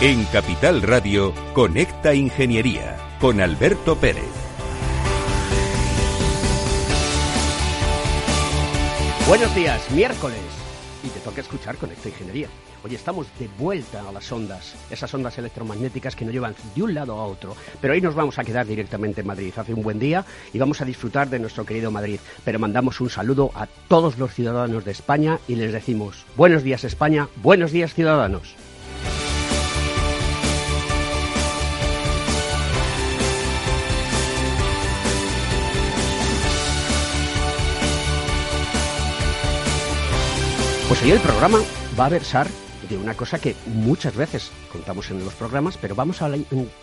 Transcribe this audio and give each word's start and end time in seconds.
En 0.00 0.24
Capital 0.26 0.80
Radio, 0.82 1.34
Conecta 1.54 2.14
Ingeniería 2.14 2.96
con 3.20 3.40
Alberto 3.40 3.96
Pérez. 3.96 4.30
Buenos 9.26 9.52
días, 9.56 9.90
miércoles. 9.90 10.38
Y 11.02 11.08
te 11.08 11.18
toca 11.18 11.40
escuchar 11.40 11.76
Conecta 11.78 12.10
Ingeniería. 12.10 12.46
Hoy 12.84 12.94
estamos 12.94 13.26
de 13.40 13.48
vuelta 13.58 14.08
a 14.08 14.12
las 14.12 14.30
ondas, 14.30 14.76
esas 14.88 15.12
ondas 15.14 15.36
electromagnéticas 15.36 16.14
que 16.14 16.24
nos 16.24 16.32
llevan 16.32 16.54
de 16.76 16.82
un 16.84 16.94
lado 16.94 17.14
a 17.14 17.26
otro. 17.26 17.56
Pero 17.80 17.92
hoy 17.92 18.00
nos 18.00 18.14
vamos 18.14 18.38
a 18.38 18.44
quedar 18.44 18.68
directamente 18.68 19.22
en 19.22 19.26
Madrid. 19.26 19.52
Hace 19.56 19.74
un 19.74 19.82
buen 19.82 19.98
día 19.98 20.24
y 20.52 20.60
vamos 20.60 20.80
a 20.80 20.84
disfrutar 20.84 21.28
de 21.28 21.40
nuestro 21.40 21.66
querido 21.66 21.90
Madrid. 21.90 22.20
Pero 22.44 22.60
mandamos 22.60 23.00
un 23.00 23.10
saludo 23.10 23.50
a 23.52 23.66
todos 23.88 24.16
los 24.16 24.32
ciudadanos 24.32 24.84
de 24.84 24.92
España 24.92 25.40
y 25.48 25.56
les 25.56 25.72
decimos, 25.72 26.24
buenos 26.36 26.62
días 26.62 26.84
España, 26.84 27.26
buenos 27.42 27.72
días 27.72 27.94
ciudadanos. 27.94 28.54
Pues 40.88 41.02
hoy 41.02 41.10
el 41.10 41.20
programa 41.20 41.58
va 42.00 42.06
a 42.06 42.08
versar 42.08 42.48
de 42.88 42.96
una 42.96 43.12
cosa 43.12 43.38
que 43.38 43.54
muchas 43.66 44.16
veces 44.16 44.50
contamos 44.72 45.10
en 45.10 45.22
los 45.22 45.34
programas, 45.34 45.76
pero 45.76 45.94
vamos 45.94 46.22
a 46.22 46.30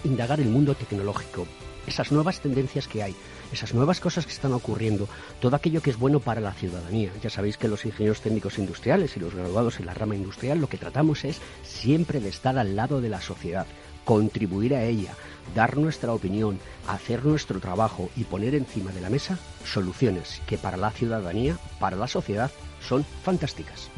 indagar 0.04 0.40
el 0.40 0.48
mundo 0.48 0.76
tecnológico, 0.76 1.48
esas 1.88 2.12
nuevas 2.12 2.40
tendencias 2.40 2.88
que 2.88 3.02
hay, 3.02 3.16
esas 3.52 3.74
nuevas 3.74 4.00
cosas 4.00 4.28
que 4.28 4.32
están 4.32 4.54
ocurriendo, 4.54 5.10
todo 5.40 5.56
aquello 5.56 5.82
que 5.82 5.90
es 5.90 5.98
bueno 5.98 6.20
para 6.20 6.40
la 6.40 6.54
ciudadanía. 6.54 7.10
Ya 7.24 7.32
sabéis 7.32 7.58
que 7.58 7.68
los 7.68 7.84
ingenieros 7.84 8.22
técnicos 8.22 8.60
industriales 8.60 9.18
y 9.18 9.20
los 9.20 9.34
graduados 9.34 9.80
en 9.80 9.88
la 9.88 9.96
rama 9.96 10.16
industrial 10.16 10.60
lo 10.60 10.70
que 10.70 10.78
tratamos 10.78 11.26
es 11.26 11.42
siempre 11.64 12.20
de 12.20 12.30
estar 12.30 12.60
al 12.60 12.76
lado 12.76 13.02
de 13.02 13.10
la 13.10 13.22
sociedad, 13.22 13.66
contribuir 14.04 14.76
a 14.76 14.84
ella, 14.84 15.16
dar 15.56 15.78
nuestra 15.78 16.14
opinión, 16.14 16.60
hacer 16.88 17.26
nuestro 17.26 17.60
trabajo 17.60 18.12
y 18.16 18.26
poner 18.26 18.54
encima 18.54 18.92
de 18.92 19.02
la 19.02 19.10
mesa 19.10 19.40
soluciones 19.64 20.44
que 20.46 20.60
para 20.60 20.78
la 20.78 20.92
ciudadanía, 20.92 21.58
para 21.80 21.98
la 21.98 22.08
sociedad, 22.08 22.52
son 22.86 23.06
fantásticas. 23.24 23.90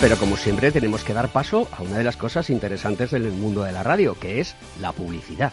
Pero 0.00 0.16
como 0.16 0.36
siempre 0.36 0.70
tenemos 0.70 1.02
que 1.02 1.12
dar 1.12 1.28
paso 1.28 1.68
a 1.72 1.82
una 1.82 1.98
de 1.98 2.04
las 2.04 2.16
cosas 2.16 2.50
interesantes 2.50 3.10
del 3.10 3.32
mundo 3.32 3.64
de 3.64 3.72
la 3.72 3.82
radio, 3.82 4.16
que 4.18 4.40
es 4.40 4.54
la 4.80 4.92
publicidad. 4.92 5.52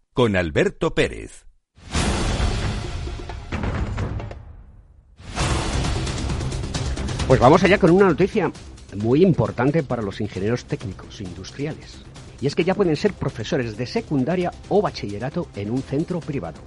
con 0.13 0.35
Alberto 0.35 0.93
Pérez. 0.93 1.45
Pues 7.27 7.39
vamos 7.39 7.63
allá 7.63 7.77
con 7.77 7.91
una 7.91 8.07
noticia 8.07 8.51
muy 8.97 9.23
importante 9.23 9.83
para 9.83 10.01
los 10.01 10.19
ingenieros 10.19 10.65
técnicos 10.65 11.21
industriales. 11.21 12.03
Y 12.41 12.47
es 12.47 12.55
que 12.55 12.65
ya 12.65 12.75
pueden 12.75 12.97
ser 12.97 13.13
profesores 13.13 13.77
de 13.77 13.85
secundaria 13.85 14.51
o 14.67 14.81
bachillerato 14.81 15.47
en 15.55 15.71
un 15.71 15.81
centro 15.81 16.19
privado. 16.19 16.59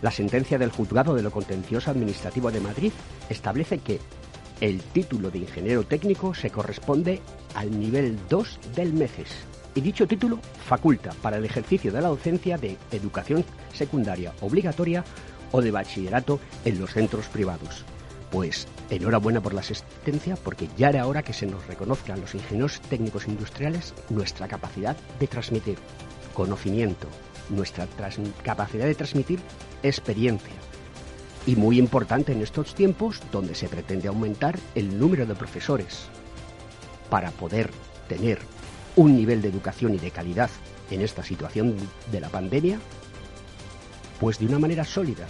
La 0.00 0.10
sentencia 0.10 0.58
del 0.58 0.72
Juzgado 0.72 1.14
de 1.14 1.22
lo 1.22 1.30
Contencioso 1.30 1.92
Administrativo 1.92 2.50
de 2.50 2.60
Madrid 2.60 2.92
establece 3.28 3.78
que 3.78 4.00
el 4.60 4.80
título 4.80 5.30
de 5.30 5.38
ingeniero 5.38 5.84
técnico 5.84 6.34
se 6.34 6.50
corresponde 6.50 7.20
al 7.54 7.78
nivel 7.78 8.18
2 8.28 8.58
del 8.74 8.92
MECES 8.92 9.51
y 9.74 9.80
dicho 9.80 10.06
título 10.06 10.38
faculta 10.66 11.12
para 11.22 11.36
el 11.36 11.44
ejercicio 11.44 11.92
de 11.92 12.00
la 12.00 12.08
docencia 12.08 12.58
de 12.58 12.76
educación 12.90 13.44
secundaria 13.72 14.32
obligatoria 14.40 15.04
o 15.50 15.60
de 15.60 15.70
bachillerato 15.70 16.40
en 16.64 16.78
los 16.80 16.92
centros 16.92 17.26
privados. 17.26 17.84
Pues 18.30 18.66
enhorabuena 18.88 19.42
por 19.42 19.52
la 19.52 19.60
asistencia 19.60 20.36
porque 20.36 20.68
ya 20.76 20.88
era 20.88 21.06
hora 21.06 21.22
que 21.22 21.34
se 21.34 21.46
nos 21.46 21.66
reconozcan 21.66 22.20
los 22.20 22.34
ingenieros 22.34 22.80
técnicos 22.80 23.28
industriales 23.28 23.94
nuestra 24.08 24.48
capacidad 24.48 24.96
de 25.20 25.26
transmitir 25.26 25.78
conocimiento, 26.32 27.08
nuestra 27.50 27.86
capacidad 28.42 28.86
de 28.86 28.94
transmitir 28.94 29.40
experiencia. 29.82 30.54
Y 31.46 31.56
muy 31.56 31.78
importante 31.78 32.32
en 32.32 32.40
estos 32.40 32.74
tiempos 32.74 33.20
donde 33.30 33.54
se 33.54 33.68
pretende 33.68 34.08
aumentar 34.08 34.58
el 34.74 34.98
número 34.98 35.26
de 35.26 35.34
profesores 35.34 36.04
para 37.10 37.30
poder 37.32 37.70
tener 38.08 38.38
un 38.96 39.16
nivel 39.16 39.42
de 39.42 39.48
educación 39.48 39.94
y 39.94 39.98
de 39.98 40.10
calidad 40.10 40.50
en 40.90 41.00
esta 41.00 41.22
situación 41.22 41.76
de 42.10 42.20
la 42.20 42.28
pandemia, 42.28 42.78
pues 44.20 44.38
de 44.38 44.46
una 44.46 44.58
manera 44.58 44.84
sólida 44.84 45.26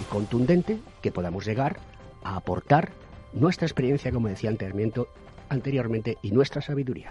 y 0.00 0.04
contundente 0.04 0.78
que 1.02 1.12
podamos 1.12 1.44
llegar 1.44 1.78
a 2.22 2.36
aportar 2.36 2.92
nuestra 3.32 3.66
experiencia, 3.66 4.10
como 4.10 4.28
decía 4.28 4.50
anteriormente, 5.48 6.18
y 6.22 6.30
nuestra 6.30 6.62
sabiduría. 6.62 7.10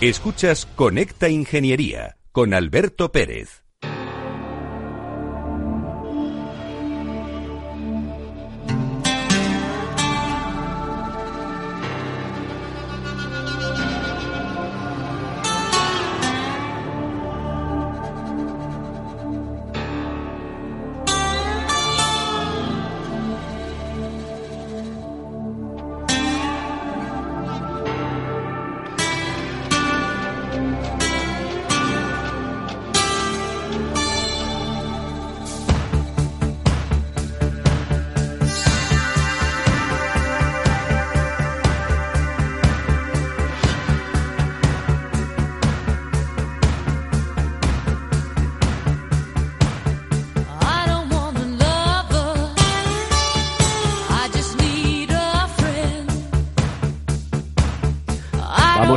Escuchas 0.00 0.66
Conecta 0.66 1.28
Ingeniería 1.28 2.16
con 2.32 2.54
Alberto 2.54 3.12
Pérez. 3.12 3.61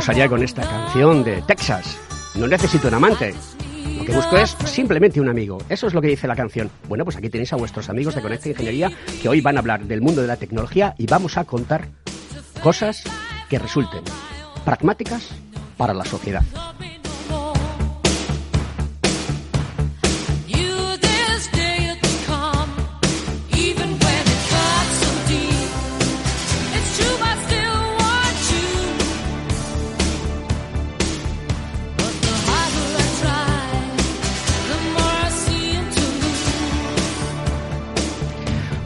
Con 0.06 0.40
esta 0.40 0.62
canción 0.62 1.24
de 1.24 1.42
Texas. 1.42 1.98
No 2.36 2.46
necesito 2.46 2.86
un 2.86 2.94
amante. 2.94 3.34
Lo 3.98 4.04
que 4.04 4.12
busco 4.12 4.36
es 4.36 4.50
simplemente 4.64 5.20
un 5.20 5.28
amigo. 5.28 5.58
Eso 5.68 5.88
es 5.88 5.94
lo 5.94 6.00
que 6.00 6.06
dice 6.06 6.28
la 6.28 6.36
canción. 6.36 6.70
Bueno, 6.88 7.02
pues 7.02 7.16
aquí 7.16 7.28
tenéis 7.28 7.52
a 7.52 7.56
vuestros 7.56 7.88
amigos 7.88 8.14
de 8.14 8.22
Conecta 8.22 8.48
Ingeniería 8.48 8.92
que 9.20 9.28
hoy 9.28 9.40
van 9.40 9.56
a 9.56 9.60
hablar 9.60 9.84
del 9.84 10.00
mundo 10.00 10.22
de 10.22 10.28
la 10.28 10.36
tecnología 10.36 10.94
y 10.96 11.06
vamos 11.06 11.36
a 11.36 11.44
contar 11.44 11.88
cosas 12.62 13.02
que 13.50 13.58
resulten 13.58 14.04
pragmáticas 14.64 15.30
para 15.76 15.92
la 15.92 16.04
sociedad. 16.04 16.44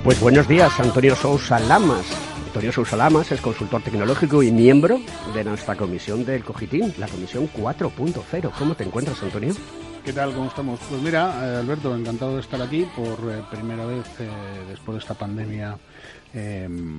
Pues 0.02 0.18
buenos 0.18 0.48
días, 0.48 0.80
Antonio 0.80 1.14
Sousa 1.14 1.60
Lamas. 1.60 2.06
Antonio 2.46 2.72
Sousa 2.72 2.96
Lamas 2.96 3.30
es 3.32 3.40
consultor 3.42 3.82
tecnológico 3.82 4.42
y 4.42 4.50
miembro 4.50 4.98
de 5.34 5.44
nuestra 5.44 5.76
comisión 5.76 6.24
del 6.24 6.42
Cogitín, 6.42 6.94
la 6.96 7.06
comisión 7.06 7.50
4.0. 7.54 8.50
¿Cómo 8.58 8.74
te 8.74 8.84
encuentras, 8.84 9.22
Antonio? 9.22 9.54
¿Qué 10.02 10.14
tal? 10.14 10.32
¿Cómo 10.32 10.48
estamos? 10.48 10.80
Pues 10.88 11.02
mira, 11.02 11.34
eh, 11.42 11.56
Alberto, 11.58 11.94
encantado 11.94 12.36
de 12.36 12.40
estar 12.40 12.62
aquí 12.62 12.88
por 12.96 13.30
eh, 13.30 13.42
primera 13.50 13.84
vez 13.84 14.06
eh, 14.20 14.30
después 14.70 14.94
de 14.94 15.00
esta 15.00 15.12
pandemia 15.12 15.76
em, 16.32 16.98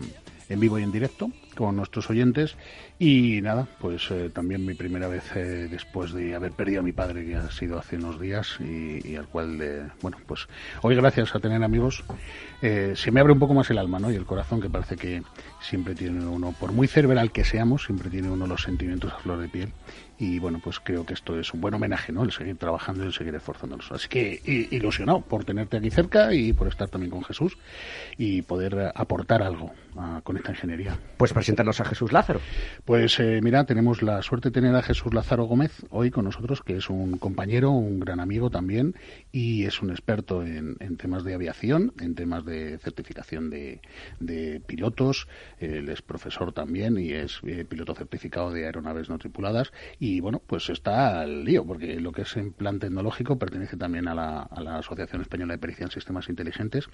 en 0.51 0.59
vivo 0.59 0.79
y 0.79 0.83
en 0.83 0.91
directo 0.91 1.31
con 1.55 1.75
nuestros 1.75 2.09
oyentes. 2.09 2.55
Y 2.99 3.41
nada, 3.41 3.67
pues 3.79 4.09
también 4.33 4.65
mi 4.65 4.73
primera 4.73 5.07
vez 5.07 5.23
después 5.33 6.13
de 6.13 6.35
haber 6.35 6.51
perdido 6.51 6.81
a 6.81 6.83
mi 6.83 6.91
padre, 6.91 7.25
que 7.25 7.35
ha 7.35 7.49
sido 7.51 7.79
hace 7.79 7.97
unos 7.97 8.19
días, 8.19 8.57
y, 8.59 9.15
al 9.15 9.27
cual, 9.27 9.91
bueno, 10.01 10.17
pues 10.27 10.47
hoy 10.81 10.95
gracias 10.95 11.33
a 11.35 11.39
tener 11.39 11.63
amigos 11.63 12.03
eh, 12.61 12.93
se 12.95 13.09
me 13.09 13.19
abre 13.19 13.33
un 13.33 13.39
poco 13.39 13.55
más 13.55 13.69
el 13.71 13.79
alma 13.79 13.97
¿no? 13.97 14.11
y 14.11 14.15
el 14.15 14.25
corazón, 14.25 14.61
que 14.61 14.69
parece 14.69 14.95
que 14.95 15.23
siempre 15.61 15.95
tiene 15.95 16.23
uno, 16.25 16.53
por 16.59 16.71
muy 16.71 16.87
cerebral 16.87 17.31
que 17.31 17.43
seamos, 17.43 17.85
siempre 17.85 18.09
tiene 18.09 18.29
uno 18.29 18.45
los 18.45 18.61
sentimientos 18.61 19.11
a 19.11 19.17
flor 19.17 19.39
de 19.39 19.49
piel. 19.49 19.69
Y 20.19 20.37
bueno, 20.37 20.61
pues 20.63 20.79
creo 20.79 21.03
que 21.03 21.15
esto 21.15 21.39
es 21.39 21.51
un 21.51 21.61
buen 21.61 21.73
homenaje, 21.73 22.11
¿no? 22.11 22.23
El 22.23 22.31
seguir 22.31 22.55
trabajando 22.55 23.03
y 23.03 23.07
el 23.07 23.13
seguir 23.13 23.33
esforzándonos. 23.33 23.91
Así 23.91 24.07
que 24.07 24.67
ilusionado 24.69 25.21
por 25.21 25.43
tenerte 25.43 25.77
aquí 25.77 25.89
cerca 25.89 26.31
y 26.31 26.53
por 26.53 26.67
estar 26.67 26.89
también 26.89 27.09
con 27.09 27.23
Jesús 27.23 27.57
y 28.19 28.43
poder 28.43 28.91
aportar 28.93 29.41
algo 29.41 29.71
con 30.23 30.37
esta 30.37 30.51
ingeniería. 30.51 30.97
Pues 31.17 31.33
presentarnos 31.33 31.79
a 31.81 31.85
Jesús 31.85 32.11
Lázaro. 32.11 32.39
Pues 32.85 33.19
eh, 33.19 33.39
mira, 33.43 33.65
tenemos 33.65 34.01
la 34.01 34.21
suerte 34.21 34.49
de 34.49 34.53
tener 34.53 34.75
a 34.75 34.81
Jesús 34.81 35.13
Lázaro 35.13 35.45
Gómez 35.45 35.85
hoy 35.89 36.11
con 36.11 36.25
nosotros, 36.25 36.61
que 36.61 36.77
es 36.77 36.89
un 36.89 37.17
compañero, 37.17 37.71
un 37.71 37.99
gran 37.99 38.19
amigo 38.19 38.49
también 38.49 38.95
y 39.31 39.65
es 39.65 39.81
un 39.81 39.91
experto 39.91 40.43
en, 40.43 40.77
temas 40.97 41.23
de 41.23 41.33
aviación, 41.33 41.93
en 41.99 42.15
temas 42.15 42.45
de 42.45 42.77
certificación 42.79 43.49
de, 43.49 43.81
pilotos. 44.65 45.27
Él 45.59 45.89
es 45.89 46.01
profesor 46.01 46.53
también 46.53 46.97
y 46.97 47.11
es 47.11 47.39
eh, 47.43 47.65
piloto 47.65 47.95
certificado 47.95 48.51
de 48.51 48.65
aeronaves 48.65 49.09
no 49.09 49.17
tripuladas. 49.17 49.71
Y 49.99 50.19
bueno, 50.19 50.41
pues 50.45 50.69
está 50.69 51.21
al 51.21 51.43
lío, 51.43 51.65
porque 51.65 51.99
lo 51.99 52.11
que 52.11 52.23
es 52.23 52.37
en 52.37 52.53
plan 52.53 52.79
tecnológico 52.79 53.37
pertenece 53.37 53.77
también 53.77 54.07
a 54.07 54.15
la, 54.15 54.47
Asociación 54.71 55.21
Española 55.21 55.53
de 55.53 55.59
Pericia 55.59 55.83
en 55.83 55.91
Sistemas 55.91 56.29
Inteligentes, 56.29 56.87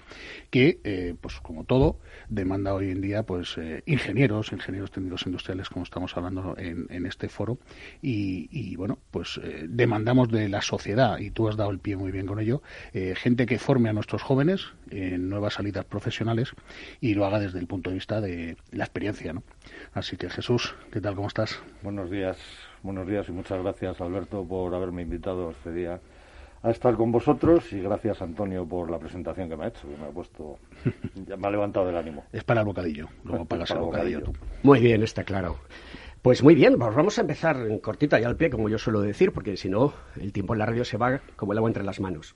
que, 0.50 0.80
eh, 0.84 1.14
pues 1.20 1.40
como 1.40 1.64
todo, 1.64 2.00
demanda 2.28 2.74
hoy 2.74 2.87
en 2.90 3.00
día 3.00 3.22
pues 3.22 3.56
eh, 3.58 3.82
ingenieros, 3.86 4.52
ingenieros 4.52 4.90
técnicos 4.90 5.26
industriales, 5.26 5.68
como 5.68 5.84
estamos 5.84 6.16
hablando 6.16 6.54
en, 6.58 7.06
este 7.06 7.28
foro. 7.28 7.58
Y, 8.02 8.76
bueno, 8.76 8.98
pues 9.10 9.40
demandamos 9.68 10.30
de 10.30 10.48
la 10.48 10.62
sociedad, 10.62 11.18
y 11.18 11.30
tú 11.30 11.48
has 11.48 11.56
dado 11.56 11.70
el 11.70 11.78
pie 11.78 11.96
muy 11.96 12.12
bien 12.12 12.26
con 12.26 12.40
ello, 12.40 12.62
eh, 12.92 13.14
gente 13.16 13.46
que 13.46 13.58
forme 13.58 13.88
a 13.88 13.92
nuestros 13.92 14.22
jóvenes 14.22 14.66
en 14.90 15.28
nuevas 15.28 15.54
salidas 15.54 15.84
profesionales 15.84 16.52
y 17.00 17.14
lo 17.14 17.24
haga 17.26 17.38
desde 17.38 17.58
el 17.58 17.66
punto 17.66 17.90
de 17.90 17.94
vista 17.94 18.20
de 18.20 18.56
la 18.72 18.84
experiencia. 18.84 19.32
¿no? 19.32 19.42
Así 19.92 20.16
que 20.16 20.30
Jesús, 20.30 20.74
¿qué 20.92 21.00
tal? 21.00 21.14
¿Cómo 21.14 21.28
estás? 21.28 21.60
Buenos 21.82 22.10
días, 22.10 22.38
buenos 22.82 23.06
días 23.06 23.28
y 23.28 23.32
muchas 23.32 23.62
gracias 23.62 24.00
Alberto 24.00 24.44
por 24.46 24.74
haberme 24.74 25.02
invitado 25.02 25.50
este 25.50 25.72
día 25.72 26.00
a 26.62 26.70
estar 26.70 26.94
con 26.96 27.12
vosotros 27.12 27.72
y 27.72 27.80
gracias 27.80 28.20
Antonio 28.22 28.66
por 28.66 28.90
la 28.90 28.98
presentación 28.98 29.48
que 29.48 29.56
me 29.56 29.64
ha 29.64 29.68
hecho, 29.68 29.88
que 29.88 29.96
me 29.96 30.06
ha 30.06 30.10
puesto, 30.10 30.58
me 31.14 31.46
ha 31.46 31.50
levantado 31.50 31.86
del 31.86 31.96
ánimo. 31.96 32.24
Es 32.32 32.44
para 32.44 32.60
el 32.60 32.66
bocadillo, 32.66 33.08
luego 33.24 33.44
pagas 33.44 33.70
el 33.70 33.78
bocadillo, 33.78 34.22
tú. 34.22 34.32
Muy 34.62 34.80
bien, 34.80 35.02
está 35.02 35.24
claro. 35.24 35.56
Pues 36.22 36.42
muy 36.42 36.54
bien, 36.56 36.78
vamos 36.78 37.16
a 37.18 37.20
empezar 37.20 37.56
en 37.56 37.78
cortita 37.78 38.20
y 38.20 38.24
al 38.24 38.36
pie, 38.36 38.50
como 38.50 38.68
yo 38.68 38.76
suelo 38.76 39.00
decir, 39.00 39.32
porque 39.32 39.56
si 39.56 39.68
no, 39.68 39.94
el 40.20 40.32
tiempo 40.32 40.52
en 40.52 40.58
la 40.58 40.66
radio 40.66 40.84
se 40.84 40.96
va 40.96 41.20
como 41.36 41.52
el 41.52 41.58
agua 41.58 41.70
entre 41.70 41.84
las 41.84 42.00
manos. 42.00 42.34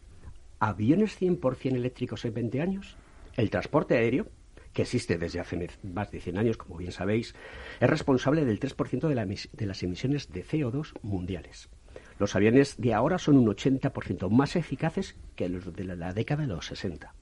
¿Aviones 0.61 1.21
100% 1.21 1.75
eléctricos 1.75 2.25
en 2.25 2.35
20 2.35 2.61
años? 2.61 2.97
El 3.37 3.51
transporte 3.51 3.97
aéreo, 3.97 4.29
que 4.73 4.83
existe 4.83 5.19
desde 5.19 5.41
hace 5.41 5.69
más 5.83 6.13
de 6.13 6.21
100 6.21 6.39
años, 6.39 6.57
como 6.57 6.77
bien 6.77 6.93
sabéis, 6.93 7.35
es 7.81 7.91
responsable 7.91 8.45
del 8.45 8.61
3% 8.61 9.09
de, 9.09 9.49
de 9.53 9.67
las 9.67 9.83
emisiones 9.83 10.31
de 10.31 10.45
CO2 10.45 10.93
mundiales. 11.03 11.69
Los 12.23 12.37
aviones 12.37 12.77
de 12.79 12.95
ahora 12.95 13.19
son 13.19 13.37
un 13.37 13.49
80% 13.49 14.31
más 14.31 14.55
eficaces 14.55 15.17
que 15.35 15.49
los 15.49 15.75
de 15.75 15.83
la 15.83 16.13
década 16.13 16.43
de 16.43 16.55
los 16.55 16.67
60. 16.67 17.13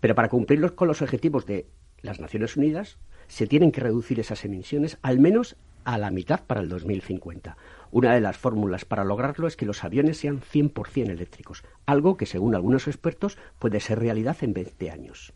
Pero 0.00 0.16
para 0.16 0.28
cumplir 0.28 0.74
con 0.74 0.88
los 0.88 1.00
objetivos 1.00 1.46
de 1.46 1.68
las 2.00 2.18
Naciones 2.18 2.56
Unidas, 2.56 2.98
se 3.28 3.46
tienen 3.46 3.70
que 3.70 3.82
reducir 3.82 4.18
esas 4.18 4.44
emisiones 4.44 4.98
al 5.00 5.20
menos 5.20 5.54
a 5.84 5.96
la 5.96 6.10
mitad 6.10 6.40
para 6.44 6.60
el 6.60 6.68
2050. 6.68 7.56
Una 7.92 8.14
de 8.14 8.20
las 8.20 8.36
fórmulas 8.36 8.84
para 8.84 9.04
lograrlo 9.04 9.46
es 9.46 9.54
que 9.54 9.64
los 9.64 9.84
aviones 9.84 10.16
sean 10.16 10.40
100% 10.40 11.08
eléctricos, 11.08 11.62
algo 11.86 12.16
que 12.16 12.26
según 12.26 12.56
algunos 12.56 12.88
expertos 12.88 13.38
puede 13.60 13.78
ser 13.78 14.00
realidad 14.00 14.38
en 14.40 14.54
20 14.54 14.90
años. 14.90 15.32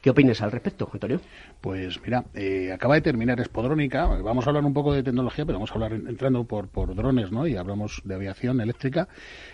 ¿Qué 0.00 0.08
opinas 0.08 0.40
al 0.40 0.50
respecto, 0.50 0.88
Antonio? 0.90 1.20
Pues 1.60 2.00
mira, 2.02 2.24
eh, 2.32 2.72
acaba 2.72 2.94
de 2.94 3.02
terminar 3.02 3.38
Espodrónica. 3.38 4.06
Vamos 4.06 4.46
a 4.46 4.48
hablar 4.48 4.64
un 4.64 4.72
poco 4.72 4.94
de 4.94 5.02
tecnología, 5.02 5.44
pero 5.44 5.58
vamos 5.58 5.72
a 5.72 5.74
hablar 5.74 5.92
entrando 5.92 6.44
por, 6.44 6.68
por 6.68 6.94
drones, 6.94 7.30
¿no? 7.30 7.46
Y 7.46 7.56
hablamos 7.56 8.00
de 8.04 8.14
aviación 8.14 8.62
eléctrica. 8.62 9.08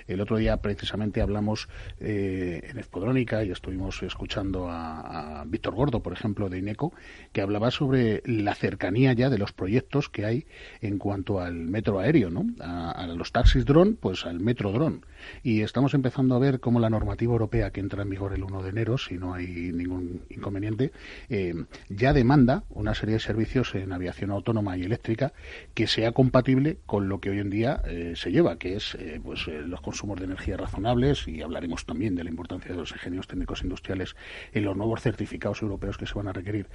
El 0.07 0.21
otro 0.21 0.37
día 0.37 0.57
precisamente 0.59 1.21
hablamos 1.21 1.69
eh, 1.99 2.61
en 2.63 2.79
Espodrónica 2.79 3.43
y 3.43 3.51
estuvimos 3.51 4.05
escuchando 4.05 4.69
a, 4.71 5.43
Víctor 5.49 5.75
Gordo, 5.75 6.01
por 6.01 6.13
ejemplo, 6.13 6.49
de 6.49 6.59
INECO, 6.59 6.93
que 7.33 7.41
hablaba 7.41 7.73
sobre 7.73 8.23
la 8.25 8.55
cercanía 8.55 9.15
ya 9.15 9.31
de 9.31 9.39
los 9.39 9.53
proyectos 9.53 10.09
que 10.09 10.27
hay 10.27 10.47
en 10.81 10.99
cuanto 10.99 11.41
al 11.41 11.55
metro 11.55 11.99
aéreo, 11.99 12.31
¿no? 12.31 12.47
A, 12.61 13.05
los 13.09 13.33
taxis 13.33 13.65
dron, 13.65 13.99
pues 14.01 14.25
al 14.25 14.39
metro 14.39 14.71
dron. 14.71 15.05
Y 15.43 15.63
estamos 15.63 15.95
empezando 15.95 16.35
a 16.35 16.39
ver 16.39 16.61
cómo 16.61 16.81
la 16.81 16.91
normativa 16.91 17.33
europea 17.33 17.71
que 17.71 17.81
entra 17.81 18.03
en 18.03 18.11
vigor 18.11 18.33
el 18.33 18.43
1 18.43 18.63
de 18.63 18.71
enero, 18.71 18.99
si 18.99 19.17
no 19.17 19.35
hay 19.35 19.47
ningún 19.47 20.23
inconveniente, 20.31 20.93
eh, 21.29 21.55
ya 21.89 22.13
demanda 22.13 22.65
una 22.71 22.95
serie 22.95 23.15
de 23.15 23.21
servicios 23.21 23.75
en 23.75 23.93
aviación 23.93 24.31
autónoma 24.31 24.77
y 24.77 24.83
eléctrica 24.83 25.33
que 25.75 25.87
sea 25.87 26.13
compatible 26.13 26.79
con 26.87 27.09
lo 27.09 27.21
que 27.21 27.31
hoy 27.31 27.39
en 27.39 27.51
día 27.51 27.83
eh, 27.87 28.15
se 28.17 28.31
lleva, 28.33 28.59
que 28.59 28.77
es 28.77 28.97
pues 29.23 29.47
los 29.47 29.81
consumos 29.81 30.19
de 30.19 30.27
energía 30.27 30.57
razonables 30.57 31.27
y 31.29 31.43
hablaremos 31.43 31.87
también 31.87 32.15
de 32.15 32.25
la 32.25 32.31
importancia 32.31 32.73
de 32.73 32.79
los 32.79 32.93
ingenieros 32.93 33.27
técnicos 33.27 33.63
industriales 33.63 34.17
en 34.53 34.65
los 34.65 34.77
nuevos 34.77 35.01
certificados 35.03 35.63
europeos 35.63 35.99
que 35.99 36.07
se 36.07 36.15
van 36.15 36.29
a 36.29 36.33
requerir 36.33 36.67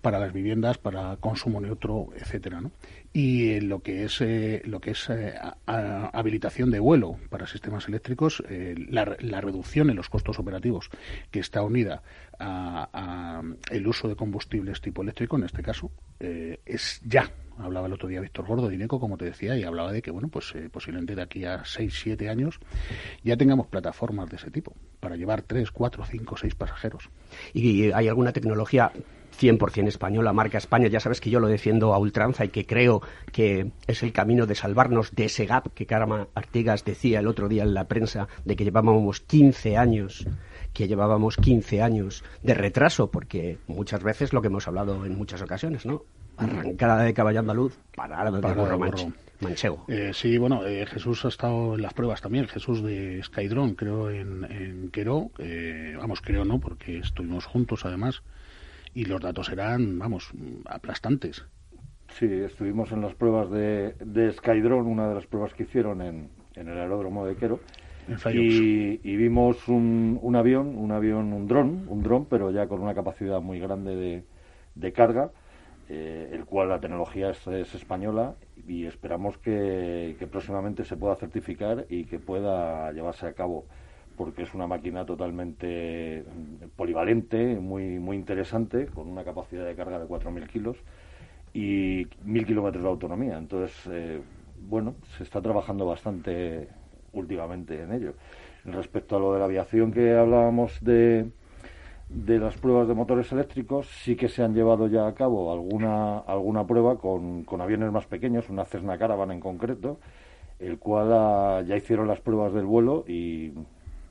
para 0.00 0.18
las 0.18 0.32
viviendas, 0.32 0.78
para 0.78 1.16
consumo 1.16 1.60
neutro, 1.60 2.08
etcétera, 2.16 2.60
¿no? 2.60 2.72
Y 3.12 3.54
en 3.54 3.68
lo 3.68 3.80
que 3.80 4.04
es 4.04 4.20
lo 4.64 4.80
que 4.80 4.92
es 4.92 5.08
habilitación 5.66 6.70
de 6.70 6.78
vuelo 6.78 7.16
para 7.28 7.46
sistemas 7.46 7.88
eléctricos 7.88 8.42
la, 8.48 9.16
la 9.20 9.40
reducción 9.40 9.90
en 9.90 9.96
los 9.96 10.08
costos 10.08 10.38
operativos 10.38 10.90
que 11.30 11.40
está 11.40 11.62
unida 11.62 12.02
a, 12.40 13.42
el 13.70 13.86
uso 13.86 14.08
de 14.08 14.16
combustibles 14.16 14.80
tipo 14.80 15.02
eléctrico, 15.02 15.36
en 15.36 15.44
este 15.44 15.62
caso, 15.62 15.90
eh, 16.18 16.60
es 16.64 17.00
ya. 17.04 17.30
Hablaba 17.58 17.88
el 17.88 17.92
otro 17.92 18.08
día 18.08 18.20
Víctor 18.20 18.46
Gordo 18.46 18.68
de 18.68 18.74
INECO, 18.74 18.98
como 18.98 19.18
te 19.18 19.26
decía, 19.26 19.56
y 19.56 19.64
hablaba 19.64 19.92
de 19.92 20.00
que, 20.00 20.10
bueno, 20.10 20.28
pues 20.28 20.54
eh, 20.54 20.70
posiblemente 20.70 21.14
de 21.14 21.20
aquí 21.20 21.44
a 21.44 21.62
6, 21.62 21.94
7 21.94 22.30
años 22.30 22.58
ya 23.22 23.36
tengamos 23.36 23.66
plataformas 23.66 24.30
de 24.30 24.36
ese 24.36 24.50
tipo 24.50 24.74
para 24.98 25.16
llevar 25.16 25.42
3, 25.42 25.70
4, 25.70 26.04
5, 26.06 26.36
6 26.38 26.54
pasajeros. 26.54 27.10
¿Y 27.52 27.92
hay 27.92 28.08
alguna 28.08 28.32
tecnología 28.32 28.92
100% 29.38 29.88
española, 29.88 30.32
marca 30.32 30.58
España. 30.58 30.88
Ya 30.88 31.00
sabes 31.00 31.20
que 31.20 31.30
yo 31.30 31.40
lo 31.40 31.48
defiendo 31.48 31.94
a 31.94 31.98
ultranza 31.98 32.44
y 32.44 32.48
que 32.48 32.66
creo 32.66 33.02
que 33.32 33.70
es 33.86 34.02
el 34.02 34.12
camino 34.12 34.46
de 34.46 34.54
salvarnos 34.54 35.14
de 35.14 35.26
ese 35.26 35.46
gap 35.46 35.72
que 35.74 35.86
Carama 35.86 36.28
Artigas 36.34 36.84
decía 36.84 37.20
el 37.20 37.26
otro 37.26 37.48
día 37.48 37.62
en 37.62 37.74
la 37.74 37.88
prensa 37.88 38.28
de 38.44 38.56
que 38.56 38.64
llevábamos 38.64 39.20
15 39.20 39.76
años 39.76 40.26
que 40.72 40.86
llevábamos 40.86 41.36
15 41.36 41.82
años 41.82 42.24
de 42.42 42.54
retraso, 42.54 43.10
porque 43.10 43.58
muchas 43.66 44.02
veces 44.02 44.32
lo 44.32 44.40
que 44.40 44.46
hemos 44.46 44.68
hablado 44.68 45.04
en 45.04 45.16
muchas 45.16 45.42
ocasiones, 45.42 45.84
¿no? 45.84 46.04
Arrancada 46.36 47.02
de 47.02 47.12
caballo 47.12 47.40
andaluz, 47.40 47.76
parada 47.94 48.30
de 48.30 48.54
burro 48.54 48.78
manchego. 49.40 49.84
Eh, 49.88 50.12
sí, 50.14 50.38
bueno, 50.38 50.66
eh, 50.66 50.86
Jesús 50.86 51.24
ha 51.24 51.28
estado 51.28 51.74
en 51.74 51.82
las 51.82 51.94
pruebas 51.94 52.20
también, 52.20 52.46
Jesús 52.46 52.82
de 52.82 53.22
Skydrone, 53.22 53.74
creo, 53.74 54.10
en, 54.10 54.44
en 54.44 54.90
Quero, 54.90 55.30
eh, 55.38 55.94
vamos, 55.98 56.20
creo 56.20 56.44
no, 56.44 56.58
porque 56.60 56.98
estuvimos 56.98 57.46
juntos 57.46 57.84
además, 57.84 58.22
y 58.94 59.04
los 59.04 59.20
datos 59.20 59.50
eran, 59.50 59.98
vamos, 59.98 60.30
aplastantes. 60.66 61.44
Sí, 62.18 62.26
estuvimos 62.26 62.90
en 62.92 63.02
las 63.02 63.14
pruebas 63.14 63.50
de, 63.50 63.94
de 64.04 64.32
Skydrone, 64.32 64.88
una 64.88 65.08
de 65.08 65.14
las 65.14 65.26
pruebas 65.26 65.54
que 65.54 65.62
hicieron 65.62 66.02
en, 66.02 66.28
en 66.56 66.68
el 66.68 66.78
aeródromo 66.78 67.24
de 67.24 67.36
Quero, 67.36 67.60
y, 68.32 69.16
vimos 69.16 69.68
un, 69.68 70.18
un, 70.20 70.36
avión, 70.36 70.76
un 70.76 70.90
avión, 70.90 71.32
un 71.32 71.46
dron, 71.46 71.84
un 71.88 72.02
dron, 72.02 72.24
pero 72.26 72.50
ya 72.50 72.66
con 72.66 72.80
una 72.80 72.94
capacidad 72.94 73.40
muy 73.40 73.60
grande 73.60 73.94
de, 73.94 74.24
de 74.74 74.92
carga, 74.92 75.30
eh, 75.88 76.30
el 76.32 76.44
cual 76.44 76.68
la 76.68 76.80
tecnología 76.80 77.30
es, 77.30 77.46
española 77.74 78.34
y 78.66 78.86
esperamos 78.86 79.38
que, 79.38 80.16
próximamente 80.30 80.84
se 80.84 80.96
pueda 80.96 81.16
certificar 81.16 81.86
y 81.88 82.04
que 82.04 82.18
pueda 82.18 82.92
llevarse 82.92 83.26
a 83.26 83.32
cabo 83.32 83.66
porque 84.20 84.42
es 84.42 84.52
una 84.52 84.66
máquina 84.66 85.06
totalmente 85.06 86.22
polivalente, 86.76 87.58
muy, 87.58 87.98
muy 87.98 88.18
interesante, 88.18 88.84
con 88.84 89.08
una 89.08 89.24
capacidad 89.24 89.64
de 89.64 89.74
carga 89.74 89.98
de 89.98 90.04
4.000 90.04 90.46
kilos 90.46 90.76
y 91.54 92.04
1.000 92.04 92.44
kilómetros 92.44 92.82
de 92.82 92.90
autonomía. 92.90 93.38
Entonces, 93.38 93.74
eh, 93.90 94.20
bueno, 94.68 94.96
se 95.16 95.22
está 95.22 95.40
trabajando 95.40 95.86
bastante 95.86 96.68
últimamente 97.14 97.80
en 97.82 97.94
ello. 97.94 98.12
Respecto 98.66 99.16
a 99.16 99.20
lo 99.20 99.32
de 99.32 99.38
la 99.38 99.46
aviación 99.46 99.90
que 99.90 100.14
hablábamos 100.14 100.84
de, 100.84 101.30
de 102.10 102.38
las 102.38 102.58
pruebas 102.58 102.88
de 102.88 102.94
motores 102.94 103.32
eléctricos, 103.32 103.86
sí 103.86 104.16
que 104.16 104.28
se 104.28 104.42
han 104.42 104.52
llevado 104.52 104.86
ya 104.86 105.06
a 105.06 105.14
cabo 105.14 105.50
alguna, 105.50 106.18
alguna 106.18 106.66
prueba 106.66 106.98
con, 106.98 107.44
con 107.44 107.62
aviones 107.62 107.90
más 107.90 108.04
pequeños, 108.04 108.50
una 108.50 108.66
Cessna 108.66 108.98
Caravan 108.98 109.30
en 109.30 109.40
concreto, 109.40 109.98
el 110.58 110.78
cual 110.78 111.10
ah, 111.10 111.62
ya 111.66 111.74
hicieron 111.74 112.06
las 112.06 112.20
pruebas 112.20 112.52
del 112.52 112.66
vuelo 112.66 113.06
y, 113.08 113.54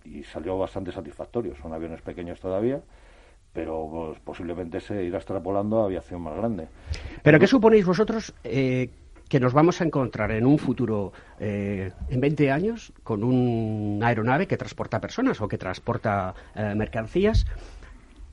y, 0.05 0.23
salió 0.23 0.57
bastante 0.57 0.91
satisfactorio. 0.91 1.55
Son 1.55 1.73
aviones 1.73 2.01
pequeños 2.01 2.39
todavía, 2.39 2.81
pero 3.53 3.87
pues, 3.91 4.19
posiblemente 4.19 4.79
se 4.79 5.03
irá 5.03 5.17
extrapolando 5.17 5.81
a 5.81 5.85
aviación 5.85 6.21
más 6.21 6.35
grande. 6.35 6.67
¿Pero 7.23 7.39
qué 7.39 7.47
suponéis 7.47 7.85
vosotros 7.85 8.33
eh, 8.43 8.89
que 9.29 9.39
nos 9.39 9.53
vamos 9.53 9.79
a 9.79 9.85
encontrar 9.85 10.31
en 10.31 10.45
un 10.45 10.57
futuro, 10.57 11.13
eh, 11.39 11.91
en 12.09 12.19
20 12.19 12.51
años, 12.51 12.91
con 13.03 13.23
una 13.23 14.07
aeronave 14.07 14.47
que 14.47 14.57
transporta 14.57 14.99
personas 14.99 15.39
o 15.39 15.47
que 15.47 15.59
transporta 15.59 16.33
eh, 16.55 16.73
mercancías. 16.75 17.45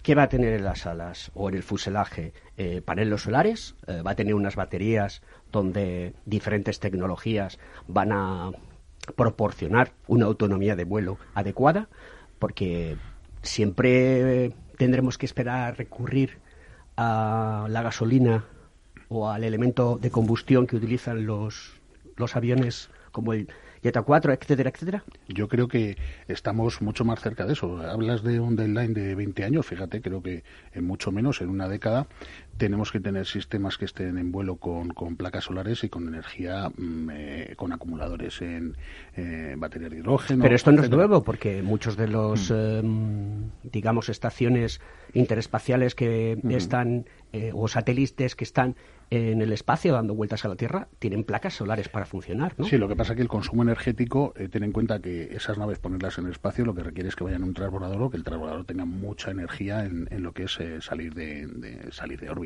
¿Qué 0.02 0.14
va 0.14 0.22
a 0.22 0.28
tener 0.28 0.54
en 0.54 0.64
las 0.64 0.86
alas 0.86 1.30
o 1.34 1.48
en 1.50 1.56
el 1.56 1.62
fuselaje? 1.62 2.32
Eh, 2.56 2.80
paneles 2.80 3.22
solares, 3.22 3.74
va 3.88 4.12
a 4.12 4.14
tener 4.14 4.34
unas 4.34 4.54
baterías 4.54 5.20
donde 5.50 6.14
diferentes 6.24 6.78
tecnologías 6.78 7.58
van 7.88 8.12
a 8.12 8.52
proporcionar 9.14 9.92
una 10.06 10.26
autonomía 10.26 10.76
de 10.76 10.84
vuelo 10.84 11.18
adecuada, 11.34 11.88
porque 12.38 12.96
siempre 13.42 14.52
tendremos 14.76 15.18
que 15.18 15.26
esperar 15.26 15.68
a 15.68 15.72
recurrir 15.72 16.38
a 16.96 17.66
la 17.70 17.82
gasolina 17.82 18.44
o 19.08 19.28
al 19.28 19.44
elemento 19.44 19.98
de 20.00 20.10
combustión 20.10 20.66
que 20.66 20.76
utilizan 20.76 21.26
los, 21.26 21.80
los 22.16 22.36
aviones 22.36 22.90
como 23.12 23.32
el 23.32 23.48
Jetta 23.82 24.02
4, 24.02 24.32
etcétera, 24.32 24.70
etcétera? 24.70 25.04
Yo 25.28 25.48
creo 25.48 25.68
que 25.68 25.96
estamos 26.26 26.82
mucho 26.82 27.04
más 27.04 27.20
cerca 27.20 27.46
de 27.46 27.52
eso. 27.52 27.78
Hablas 27.78 28.22
de 28.24 28.40
un 28.40 28.56
deadline 28.56 28.94
de 28.94 29.14
20 29.14 29.44
años, 29.44 29.64
fíjate, 29.64 30.00
creo 30.02 30.22
que 30.22 30.42
en 30.72 30.84
mucho 30.84 31.12
menos, 31.12 31.40
en 31.40 31.50
una 31.50 31.68
década, 31.68 32.08
tenemos 32.56 32.92
que 32.92 33.00
tener 33.00 33.26
sistemas 33.26 33.78
que 33.78 33.84
estén 33.84 34.18
en 34.18 34.32
vuelo 34.32 34.56
con, 34.56 34.88
con 34.88 35.16
placas 35.16 35.44
solares 35.44 35.84
y 35.84 35.88
con 35.88 36.08
energía, 36.08 36.70
mm, 36.76 37.10
eh, 37.12 37.54
con 37.56 37.72
acumuladores 37.72 38.40
en 38.42 38.76
eh, 39.16 39.54
baterías 39.56 39.90
de 39.90 39.98
hidrógeno. 39.98 40.42
Pero 40.42 40.54
esto 40.54 40.72
no 40.72 40.82
es 40.82 40.90
nuevo, 40.90 41.22
porque 41.22 41.62
muchos 41.62 41.96
de 41.96 42.08
los, 42.08 42.50
mm. 42.50 42.54
em, 42.54 43.50
digamos, 43.62 44.08
estaciones 44.08 44.80
interespaciales 45.12 45.94
que 45.94 46.38
están, 46.50 47.06
eh, 47.32 47.50
o 47.54 47.68
satélites 47.68 48.36
que 48.36 48.44
están 48.44 48.76
en 49.10 49.40
el 49.40 49.52
espacio 49.52 49.92
dando 49.92 50.14
vueltas 50.14 50.44
a 50.44 50.48
la 50.48 50.56
Tierra 50.56 50.88
tienen 50.98 51.24
placas 51.24 51.54
solares 51.54 51.88
para 51.88 52.06
funcionar, 52.06 52.54
¿no? 52.58 52.64
Sí, 52.64 52.76
lo 52.76 52.88
que 52.88 52.96
pasa 52.96 53.12
es 53.12 53.16
que 53.16 53.22
el 53.22 53.28
consumo 53.28 53.62
energético, 53.62 54.34
eh, 54.36 54.48
ten 54.48 54.64
en 54.64 54.72
cuenta 54.72 55.00
que 55.00 55.34
esas 55.34 55.58
naves 55.58 55.78
ponerlas 55.78 56.18
en 56.18 56.26
el 56.26 56.32
espacio 56.32 56.64
lo 56.64 56.74
que 56.74 56.82
requiere 56.82 57.08
es 57.08 57.16
que 57.16 57.22
vayan 57.22 57.42
en 57.42 57.48
un 57.48 57.54
transbordador 57.54 58.02
o 58.02 58.10
que 58.10 58.16
el 58.16 58.24
transbordador 58.24 58.64
tenga 58.64 58.84
mucha 58.84 59.30
energía 59.30 59.84
en, 59.84 60.06
lo 60.22 60.32
que 60.32 60.44
es 60.44 60.58
eh, 60.58 60.80
salir 60.80 61.14
de, 61.14 61.88
salir 61.92 62.18
de 62.20 62.30
órbita, 62.30 62.45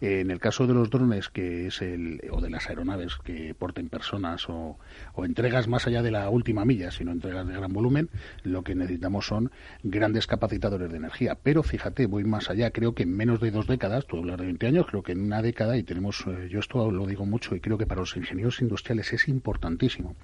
en 0.00 0.30
el 0.30 0.40
caso 0.40 0.66
de 0.66 0.74
los 0.74 0.90
drones, 0.90 1.28
que 1.28 1.68
es 1.68 1.82
el 1.82 2.20
o 2.30 2.40
de 2.40 2.50
las 2.50 2.68
aeronaves 2.68 3.16
que 3.22 3.54
porten 3.54 3.88
personas 3.88 4.48
o, 4.48 4.78
o 5.14 5.24
entregas 5.24 5.68
más 5.68 5.86
allá 5.86 6.02
de 6.02 6.10
la 6.10 6.28
última 6.30 6.64
milla, 6.64 6.90
sino 6.90 7.12
entregas 7.12 7.46
de 7.46 7.54
gran 7.54 7.72
volumen, 7.72 8.10
lo 8.42 8.62
que 8.62 8.74
necesitamos 8.74 9.26
son 9.26 9.50
grandes 9.82 10.26
capacitadores 10.26 10.90
de 10.90 10.96
energía. 10.96 11.36
Pero 11.42 11.62
fíjate, 11.62 12.06
voy 12.06 12.24
más 12.24 12.50
allá. 12.50 12.70
Creo 12.70 12.94
que 12.94 13.04
en 13.04 13.16
menos 13.16 13.40
de 13.40 13.50
dos 13.50 13.66
décadas, 13.66 14.06
tú 14.06 14.18
hablas 14.18 14.38
de 14.38 14.46
20 14.46 14.66
años, 14.66 14.86
creo 14.86 15.02
que 15.02 15.12
en 15.12 15.22
una 15.22 15.42
década 15.42 15.76
y 15.76 15.82
tenemos, 15.82 16.24
eh, 16.26 16.48
yo 16.50 16.60
esto 16.60 16.90
lo 16.90 17.06
digo 17.06 17.26
mucho 17.26 17.54
y 17.54 17.60
creo 17.60 17.78
que 17.78 17.86
para 17.86 18.00
los 18.00 18.16
ingenieros 18.16 18.60
industriales 18.60 19.12
es 19.12 19.28
importantísimo. 19.28 20.16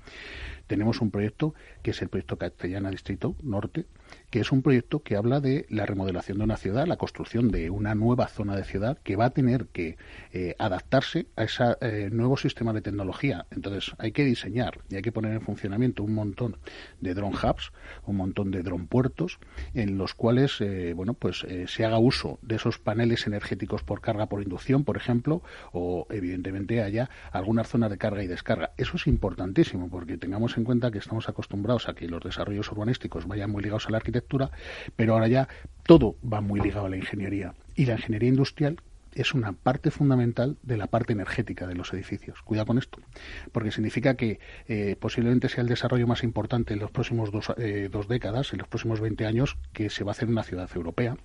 Tenemos 0.67 1.01
un 1.01 1.11
proyecto 1.11 1.55
que 1.83 1.91
es 1.91 2.03
el 2.03 2.09
proyecto 2.09 2.37
Castellana 2.37 2.91
Distrito 2.91 3.35
Norte, 3.43 3.87
que 4.31 4.41
es 4.41 4.53
un 4.53 4.63
proyecto 4.63 5.01
que 5.03 5.17
habla 5.17 5.41
de 5.41 5.67
la 5.69 5.87
remodelación 5.87 6.39
de 6.39 6.45
una 6.45 6.57
ciudad, 6.57 6.87
la 6.87 6.97
construcción 6.97 7.51
de 7.51 7.71
una 7.71 7.95
nueva 7.95 8.29
zona 8.29 8.57
de 8.57 8.65
ciudad 8.65 8.99
que 9.03 9.17
va 9.17 9.27
a 9.27 9.31
tener 9.31 9.67
que 9.67 9.97
eh, 10.33 10.55
adaptarse 10.59 11.27
a 11.37 11.45
ese 11.45 11.65
eh, 11.81 12.11
nuevo 12.13 12.37
sistema 12.37 12.73
de 12.73 12.81
tecnología. 12.81 13.47
Entonces 13.51 13.93
hay 13.99 14.13
que 14.13 14.25
diseñar 14.25 14.81
y 14.89 14.97
hay 14.97 15.03
que 15.03 15.13
poner 15.13 15.33
en 15.33 15.41
funcionamiento 15.41 16.05
un 16.05 16.15
montón 16.15 16.57
de 17.01 17.15
drone 17.15 17.37
hubs, 17.37 17.73
un 18.07 18.17
montón 18.17 18.51
de 18.53 18.63
drone 18.63 18.87
puertos, 18.89 19.39
en 19.75 19.99
los 19.99 20.15
cuales 20.15 20.61
eh, 20.61 20.93
bueno 20.95 21.15
pues 21.15 21.45
se 21.67 21.85
haga 21.85 21.99
uso 21.99 22.39
de 22.43 22.57
esos 22.57 22.79
paneles 22.79 23.27
energéticos 23.27 23.83
por 23.83 24.01
carga 24.01 24.27
por 24.27 24.43
inducción, 24.43 24.85
por 24.85 24.97
ejemplo, 24.97 25.43
o 25.73 26.07
evidentemente 26.11 26.83
haya 26.83 27.11
algunas 27.33 27.69
zonas 27.69 27.91
de 27.91 27.99
carga 27.99 28.23
y 28.23 28.27
descarga. 28.27 28.73
Eso 28.77 28.97
es 28.97 29.07
importantísimo 29.07 29.89
porque 29.89 30.17
tengamos 30.19 30.57
en 30.57 30.65
cuenta 30.65 30.91
que 30.91 30.99
estamos 30.99 31.29
acostumbrados 31.29 31.89
a 31.89 31.95
que 31.95 32.09
los 32.09 32.23
desarrollos 32.23 32.71
urbanísticos 32.71 33.27
vayan 33.27 33.51
muy 33.51 33.63
ligados 33.63 33.87
a 33.87 33.91
la 33.91 34.00
arquitectura, 34.01 34.51
pero 34.97 35.15
ahora 35.15 35.29
ya 35.29 35.49
todo 35.85 36.17
va 36.23 36.41
muy 36.41 36.61
ligado 36.61 36.87
a 36.87 36.91
la 36.91 36.97
ingeniería. 36.97 37.55
Y 37.77 37.87
la 37.87 37.95
ingeniería 37.95 38.29
industrial 38.29 38.81
es 39.15 39.35
una 39.35 39.53
parte 39.53 39.91
fundamental 39.91 40.57
de 40.63 40.77
la 40.77 40.87
parte 40.87 41.13
energética 41.13 41.67
de 41.67 41.75
los 41.75 41.93
edificios. 41.93 42.43
Cuidado 42.43 42.67
con 42.67 42.79
esto, 42.79 42.99
porque 43.53 43.71
significa 43.71 44.15
que 44.15 44.41
eh, 44.69 44.97
posiblemente 44.99 45.49
sea 45.49 45.63
el 45.63 45.69
desarrollo 45.69 46.07
más 46.07 46.23
importante 46.23 46.75
en 46.75 46.81
los 46.81 46.91
próximos 46.91 47.31
dos, 47.31 47.53
eh, 47.57 47.89
dos, 47.91 48.09
décadas, 48.09 48.53
en 48.53 48.59
los 48.59 48.69
próximos 48.69 49.01
20 49.01 49.27
años, 49.27 49.57
que 49.73 49.91
se 49.91 50.05
va 50.05 50.11
a 50.11 50.13
hacer 50.13 50.29
en 50.29 50.33
una 50.33 50.43
ciudad 50.43 50.69
europea 50.75 51.17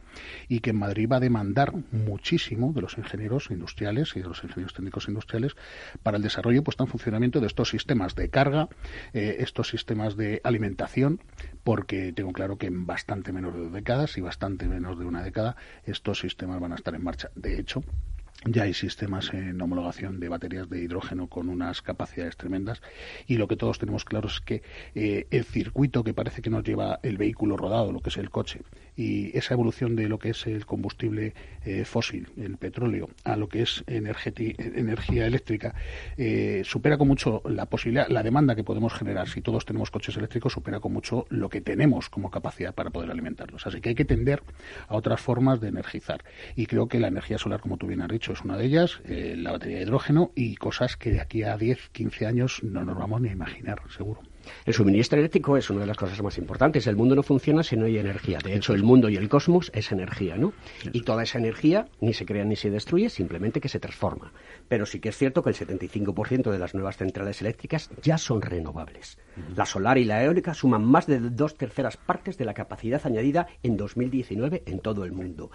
y 0.47 0.59
que 0.59 0.71
en 0.71 0.77
Madrid 0.77 1.09
va 1.11 1.17
a 1.17 1.19
demandar 1.19 1.73
muchísimo 1.91 2.73
de 2.73 2.81
los 2.81 2.97
ingenieros 2.97 3.49
industriales 3.51 4.15
y 4.15 4.21
de 4.21 4.27
los 4.27 4.43
ingenieros 4.43 4.73
técnicos 4.73 5.07
industriales 5.07 5.55
para 6.03 6.17
el 6.17 6.23
desarrollo 6.23 6.63
puesto 6.63 6.83
en 6.83 6.89
funcionamiento 6.89 7.39
de 7.39 7.47
estos 7.47 7.69
sistemas 7.69 8.15
de 8.15 8.29
carga, 8.29 8.69
eh, 9.13 9.37
estos 9.39 9.69
sistemas 9.69 10.15
de 10.15 10.41
alimentación, 10.43 11.19
porque 11.63 12.13
tengo 12.13 12.31
claro 12.31 12.57
que 12.57 12.67
en 12.67 12.85
bastante 12.85 13.31
menos 13.33 13.53
de 13.53 13.59
dos 13.61 13.73
décadas 13.73 14.17
y 14.17 14.21
bastante 14.21 14.67
menos 14.67 14.99
de 14.99 15.05
una 15.05 15.23
década 15.23 15.55
estos 15.83 16.19
sistemas 16.19 16.59
van 16.59 16.71
a 16.71 16.75
estar 16.75 16.93
en 16.95 17.03
marcha. 17.03 17.31
De 17.35 17.59
hecho, 17.59 17.74
production 17.75 18.14
ya 18.45 18.63
hay 18.63 18.73
sistemas 18.73 19.33
en 19.33 19.59
homologación 19.59 20.19
de 20.19 20.29
baterías 20.29 20.69
de 20.69 20.81
hidrógeno 20.81 21.27
con 21.27 21.49
unas 21.49 21.81
capacidades 21.81 22.37
tremendas 22.37 22.81
y 23.27 23.37
lo 23.37 23.47
que 23.47 23.55
todos 23.55 23.79
tenemos 23.79 24.05
claro 24.05 24.27
es 24.27 24.39
que 24.39 24.61
eh, 24.93 25.27
el 25.31 25.45
circuito 25.45 26.03
que 26.03 26.13
parece 26.13 26.41
que 26.41 26.51
nos 26.51 26.63
lleva 26.63 26.99
el 27.01 27.17
vehículo 27.17 27.57
rodado, 27.57 27.91
lo 27.91 28.01
que 28.01 28.09
es 28.09 28.17
el 28.17 28.29
coche, 28.29 28.61
y 28.95 29.35
esa 29.37 29.55
evolución 29.55 29.95
de 29.95 30.07
lo 30.07 30.19
que 30.19 30.29
es 30.29 30.45
el 30.47 30.65
combustible 30.65 31.33
eh, 31.65 31.85
fósil, 31.85 32.29
el 32.37 32.57
petróleo, 32.57 33.09
a 33.23 33.35
lo 33.35 33.49
que 33.49 33.63
es 33.63 33.83
energía 33.87 35.25
eléctrica, 35.25 35.73
eh, 36.17 36.61
supera 36.63 36.97
con 36.97 37.07
mucho 37.07 37.41
la 37.45 37.65
posibilidad, 37.65 38.07
la 38.09 38.23
demanda 38.23 38.55
que 38.55 38.63
podemos 38.63 38.93
generar 38.93 39.27
si 39.27 39.41
todos 39.41 39.65
tenemos 39.65 39.91
coches 39.91 40.15
eléctricos, 40.17 40.53
supera 40.53 40.79
con 40.79 40.93
mucho 40.93 41.25
lo 41.29 41.49
que 41.49 41.61
tenemos 41.61 42.09
como 42.09 42.29
capacidad 42.29 42.73
para 42.73 42.91
poder 42.91 43.11
alimentarlos. 43.11 43.65
Así 43.67 43.81
que 43.81 43.89
hay 43.89 43.95
que 43.95 44.05
tender 44.05 44.43
a 44.87 44.95
otras 44.95 45.19
formas 45.19 45.59
de 45.59 45.69
energizar. 45.69 46.23
Y 46.55 46.67
creo 46.67 46.87
que 46.87 46.99
la 46.99 47.07
energía 47.07 47.37
solar, 47.37 47.59
como 47.59 47.77
tú 47.77 47.87
bien 47.87 48.01
has 48.01 48.09
dicho, 48.09 48.34
es 48.35 48.41
una 48.43 48.57
de 48.57 48.65
ellas, 48.65 48.99
eh, 49.05 49.35
la 49.37 49.53
batería 49.53 49.77
de 49.77 49.83
hidrógeno 49.83 50.31
y 50.35 50.55
cosas 50.55 50.97
que 50.97 51.11
de 51.11 51.21
aquí 51.21 51.43
a 51.43 51.57
10, 51.57 51.89
15 51.91 52.25
años 52.27 52.61
no 52.63 52.83
nos 52.83 52.97
vamos 52.97 53.21
ni 53.21 53.29
a 53.29 53.31
imaginar, 53.31 53.81
seguro. 53.89 54.21
El 54.65 54.73
suministro 54.73 55.17
eléctrico 55.17 55.57
es 55.57 55.69
una 55.69 55.81
de 55.81 55.87
las 55.87 55.97
cosas 55.97 56.21
más 56.21 56.37
importantes. 56.37 56.85
El 56.87 56.95
mundo 56.95 57.15
no 57.15 57.23
funciona 57.23 57.63
si 57.63 57.75
no 57.77 57.85
hay 57.85 57.97
energía. 57.97 58.39
De 58.43 58.55
hecho, 58.55 58.73
el 58.73 58.83
mundo 58.83 59.09
y 59.09 59.15
el 59.15 59.29
cosmos 59.29 59.71
es 59.73 59.91
energía, 59.91 60.37
¿no? 60.37 60.53
Y 60.93 61.01
toda 61.01 61.23
esa 61.23 61.39
energía 61.39 61.87
ni 61.99 62.13
se 62.13 62.25
crea 62.25 62.45
ni 62.45 62.55
se 62.55 62.69
destruye, 62.69 63.09
simplemente 63.09 63.59
que 63.59 63.69
se 63.69 63.79
transforma. 63.79 64.31
Pero 64.67 64.85
sí 64.85 64.99
que 64.99 65.09
es 65.09 65.17
cierto 65.17 65.41
que 65.41 65.49
el 65.49 65.55
75% 65.55 66.51
de 66.51 66.59
las 66.59 66.73
nuevas 66.73 66.97
centrales 66.97 67.41
eléctricas 67.41 67.89
ya 68.03 68.17
son 68.17 68.41
renovables. 68.41 69.17
La 69.55 69.65
solar 69.65 69.97
y 69.97 70.05
la 70.05 70.23
eólica 70.23 70.53
suman 70.53 70.85
más 70.85 71.07
de 71.07 71.19
dos 71.19 71.55
terceras 71.55 71.97
partes 71.97 72.37
de 72.37 72.45
la 72.45 72.53
capacidad 72.53 73.01
añadida 73.05 73.47
en 73.63 73.77
2019 73.77 74.63
en 74.65 74.79
todo 74.79 75.05
el 75.05 75.11
mundo 75.11 75.49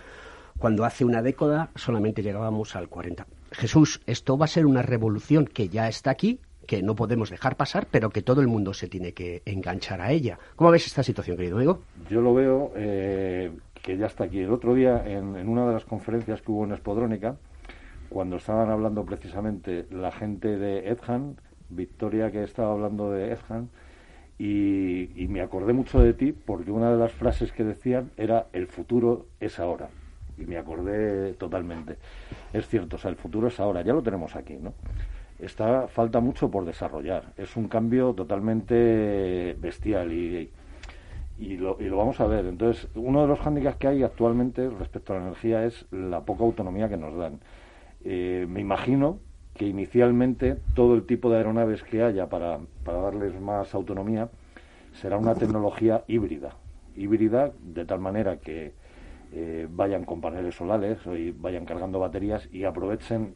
cuando 0.60 0.84
hace 0.84 1.06
una 1.06 1.22
década 1.22 1.70
solamente 1.74 2.22
llegábamos 2.22 2.76
al 2.76 2.88
40. 2.88 3.26
Jesús, 3.52 4.02
esto 4.06 4.36
va 4.36 4.44
a 4.44 4.48
ser 4.48 4.66
una 4.66 4.82
revolución 4.82 5.46
que 5.46 5.70
ya 5.70 5.88
está 5.88 6.10
aquí, 6.10 6.38
que 6.66 6.82
no 6.82 6.94
podemos 6.94 7.30
dejar 7.30 7.56
pasar, 7.56 7.88
pero 7.90 8.10
que 8.10 8.20
todo 8.20 8.42
el 8.42 8.46
mundo 8.46 8.74
se 8.74 8.86
tiene 8.86 9.12
que 9.12 9.40
enganchar 9.46 10.02
a 10.02 10.12
ella. 10.12 10.38
¿Cómo 10.56 10.70
ves 10.70 10.86
esta 10.86 11.02
situación, 11.02 11.38
querido 11.38 11.56
amigo? 11.56 11.80
Yo 12.10 12.20
lo 12.20 12.34
veo 12.34 12.72
eh, 12.76 13.50
que 13.82 13.96
ya 13.96 14.06
está 14.06 14.24
aquí. 14.24 14.40
El 14.40 14.52
otro 14.52 14.74
día, 14.74 15.02
en, 15.06 15.48
una 15.48 15.66
de 15.66 15.72
las 15.72 15.86
conferencias 15.86 16.42
que 16.42 16.52
hubo 16.52 16.64
en 16.64 16.72
Espodrónica, 16.72 17.36
cuando 18.10 18.36
estaban 18.36 18.70
hablando 18.70 19.02
precisamente 19.06 19.86
la 19.90 20.12
gente 20.12 20.58
de 20.58 20.90
Edhan, 20.90 21.36
Victoria 21.70 22.30
que 22.30 22.42
estaba 22.42 22.72
hablando 22.72 23.10
de 23.10 23.32
Edhan, 23.32 23.70
y, 24.38 25.22
y 25.22 25.26
me 25.28 25.40
acordé 25.40 25.72
mucho 25.72 26.00
de 26.00 26.12
ti 26.12 26.32
porque 26.32 26.70
una 26.70 26.92
de 26.92 26.98
las 26.98 27.12
frases 27.12 27.50
que 27.50 27.64
decían 27.64 28.10
era 28.18 28.48
el 28.52 28.66
futuro 28.66 29.26
es 29.40 29.58
ahora 29.58 29.88
y 30.40 30.46
me 30.46 30.56
acordé 30.56 31.34
totalmente. 31.34 31.96
Es 32.52 32.66
cierto, 32.66 32.96
o 32.96 32.98
sea, 32.98 33.10
el 33.10 33.16
futuro 33.16 33.48
es 33.48 33.60
ahora, 33.60 33.82
ya 33.82 33.92
lo 33.92 34.02
tenemos 34.02 34.34
aquí, 34.36 34.56
¿no? 34.56 34.74
Está, 35.38 35.88
falta 35.88 36.20
mucho 36.20 36.50
por 36.50 36.64
desarrollar. 36.64 37.32
Es 37.36 37.56
un 37.56 37.68
cambio 37.68 38.12
totalmente 38.12 39.56
bestial 39.58 40.12
y, 40.12 40.50
y, 41.38 41.56
lo, 41.56 41.78
y 41.80 41.84
lo 41.84 41.96
vamos 41.96 42.20
a 42.20 42.26
ver. 42.26 42.44
Entonces, 42.46 42.88
uno 42.94 43.22
de 43.22 43.28
los 43.28 43.40
hándicaps 43.40 43.76
que 43.76 43.88
hay 43.88 44.02
actualmente 44.02 44.68
respecto 44.68 45.12
a 45.12 45.16
la 45.16 45.22
energía 45.22 45.64
es 45.64 45.86
la 45.90 46.20
poca 46.24 46.44
autonomía 46.44 46.88
que 46.88 46.98
nos 46.98 47.16
dan. 47.16 47.40
Eh, 48.04 48.46
me 48.48 48.60
imagino 48.60 49.18
que 49.54 49.66
inicialmente 49.66 50.56
todo 50.74 50.94
el 50.94 51.04
tipo 51.04 51.30
de 51.30 51.38
aeronaves 51.38 51.82
que 51.82 52.02
haya 52.02 52.28
para, 52.28 52.60
para 52.84 53.00
darles 53.00 53.38
más 53.40 53.74
autonomía 53.74 54.28
será 54.92 55.16
una 55.16 55.34
tecnología 55.34 56.04
híbrida. 56.06 56.56
Híbrida 56.96 57.52
de 57.62 57.84
tal 57.84 58.00
manera 58.00 58.38
que 58.38 58.72
eh, 59.32 59.66
vayan 59.70 60.04
con 60.04 60.20
paneles 60.20 60.54
solares 60.54 60.98
y 61.06 61.30
vayan 61.30 61.64
cargando 61.64 61.98
baterías 61.98 62.48
y 62.52 62.64
aprovechen 62.64 63.34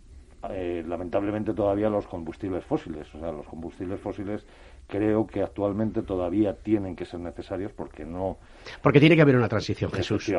eh, 0.50 0.84
lamentablemente 0.86 1.54
todavía 1.54 1.88
los 1.88 2.06
combustibles 2.06 2.64
fósiles. 2.64 3.06
O 3.14 3.18
sea, 3.18 3.32
los 3.32 3.46
combustibles 3.46 4.00
fósiles 4.00 4.44
creo 4.86 5.26
que 5.26 5.42
actualmente 5.42 6.02
todavía 6.02 6.54
tienen 6.54 6.94
que 6.96 7.06
ser 7.06 7.20
necesarios 7.20 7.72
porque 7.72 8.04
no. 8.04 8.38
Porque 8.82 9.00
tiene 9.00 9.16
que 9.16 9.22
haber 9.22 9.36
una 9.36 9.48
transición, 9.48 9.90
Jesús. 9.90 10.30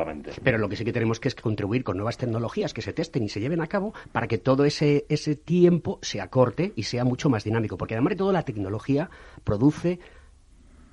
Pero 0.42 0.58
lo 0.58 0.68
que 0.68 0.76
sí 0.76 0.84
que 0.84 0.92
tenemos 0.92 1.18
que 1.18 1.28
es 1.28 1.34
contribuir 1.34 1.82
con 1.82 1.96
nuevas 1.96 2.16
tecnologías 2.18 2.72
que 2.72 2.82
se 2.82 2.92
testen 2.92 3.24
y 3.24 3.28
se 3.28 3.40
lleven 3.40 3.60
a 3.60 3.66
cabo 3.66 3.94
para 4.12 4.28
que 4.28 4.38
todo 4.38 4.64
ese, 4.64 5.06
ese 5.08 5.34
tiempo 5.34 5.98
se 6.02 6.20
acorte 6.20 6.72
y 6.76 6.84
sea 6.84 7.04
mucho 7.04 7.28
más 7.28 7.44
dinámico. 7.44 7.76
Porque 7.76 7.94
además 7.94 8.10
de 8.10 8.16
todo, 8.16 8.32
la 8.32 8.42
tecnología 8.42 9.10
produce 9.42 9.98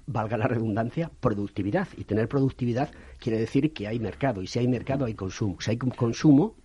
valga 0.05 0.37
la 0.37 0.47
redundancia, 0.47 1.11
productividad. 1.19 1.87
Y 1.97 2.03
tener 2.03 2.27
productividad 2.27 2.91
quiere 3.19 3.39
decir 3.39 3.73
que 3.73 3.87
hay 3.87 3.99
mercado. 3.99 4.41
Y 4.41 4.47
si 4.47 4.59
hay 4.59 4.67
mercado, 4.67 5.05
hay 5.05 5.13
consumo. 5.13 5.57
Si 5.59 5.71
hay 5.71 5.77
consumo, 5.77 6.55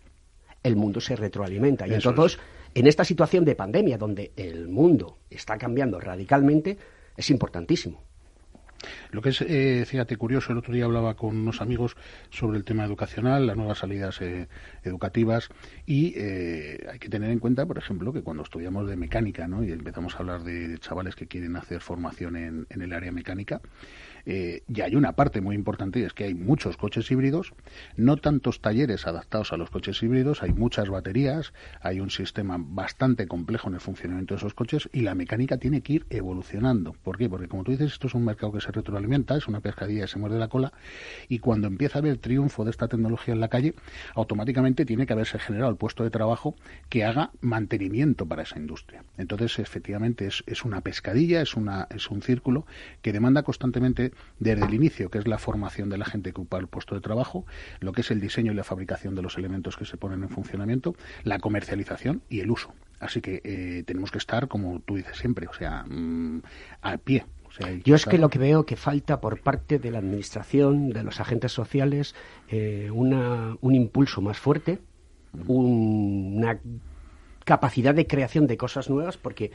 el 0.62 0.77
mundo 0.77 1.01
se 1.01 1.16
retroalimenta. 1.16 1.87
Y 1.87 1.94
entonces, 1.94 2.38
en 2.74 2.87
esta 2.87 3.05
situación 3.05 3.44
de 3.44 3.55
pandemia, 3.55 3.98
donde 3.98 4.33
el 4.37 4.68
mundo 4.68 5.18
está 5.31 5.57
cambiando 5.57 6.01
radicalmente, 6.01 6.79
es 7.16 7.31
importantísimo. 7.31 8.08
Lo 9.11 9.23
que 9.23 9.31
es, 9.31 9.41
eh, 9.43 9.85
fíjate, 9.87 10.17
curioso, 10.17 10.53
el 10.53 10.59
otro 10.59 10.73
día 10.73 10.85
hablaba 10.85 11.14
con 11.14 11.37
unos 11.37 11.61
amigos 11.61 11.97
sobre 12.31 12.59
el 12.59 12.64
tema 12.64 12.85
educacional, 12.85 13.47
las 13.47 13.57
nuevas 13.57 13.79
salidas 13.79 14.21
eh, 14.21 14.49
educativas, 14.85 15.49
y 15.87 16.14
eh, 16.17 16.87
hay 16.91 16.99
que 16.99 17.09
tener 17.09 17.31
en 17.31 17.38
cuenta, 17.38 17.67
por 17.67 17.79
ejemplo, 17.79 18.12
que 18.12 18.23
cuando 18.23 18.43
estudiamos 18.43 18.88
de 18.88 18.97
mecánica, 18.97 19.49
¿no? 19.49 19.64
y 19.64 19.73
empezamos 19.73 20.14
a 20.14 20.19
hablar 20.19 20.43
de 20.45 20.79
chavales 20.79 21.17
que 21.17 21.27
quieren 21.27 21.57
hacer 21.57 21.81
formación 21.81 22.37
en, 22.37 22.67
en 22.71 22.83
el 22.83 22.93
área 22.93 23.12
mecánica, 23.12 23.61
eh, 24.31 24.62
y 24.69 24.83
hay 24.83 24.95
una 24.95 25.12
parte 25.12 25.41
muy 25.41 25.55
importante 25.55 26.01
y 26.01 26.03
es 26.03 26.12
que 26.12 26.25
hay 26.25 26.35
muchos 26.35 26.77
coches 26.77 27.11
híbridos, 27.11 27.55
no 27.97 28.19
tantos 28.19 28.61
talleres 28.61 29.07
adaptados 29.07 29.55
a 29.55 29.57
los 29.57 29.71
coches 29.71 30.03
híbridos, 30.03 30.43
hay 30.43 30.53
muchas 30.53 30.91
baterías, 30.91 31.55
hay 31.81 32.01
un 32.01 32.11
sistema 32.11 32.59
bastante 32.61 33.27
complejo 33.27 33.69
en 33.69 33.77
el 33.77 33.81
funcionamiento 33.81 34.35
de 34.35 34.38
esos 34.41 34.53
coches 34.53 34.91
y 34.93 35.01
la 35.01 35.14
mecánica 35.14 35.57
tiene 35.57 35.81
que 35.81 35.95
ir 35.95 36.07
evolucionando. 36.11 36.93
¿Por 36.93 37.17
qué? 37.17 37.31
Porque 37.31 37.49
como 37.49 37.64
tú 37.64 37.71
dices, 37.71 37.91
esto 37.93 38.09
es 38.09 38.14
un 38.14 38.27
mercado 38.27 38.53
que 38.53 38.61
se 38.61 38.71
retroalimenta, 38.71 39.35
es 39.35 39.49
una 39.49 39.61
pescadilla 39.61 40.03
que 40.03 40.09
se 40.09 40.19
muerde 40.19 40.38
la 40.38 40.49
cola 40.49 40.75
y 41.31 41.38
cuando 41.38 41.67
empieza 41.67 41.99
a 41.99 42.01
haber 42.01 42.19
triunfo 42.19 42.67
de 42.67 42.71
esta 42.71 42.87
tecnología 42.87 43.33
en 43.33 43.41
la 43.41 43.49
calle, 43.49 43.73
automáticamente 44.14 44.85
tiene 44.85 45.07
que 45.07 45.14
haberse 45.14 45.38
generado 45.38 45.71
el 45.71 45.79
puesto 45.79 46.05
de 46.05 46.11
trabajo 46.11 46.55
que 46.91 47.07
haga 47.07 47.31
mantenimiento 47.41 48.27
para 48.27 48.43
esa 48.43 48.59
industria. 48.59 49.05
Entonces, 49.17 49.59
efectivamente, 49.59 50.27
es, 50.27 50.45
es 50.47 50.67
una 50.67 50.83
pescadilla, 50.83 51.41
es, 51.41 51.55
una, 51.55 51.88
es 51.88 52.11
un 52.11 52.21
círculo 52.21 52.67
que 53.01 53.14
demanda 53.14 53.43
constantemente 53.43 54.12
desde 54.39 54.65
el 54.65 54.75
inicio, 54.75 55.11
que 55.11 55.19
es 55.19 55.27
la 55.27 55.39
formación 55.39 55.89
de 55.89 55.99
la 55.99 56.05
gente 56.05 56.33
que 56.33 56.41
ocupa 56.41 56.59
el 56.59 56.67
puesto 56.67 56.95
de 56.95 57.01
trabajo, 57.01 57.45
lo 57.81 57.93
que 57.93 58.03
es 58.03 58.11
el 58.11 58.21
diseño 58.21 58.53
y 58.53 58.55
la 58.55 58.65
fabricación 58.65 59.15
de 59.15 59.23
los 59.23 59.37
elementos 59.37 59.77
que 59.77 59.85
se 59.85 59.97
ponen 59.97 60.23
en 60.23 60.29
funcionamiento, 60.29 60.95
la 61.25 61.39
comercialización 61.39 62.23
y 62.29 62.41
el 62.41 62.51
uso. 62.51 62.73
Así 63.01 63.21
que 63.21 63.41
eh, 63.45 63.85
tenemos 63.87 64.11
que 64.11 64.19
estar, 64.19 64.49
como 64.49 64.81
tú 64.81 64.97
dices 64.97 65.17
siempre, 65.17 65.47
o 65.47 65.53
sea, 65.53 65.85
mm, 65.89 66.43
al 66.83 66.99
pie, 66.99 67.27
Yo 67.85 67.95
es 67.95 68.05
que 68.05 68.19
lo 68.19 68.29
que 68.29 68.39
veo 68.39 68.67
que 68.67 68.77
falta 68.77 69.21
por 69.21 69.41
parte 69.41 69.79
de 69.79 69.91
la 69.91 69.99
Administración, 69.99 70.91
de 70.91 71.03
los 71.03 71.21
agentes 71.21 71.53
sociales, 71.53 72.15
eh, 72.49 72.91
una, 72.93 73.57
un 73.61 73.75
impulso 73.75 74.21
más 74.21 74.39
fuerte, 74.39 74.79
una 75.47 76.59
capacidad 77.45 77.95
de 77.95 78.07
creación 78.07 78.47
de 78.47 78.57
cosas 78.57 78.91
nuevas, 78.91 79.17
porque 79.17 79.51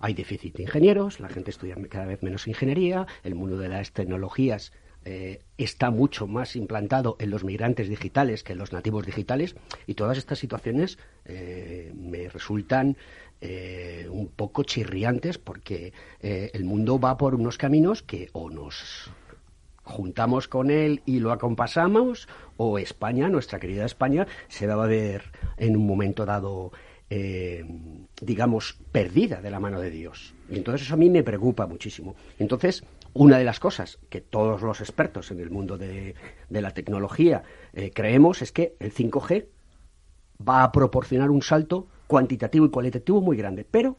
hay 0.00 0.14
déficit 0.14 0.56
de 0.56 0.64
ingenieros, 0.64 1.20
la 1.20 1.28
gente 1.28 1.50
estudia 1.50 1.76
cada 1.88 2.06
vez 2.06 2.22
menos 2.22 2.48
ingeniería, 2.48 3.06
el 3.22 3.34
mundo 3.34 3.58
de 3.58 3.68
las 3.68 3.92
tecnologías 3.92 4.72
eh, 5.04 5.40
está 5.56 5.90
mucho 5.90 6.26
más 6.26 6.56
implantado 6.56 7.16
en 7.18 7.30
los 7.30 7.44
migrantes 7.44 7.88
digitales 7.88 8.42
que 8.42 8.52
en 8.52 8.58
los 8.58 8.72
nativos 8.72 9.06
digitales 9.06 9.56
y 9.86 9.94
todas 9.94 10.18
estas 10.18 10.38
situaciones 10.38 10.98
eh, 11.24 11.92
me 11.96 12.28
resultan 12.28 12.96
eh, 13.40 14.06
un 14.10 14.28
poco 14.28 14.64
chirriantes 14.64 15.38
porque 15.38 15.92
el 16.20 16.64
mundo 16.64 16.98
va 16.98 17.16
por 17.16 17.34
unos 17.36 17.56
caminos 17.56 18.02
que 18.02 18.28
o 18.32 18.50
nos 18.50 19.10
juntamos 19.82 20.48
con 20.48 20.70
él 20.70 21.02
y 21.06 21.20
lo 21.20 21.32
acompasamos 21.32 22.28
o 22.56 22.78
España, 22.78 23.28
nuestra 23.28 23.58
querida 23.58 23.86
España, 23.86 24.26
se 24.48 24.66
va 24.66 24.84
a 24.84 24.88
ver 24.88 25.32
en 25.56 25.76
un 25.76 25.86
momento 25.86 26.26
dado 26.26 26.72
eh, 27.10 27.64
digamos, 28.20 28.78
perdida 28.92 29.40
de 29.40 29.50
la 29.50 29.60
mano 29.60 29.80
de 29.80 29.90
Dios. 29.90 30.34
Y 30.50 30.56
entonces 30.56 30.86
eso 30.86 30.94
a 30.94 30.98
mí 30.98 31.08
me 31.08 31.22
preocupa 31.22 31.66
muchísimo. 31.66 32.16
Entonces, 32.38 32.84
una 33.14 33.38
de 33.38 33.44
las 33.44 33.60
cosas 33.60 33.98
que 34.10 34.20
todos 34.20 34.62
los 34.62 34.80
expertos 34.80 35.30
en 35.30 35.40
el 35.40 35.50
mundo 35.50 35.78
de, 35.78 36.14
la 36.50 36.72
tecnología 36.72 37.42
eh, 37.72 37.90
creemos 37.94 38.42
es 38.42 38.52
que 38.52 38.74
el 38.78 38.92
5G 38.92 39.46
va 40.46 40.62
a 40.62 40.72
proporcionar 40.72 41.30
un 41.30 41.42
salto 41.42 41.88
cuantitativo 42.06 42.66
y 42.66 42.70
cualitativo 42.70 43.20
muy 43.20 43.36
grande. 43.36 43.66
Pero 43.68 43.96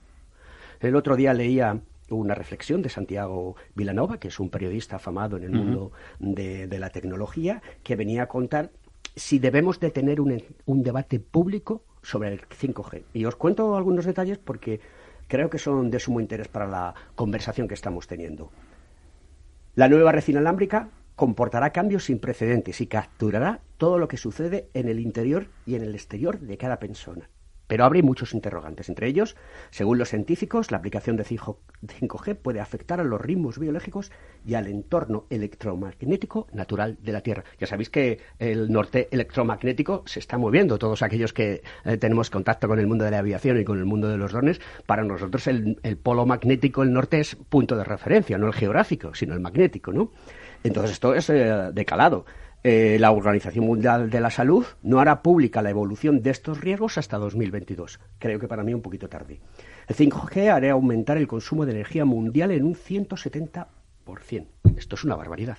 el 0.79 0.95
otro 0.95 1.15
día 1.15 1.33
leía 1.33 1.81
una 2.09 2.35
reflexión 2.35 2.81
de 2.81 2.89
Santiago 2.89 3.55
Vilanova, 3.75 4.19
que 4.19 4.29
es 4.29 4.39
un 4.39 4.49
periodista 4.49 4.97
afamado 4.97 5.37
en 5.37 5.43
el 5.43 5.51
mundo 5.51 5.91
de, 6.19 6.79
la 6.79 6.89
tecnología, 6.89 7.61
que 7.83 7.95
venía 7.95 8.23
a 8.23 8.27
contar 8.27 8.71
si 9.15 9.39
debemos 9.39 9.79
de 9.79 9.91
tener 9.91 10.21
un, 10.21 10.41
un 10.65 10.83
debate 10.83 11.19
público 11.19 11.83
sobre 12.01 12.29
el 12.29 12.41
5G. 12.41 13.03
Y 13.13 13.25
os 13.25 13.35
cuento 13.35 13.75
algunos 13.75 14.05
detalles 14.05 14.37
porque 14.37 14.79
creo 15.27 15.49
que 15.49 15.59
son 15.59 15.89
de 15.89 15.99
sumo 15.99 16.19
interés 16.19 16.47
para 16.47 16.67
la 16.67 16.93
conversación 17.15 17.67
que 17.67 17.73
estamos 17.73 18.07
teniendo. 18.07 18.51
La 19.75 19.87
nueva 19.87 20.11
red 20.11 20.27
inalámbrica 20.27 20.89
comportará 21.15 21.71
cambios 21.71 22.05
sin 22.05 22.19
precedentes 22.19 22.81
y 22.81 22.87
capturará 22.87 23.61
todo 23.77 23.97
lo 23.97 24.07
que 24.07 24.17
sucede 24.17 24.69
en 24.73 24.87
el 24.87 24.99
interior 24.99 25.47
y 25.65 25.75
en 25.75 25.83
el 25.83 25.93
exterior 25.93 26.39
de 26.39 26.57
cada 26.57 26.79
persona. 26.79 27.29
Pero 27.69 27.85
abre 27.85 28.01
muchos 28.01 28.33
interrogantes. 28.33 28.89
Entre 28.89 29.07
ellos, 29.07 29.35
según 29.69 29.99
los 29.99 30.09
científicos, 30.09 30.71
la 30.71 30.77
aplicación 30.77 31.17
de 31.17 31.23
5G 31.23 32.35
puede 32.35 32.59
afectar 32.59 32.99
a 32.99 33.03
los 33.03 33.21
ritmos 33.21 33.59
biológicos 33.59 34.11
y 34.43 34.55
al 34.55 34.65
entorno 34.65 35.27
electromagnético 35.29 36.47
natural 36.51 36.97
de 36.99 37.11
la 37.11 37.21
Tierra. 37.21 37.43
Ya 37.59 37.67
sabéis 37.67 37.91
que 37.91 38.21
el 38.39 38.71
norte 38.71 39.07
electromagnético 39.11 40.01
se 40.07 40.19
está 40.19 40.39
moviendo. 40.39 40.79
Todos 40.79 41.03
aquellos 41.03 41.31
que 41.31 41.61
eh, 41.85 41.97
tenemos 41.97 42.31
contacto 42.31 42.67
con 42.67 42.79
el 42.79 42.87
mundo 42.87 43.05
de 43.05 43.11
la 43.11 43.19
aviación 43.19 43.59
y 43.59 43.65
con 43.65 43.77
el 43.77 43.85
mundo 43.85 44.07
de 44.07 44.17
los 44.17 44.31
drones, 44.31 44.59
para 44.87 45.03
nosotros 45.03 45.45
el, 45.45 45.77
polo 46.01 46.25
magnético, 46.25 46.81
el 46.81 46.91
norte, 46.91 47.19
es 47.19 47.35
punto 47.35 47.77
de 47.77 47.83
referencia, 47.83 48.39
no 48.39 48.47
el 48.47 48.53
geográfico, 48.53 49.13
sino 49.13 49.35
el 49.35 49.41
magnético, 49.41 49.93
¿no? 49.93 50.11
Entonces 50.63 50.93
esto 50.93 51.13
es 51.13 51.29
eh, 51.29 51.69
decalado. 51.71 52.25
Eh, 52.61 52.97
la 52.99 53.11
Organización 53.11 53.65
Mundial 53.65 54.09
de 54.09 54.19
la 54.19 54.29
Salud 54.29 54.65
no 54.83 54.99
hará 54.99 55.21
pública 55.21 55.61
la 55.61 55.69
evolución 55.69 56.21
de 56.21 56.31
estos 56.31 56.59
riesgos 56.59 56.97
hasta 56.97 57.17
2022. 57.17 58.01
Creo 58.19 58.37
que 58.37 58.49
para 58.49 58.63
mí 58.63 58.73
un 58.73 58.81
poquito 58.81 59.07
tarde. 59.07 59.39
El 59.87 59.95
5G 59.95 60.51
hará 60.51 60.71
aumentar 60.71 61.17
el 61.17 61.27
consumo 61.27 61.65
de 61.65 61.71
energía 61.71 62.03
mundial 62.03 62.51
en 62.51 62.65
un 62.65 62.75
170%. 62.75 63.65
Esto 64.75 64.95
es 64.95 65.03
una 65.05 65.15
barbaridad. 65.15 65.57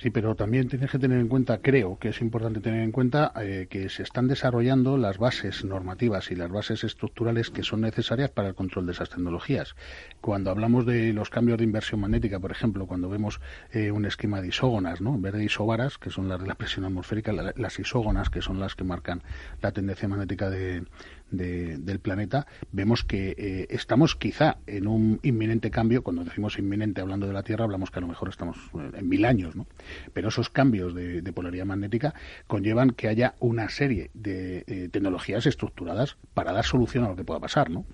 Sí, 0.00 0.08
pero 0.08 0.34
también 0.34 0.66
tienes 0.66 0.90
que 0.90 0.98
tener 0.98 1.20
en 1.20 1.28
cuenta, 1.28 1.58
creo 1.58 1.98
que 1.98 2.08
es 2.08 2.22
importante 2.22 2.60
tener 2.60 2.82
en 2.82 2.90
cuenta 2.90 3.32
eh, 3.38 3.66
que 3.68 3.90
se 3.90 4.02
están 4.02 4.28
desarrollando 4.28 4.96
las 4.96 5.18
bases 5.18 5.62
normativas 5.62 6.30
y 6.30 6.36
las 6.36 6.50
bases 6.50 6.84
estructurales 6.84 7.50
que 7.50 7.62
son 7.62 7.82
necesarias 7.82 8.30
para 8.30 8.48
el 8.48 8.54
control 8.54 8.86
de 8.86 8.92
esas 8.92 9.10
tecnologías. 9.10 9.74
Cuando 10.22 10.50
hablamos 10.50 10.86
de 10.86 11.12
los 11.12 11.28
cambios 11.28 11.58
de 11.58 11.64
inversión 11.64 12.00
magnética, 12.00 12.40
por 12.40 12.50
ejemplo, 12.50 12.86
cuando 12.86 13.10
vemos 13.10 13.42
eh, 13.72 13.90
un 13.90 14.06
esquema 14.06 14.40
de 14.40 14.48
isógonas, 14.48 15.02
¿no? 15.02 15.16
en 15.16 15.20
vez 15.20 15.34
de 15.34 15.44
isobaras, 15.44 15.98
que 15.98 16.08
son 16.08 16.30
las 16.30 16.40
de 16.40 16.46
la 16.46 16.54
presión 16.54 16.86
atmosférica, 16.86 17.34
las 17.34 17.78
isógonas, 17.78 18.30
que 18.30 18.40
son 18.40 18.58
las 18.58 18.76
que 18.76 18.84
marcan 18.84 19.22
la 19.60 19.72
tendencia 19.72 20.08
magnética 20.08 20.48
de, 20.48 20.82
del 21.30 22.00
planeta, 22.00 22.46
vemos 22.72 23.04
que 23.04 23.34
eh, 23.38 23.66
estamos 23.70 24.16
quizá 24.16 24.58
en 24.66 24.86
un 24.86 25.20
inminente 25.22 25.70
cambio. 25.70 26.02
Cuando 26.02 26.24
decimos 26.24 26.58
inminente 26.58 27.00
hablando 27.00 27.26
de 27.26 27.32
la 27.32 27.42
Tierra, 27.42 27.64
hablamos 27.64 27.90
que 27.90 27.98
a 27.98 28.02
lo 28.02 28.08
mejor 28.08 28.28
estamos 28.28 28.56
eh, 28.74 28.90
en 28.94 29.08
mil 29.08 29.24
años, 29.24 29.56
¿no? 29.56 29.66
Pero 30.12 30.28
esos 30.28 30.50
cambios 30.50 30.94
de, 30.94 31.30
polaridad 31.32 31.64
magnética 31.64 32.12
conllevan 32.48 32.90
que 32.90 33.06
haya 33.06 33.34
una 33.38 33.68
serie 33.68 34.10
de 34.14 34.64
eh, 34.66 34.88
tecnologías 34.90 35.46
estructuradas 35.46 36.16
para 36.34 36.52
dar 36.52 36.64
solución 36.64 37.04
a 37.04 37.08
lo 37.08 37.16
que 37.16 37.24
pueda 37.24 37.38
pasar, 37.38 37.70
¿no? 37.70 37.84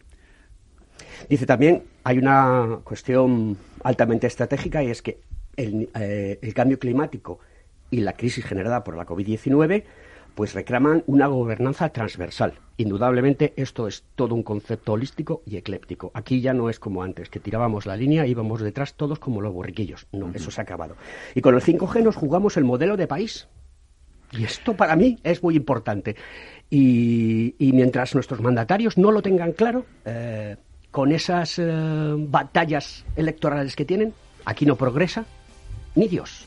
Dice 1.29 1.45
también, 1.45 1.83
hay 2.05 2.19
una 2.19 2.79
cuestión 2.83 3.59
altamente 3.85 4.27
estratégica 4.27 4.83
y 4.83 4.89
es 4.89 5.03
que 5.03 5.21
el, 5.57 5.91
el 5.95 6.55
cambio 6.55 6.79
climático 6.79 7.39
y 7.91 8.01
la 8.01 8.15
crisis 8.15 8.45
generada 8.45 8.83
por 8.85 8.97
la 8.97 9.07
COVID-19 9.07 9.85
pues 10.37 10.53
reclaman 10.53 11.03
una 11.07 11.29
gobernanza 11.29 11.89
transversal. 11.89 12.61
Indudablemente 12.77 13.55
esto 13.57 13.89
es 13.89 14.05
todo 14.15 14.35
un 14.35 14.43
concepto 14.43 14.93
holístico 14.93 15.43
y 15.47 15.57
ecléptico. 15.57 16.11
Aquí 16.13 16.43
ya 16.43 16.53
no 16.53 16.69
es 16.69 16.79
como 16.79 17.03
antes, 17.03 17.31
que 17.31 17.41
tirábamos 17.41 17.87
la 17.87 17.97
línea 17.97 18.27
y 18.27 18.33
íbamos 18.33 18.61
detrás 18.61 18.95
todos 18.95 19.19
como 19.19 19.41
los 19.41 19.55
borriquillos. 19.55 20.07
No, 20.13 20.31
eso 20.35 20.51
se 20.51 20.61
ha 20.61 20.65
acabado. 20.65 20.95
Y 21.35 21.41
con 21.41 21.55
el 21.55 21.63
5G 21.63 22.03
nos 22.03 22.17
jugamos 22.17 22.59
el 22.59 22.65
modelo 22.65 22.99
de 22.99 23.07
país. 23.07 23.49
Y 24.31 24.45
esto 24.45 24.77
para 24.77 24.95
mí 24.95 25.19
es 25.25 25.43
muy 25.43 25.57
importante. 25.57 26.17
Y, 26.69 27.55
mientras 27.59 28.15
nuestros 28.15 28.43
mandatarios 28.43 28.99
no 28.99 29.13
lo 29.13 29.23
tengan 29.23 29.53
claro, 29.53 29.87
eh, 30.05 30.57
con 30.91 31.13
esas 31.13 31.59
eh, 31.59 31.65
batallas 32.15 33.07
electorales 33.17 33.75
que 33.75 33.87
tienen, 33.87 34.13
aquí 34.45 34.67
no 34.67 34.77
progresa 34.77 35.25
ni 35.95 36.09
Dios. 36.09 36.47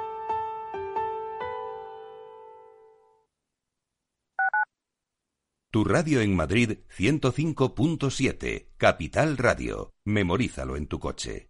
Tu 5.71 5.85
radio 5.85 6.19
en 6.19 6.35
Madrid 6.35 6.79
105.7, 6.97 8.67
Capital 8.75 9.37
Radio. 9.37 9.93
Memorízalo 10.03 10.75
en 10.75 10.87
tu 10.87 10.99
coche. 10.99 11.49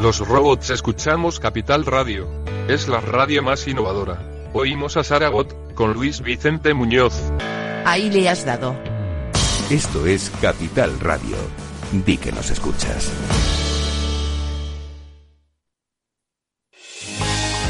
Los 0.00 0.26
robots 0.26 0.70
escuchamos 0.70 1.38
Capital 1.38 1.84
Radio. 1.84 2.30
Es 2.66 2.88
la 2.88 3.02
radio 3.02 3.42
más 3.42 3.68
innovadora. 3.68 4.48
Oímos 4.54 4.96
a 4.96 5.04
Saragot, 5.04 5.74
con 5.74 5.92
Luis 5.92 6.22
Vicente 6.22 6.72
Muñoz. 6.72 7.30
Ahí 7.84 8.10
le 8.10 8.30
has 8.30 8.46
dado. 8.46 8.74
Esto 9.68 10.06
es 10.06 10.30
Capital 10.40 10.98
Radio. 10.98 11.36
Di 11.92 12.16
que 12.16 12.32
nos 12.32 12.48
escuchas. 12.48 13.12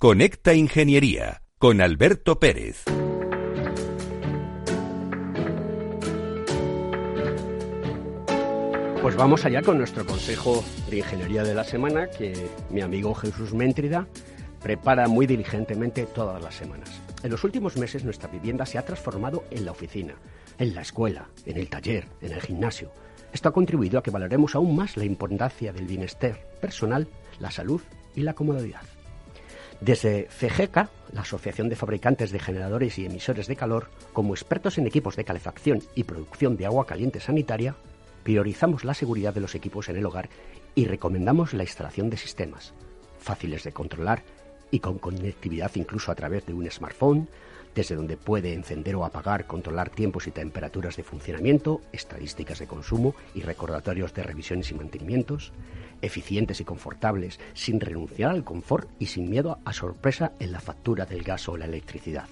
Conecta 0.00 0.54
Ingeniería 0.54 1.42
con 1.58 1.80
Alberto 1.80 2.38
Pérez. 2.38 2.84
Pues 9.02 9.16
vamos 9.16 9.44
allá 9.44 9.60
con 9.62 9.76
nuestro 9.76 10.06
consejo 10.06 10.62
de 10.88 10.98
ingeniería 10.98 11.42
de 11.42 11.52
la 11.52 11.64
semana 11.64 12.08
que 12.10 12.48
mi 12.70 12.80
amigo 12.80 13.12
Jesús 13.12 13.52
Méntrida 13.54 14.06
prepara 14.62 15.08
muy 15.08 15.26
diligentemente 15.26 16.06
todas 16.06 16.40
las 16.40 16.54
semanas. 16.54 17.02
En 17.24 17.32
los 17.32 17.42
últimos 17.42 17.76
meses 17.76 18.04
nuestra 18.04 18.30
vivienda 18.30 18.66
se 18.66 18.78
ha 18.78 18.84
transformado 18.84 19.46
en 19.50 19.64
la 19.64 19.72
oficina, 19.72 20.14
en 20.60 20.76
la 20.76 20.82
escuela, 20.82 21.28
en 21.44 21.56
el 21.56 21.68
taller, 21.68 22.06
en 22.20 22.30
el 22.30 22.40
gimnasio. 22.40 22.92
Esto 23.32 23.48
ha 23.48 23.52
contribuido 23.52 23.98
a 23.98 24.04
que 24.04 24.12
valoremos 24.12 24.54
aún 24.54 24.76
más 24.76 24.96
la 24.96 25.04
importancia 25.04 25.72
del 25.72 25.86
bienestar 25.86 26.38
personal, 26.60 27.08
la 27.40 27.50
salud 27.50 27.80
y 28.14 28.20
la 28.20 28.34
comodidad. 28.34 28.82
Desde 29.80 30.26
FEGECA, 30.28 30.90
la 31.12 31.20
Asociación 31.20 31.68
de 31.68 31.76
Fabricantes 31.76 32.32
de 32.32 32.40
Generadores 32.40 32.98
y 32.98 33.06
Emisores 33.06 33.46
de 33.46 33.56
Calor, 33.56 33.90
como 34.12 34.34
expertos 34.34 34.76
en 34.78 34.86
equipos 34.86 35.16
de 35.16 35.24
calefacción 35.24 35.82
y 35.94 36.04
producción 36.04 36.56
de 36.56 36.66
agua 36.66 36.86
caliente 36.86 37.20
sanitaria, 37.20 37.76
priorizamos 38.24 38.84
la 38.84 38.94
seguridad 38.94 39.32
de 39.32 39.40
los 39.40 39.54
equipos 39.54 39.88
en 39.88 39.96
el 39.96 40.06
hogar 40.06 40.28
y 40.74 40.86
recomendamos 40.86 41.54
la 41.54 41.62
instalación 41.62 42.10
de 42.10 42.16
sistemas 42.16 42.74
fáciles 43.18 43.64
de 43.64 43.72
controlar 43.72 44.22
y 44.70 44.80
con 44.80 44.98
conectividad 44.98 45.70
incluso 45.74 46.12
a 46.12 46.14
través 46.14 46.46
de 46.46 46.54
un 46.54 46.70
smartphone, 46.70 47.28
desde 47.74 47.94
donde 47.94 48.16
puede 48.16 48.54
encender 48.54 48.96
o 48.96 49.04
apagar, 49.04 49.46
controlar 49.46 49.90
tiempos 49.90 50.26
y 50.26 50.30
temperaturas 50.30 50.96
de 50.96 51.04
funcionamiento, 51.04 51.80
estadísticas 51.92 52.58
de 52.58 52.66
consumo 52.66 53.14
y 53.34 53.42
recordatorios 53.42 54.12
de 54.14 54.22
revisiones 54.24 54.70
y 54.70 54.74
mantenimientos, 54.74 55.52
eficientes 56.02 56.60
y 56.60 56.64
confortables, 56.64 57.38
sin 57.54 57.80
renunciar 57.80 58.30
al 58.32 58.44
confort 58.44 58.88
y 58.98 59.06
sin 59.06 59.30
miedo 59.30 59.58
a 59.64 59.72
sorpresa 59.72 60.32
en 60.40 60.52
la 60.52 60.60
factura 60.60 61.06
del 61.06 61.22
gas 61.22 61.48
o 61.48 61.56
la 61.56 61.66
electricidad. 61.66 62.28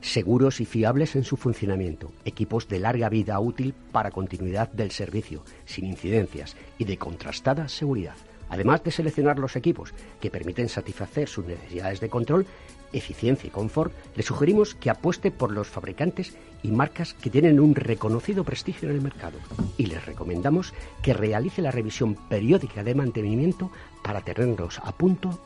Seguros 0.00 0.60
y 0.60 0.66
fiables 0.66 1.16
en 1.16 1.24
su 1.24 1.36
funcionamiento, 1.36 2.12
equipos 2.24 2.68
de 2.68 2.78
larga 2.78 3.08
vida 3.08 3.38
útil 3.40 3.74
para 3.92 4.10
continuidad 4.10 4.70
del 4.70 4.90
servicio, 4.90 5.42
sin 5.64 5.86
incidencias 5.86 6.56
y 6.78 6.84
de 6.84 6.98
contrastada 6.98 7.68
seguridad. 7.68 8.16
Además 8.48 8.82
de 8.84 8.90
seleccionar 8.90 9.38
los 9.38 9.56
equipos 9.56 9.92
que 10.20 10.30
permiten 10.30 10.68
satisfacer 10.68 11.28
sus 11.28 11.46
necesidades 11.46 12.00
de 12.00 12.08
control, 12.08 12.46
eficiencia 12.92 13.48
y 13.48 13.50
confort, 13.50 13.92
le 14.14 14.22
sugerimos 14.22 14.74
que 14.74 14.90
apueste 14.90 15.30
por 15.30 15.52
los 15.52 15.68
fabricantes 15.68 16.36
y 16.62 16.70
marcas 16.70 17.14
que 17.14 17.30
tienen 17.30 17.60
un 17.60 17.74
reconocido 17.74 18.44
prestigio 18.44 18.88
en 18.88 18.96
el 18.96 19.02
mercado. 19.02 19.38
Y 19.76 19.86
les 19.86 20.04
recomendamos 20.06 20.72
que 21.02 21.14
realice 21.14 21.62
la 21.62 21.70
revisión 21.70 22.14
periódica 22.28 22.82
de 22.82 22.94
mantenimiento 22.94 23.70
para 24.02 24.20
tenerlos 24.20 24.80
a 24.82 24.92
punto 24.92 25.38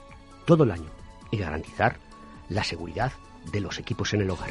todo 0.44 0.64
el 0.64 0.70
año 0.70 0.90
y 1.30 1.38
garantizar 1.38 1.96
la 2.48 2.64
seguridad 2.64 3.12
de 3.52 3.60
los 3.60 3.78
equipos 3.78 4.12
en 4.14 4.22
el 4.22 4.30
hogar. 4.30 4.50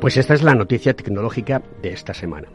Pues 0.00 0.16
esta 0.16 0.32
es 0.32 0.42
la 0.42 0.54
noticia 0.54 0.94
tecnológica 0.94 1.62
de 1.82 1.90
esta 1.90 2.14
semana. 2.14 2.48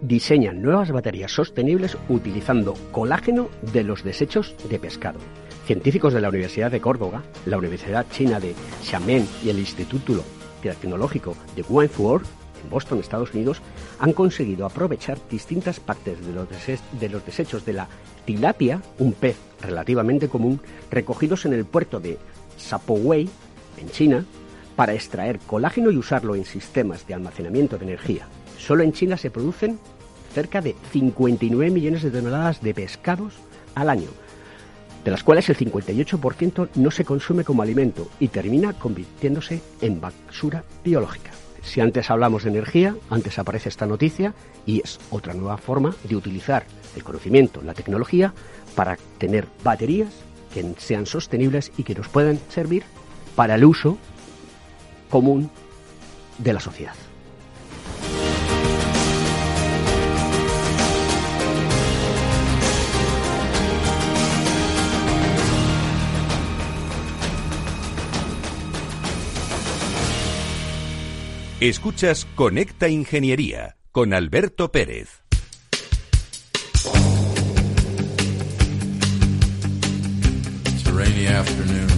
Diseñan 0.00 0.62
nuevas 0.62 0.90
baterías 0.90 1.30
sostenibles 1.30 1.98
utilizando 2.08 2.72
colágeno 2.90 3.50
de 3.60 3.84
los 3.84 4.02
desechos 4.02 4.54
de 4.70 4.78
pescado. 4.78 5.18
Científicos 5.66 6.14
de 6.14 6.22
la 6.22 6.30
Universidad 6.30 6.70
de 6.70 6.80
Córdoba, 6.80 7.22
la 7.44 7.58
Universidad 7.58 8.06
China 8.10 8.40
de 8.40 8.54
Xiamen 8.82 9.28
y 9.44 9.50
el 9.50 9.58
Instituto 9.58 10.24
Tecnológico 10.62 11.36
de 11.54 11.62
Wentworth, 11.68 12.24
en 12.64 12.70
Boston, 12.70 12.98
Estados 12.98 13.34
Unidos, 13.34 13.60
han 13.98 14.14
conseguido 14.14 14.64
aprovechar 14.64 15.18
distintas 15.30 15.80
partes 15.80 16.26
de 16.26 16.32
los, 16.32 16.48
de 16.48 17.08
los 17.10 17.26
desechos 17.26 17.66
de 17.66 17.74
la 17.74 17.88
tilapia, 18.24 18.80
un 18.98 19.12
pez 19.12 19.36
relativamente 19.60 20.30
común, 20.30 20.62
recogidos 20.90 21.44
en 21.44 21.52
el 21.52 21.66
puerto 21.66 22.00
de 22.00 22.16
Sapoway, 22.56 23.28
en 23.78 23.90
China, 23.90 24.24
para 24.80 24.94
extraer 24.94 25.38
colágeno 25.40 25.90
y 25.90 25.98
usarlo 25.98 26.34
en 26.34 26.46
sistemas 26.46 27.06
de 27.06 27.12
almacenamiento 27.12 27.76
de 27.76 27.84
energía. 27.84 28.26
Solo 28.56 28.82
en 28.82 28.94
China 28.94 29.18
se 29.18 29.30
producen 29.30 29.78
cerca 30.32 30.62
de 30.62 30.74
59 30.90 31.70
millones 31.70 32.02
de 32.02 32.10
toneladas 32.10 32.62
de 32.62 32.72
pescados 32.72 33.34
al 33.74 33.90
año, 33.90 34.08
de 35.04 35.10
las 35.10 35.22
cuales 35.22 35.50
el 35.50 35.58
58% 35.58 36.70
no 36.76 36.90
se 36.90 37.04
consume 37.04 37.44
como 37.44 37.60
alimento 37.60 38.08
y 38.20 38.28
termina 38.28 38.72
convirtiéndose 38.72 39.60
en 39.82 40.00
basura 40.00 40.64
biológica. 40.82 41.32
Si 41.60 41.82
antes 41.82 42.10
hablamos 42.10 42.44
de 42.44 42.48
energía, 42.48 42.96
antes 43.10 43.38
aparece 43.38 43.68
esta 43.68 43.84
noticia 43.84 44.32
y 44.64 44.80
es 44.82 44.98
otra 45.10 45.34
nueva 45.34 45.58
forma 45.58 45.94
de 46.04 46.16
utilizar 46.16 46.64
el 46.96 47.04
conocimiento, 47.04 47.60
la 47.60 47.74
tecnología, 47.74 48.32
para 48.74 48.96
tener 49.18 49.46
baterías 49.62 50.08
que 50.54 50.64
sean 50.78 51.04
sostenibles 51.04 51.70
y 51.76 51.82
que 51.82 51.94
nos 51.94 52.08
puedan 52.08 52.38
servir 52.48 52.84
para 53.36 53.56
el 53.56 53.66
uso 53.66 53.98
común 55.10 55.50
de 56.38 56.52
la 56.54 56.60
sociedad. 56.60 56.94
Escuchas 71.60 72.26
Conecta 72.36 72.88
Ingeniería 72.88 73.76
con 73.92 74.14
Alberto 74.14 74.72
Pérez. 74.72 75.22
It's 80.64 80.86
a 80.86 80.92
rainy 80.92 81.26
afternoon, 81.26 81.89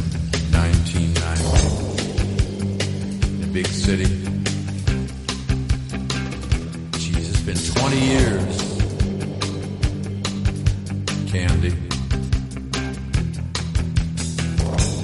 big 3.62 3.72
city. 3.72 4.04
Jeez, 6.98 7.28
it's 7.30 7.40
been 7.42 7.56
20 7.80 7.98
years. 7.98 8.56
Candy. 11.30 11.74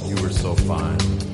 You 0.09 0.23
were 0.23 0.31
so 0.31 0.55
fine. 0.55 1.28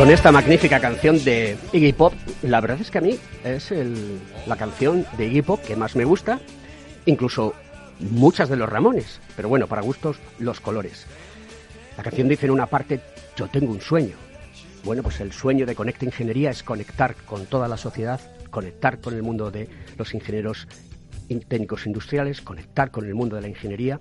Con 0.00 0.10
esta 0.10 0.32
magnífica 0.32 0.80
canción 0.80 1.22
de 1.24 1.58
Iggy 1.74 1.92
Pop, 1.92 2.14
la 2.40 2.62
verdad 2.62 2.80
es 2.80 2.90
que 2.90 2.96
a 2.96 3.02
mí 3.02 3.18
es 3.44 3.70
el- 3.70 4.18
la 4.46 4.56
canción 4.56 5.04
de 5.18 5.26
Iggy 5.26 5.42
Pop 5.42 5.60
que 5.62 5.76
más 5.76 5.94
me 5.94 6.06
gusta, 6.06 6.40
incluso 7.04 7.52
muchas 7.98 8.48
de 8.48 8.56
los 8.56 8.66
Ramones, 8.66 9.20
pero 9.36 9.50
bueno, 9.50 9.66
para 9.66 9.82
gustos 9.82 10.16
los 10.38 10.58
colores. 10.58 11.04
La 11.98 12.02
canción 12.02 12.28
dice 12.28 12.46
en 12.46 12.52
una 12.52 12.64
parte, 12.64 13.02
yo 13.36 13.48
tengo 13.48 13.72
un 13.72 13.82
sueño. 13.82 14.14
Bueno, 14.84 15.02
pues 15.02 15.20
el 15.20 15.32
sueño 15.32 15.66
de 15.66 15.74
Conecta 15.74 16.06
Ingeniería 16.06 16.48
es 16.48 16.62
conectar 16.62 17.14
con 17.26 17.44
toda 17.44 17.68
la 17.68 17.76
sociedad, 17.76 18.22
conectar 18.48 19.00
con 19.02 19.12
el 19.12 19.22
mundo 19.22 19.50
de 19.50 19.68
los 19.98 20.14
ingenieros 20.14 20.66
in- 21.28 21.40
técnicos 21.40 21.84
industriales, 21.84 22.40
conectar 22.40 22.90
con 22.90 23.04
el 23.04 23.14
mundo 23.14 23.36
de 23.36 23.42
la 23.42 23.48
ingeniería 23.48 24.00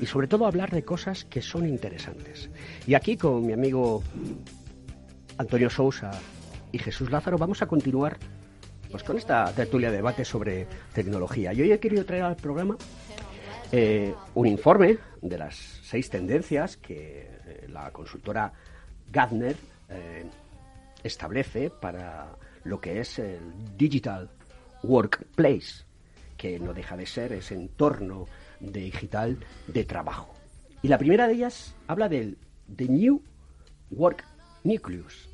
y 0.00 0.06
sobre 0.06 0.26
todo 0.26 0.46
hablar 0.46 0.70
de 0.70 0.84
cosas 0.84 1.26
que 1.26 1.42
son 1.42 1.68
interesantes. 1.68 2.48
Y 2.86 2.94
aquí 2.94 3.18
con 3.18 3.44
mi 3.46 3.52
amigo 3.52 4.02
Antonio 5.38 5.70
Sousa 5.70 6.10
y 6.72 6.78
Jesús 6.78 7.10
Lázaro 7.10 7.38
vamos 7.38 7.62
a 7.62 7.66
continuar 7.66 8.16
pues 8.90 9.02
con 9.02 9.16
esta 9.16 9.52
tertulia 9.52 9.90
de 9.90 9.96
debate 9.96 10.24
sobre 10.24 10.68
tecnología. 10.92 11.52
Y 11.52 11.62
hoy 11.62 11.72
he 11.72 11.80
querido 11.80 12.04
traer 12.04 12.22
al 12.22 12.36
programa 12.36 12.76
eh, 13.72 14.14
un 14.34 14.46
informe 14.46 14.98
de 15.20 15.38
las 15.38 15.56
seis 15.82 16.08
tendencias 16.08 16.76
que 16.76 17.28
eh, 17.46 17.66
la 17.68 17.90
consultora 17.90 18.52
Gartner 19.10 19.56
eh, 19.88 20.24
establece 21.02 21.70
para 21.70 22.36
lo 22.62 22.80
que 22.80 23.00
es 23.00 23.18
el 23.18 23.40
Digital 23.76 24.30
Workplace, 24.84 25.84
que 26.36 26.60
no 26.60 26.72
deja 26.72 26.96
de 26.96 27.06
ser 27.06 27.32
ese 27.32 27.54
entorno 27.54 28.26
digital 28.60 29.38
de 29.66 29.84
trabajo. 29.84 30.32
Y 30.82 30.88
la 30.88 30.98
primera 30.98 31.26
de 31.26 31.34
ellas 31.34 31.74
habla 31.88 32.08
del 32.08 32.38
The 32.76 32.88
New 32.88 33.22
Work 33.90 34.24
Nucleus, 34.64 35.28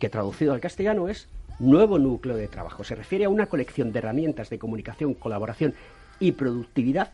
que 0.00 0.10
traducido 0.10 0.52
al 0.52 0.60
castellano 0.60 1.08
es 1.08 1.28
nuevo 1.60 1.98
núcleo 2.00 2.36
de 2.36 2.48
trabajo. 2.48 2.82
Se 2.82 2.96
refiere 2.96 3.24
a 3.24 3.28
una 3.28 3.46
colección 3.46 3.92
de 3.92 4.00
herramientas 4.00 4.50
de 4.50 4.58
comunicación, 4.58 5.14
colaboración 5.14 5.74
y 6.18 6.32
productividad 6.32 7.12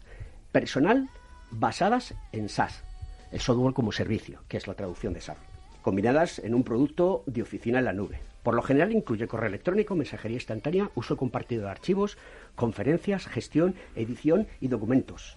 personal 0.53 1.11
basadas 1.51 2.15
en 2.33 2.49
SaaS, 2.49 2.83
el 3.31 3.41
software 3.41 3.75
como 3.75 3.93
servicio, 3.93 4.41
que 4.49 4.57
es 4.57 4.67
la 4.67 4.75
traducción 4.75 5.13
de 5.13 5.21
SaaS, 5.21 5.39
combinadas 5.83 6.39
en 6.39 6.55
un 6.55 6.65
producto 6.65 7.23
de 7.27 7.43
oficina 7.43 7.79
en 7.79 7.85
la 7.85 7.93
nube. 7.93 8.21
Por 8.43 8.55
lo 8.55 8.63
general 8.63 8.93
incluye 8.93 9.29
correo 9.29 9.49
electrónico, 9.49 9.95
mensajería 9.95 10.39
instantánea, 10.39 10.91
uso 10.95 11.19
compartido 11.19 11.65
de 11.65 11.71
archivos, 11.71 12.17
conferencias, 12.55 13.27
gestión, 13.27 13.75
edición 13.95 14.49
y 14.63 14.69
documentos, 14.69 15.37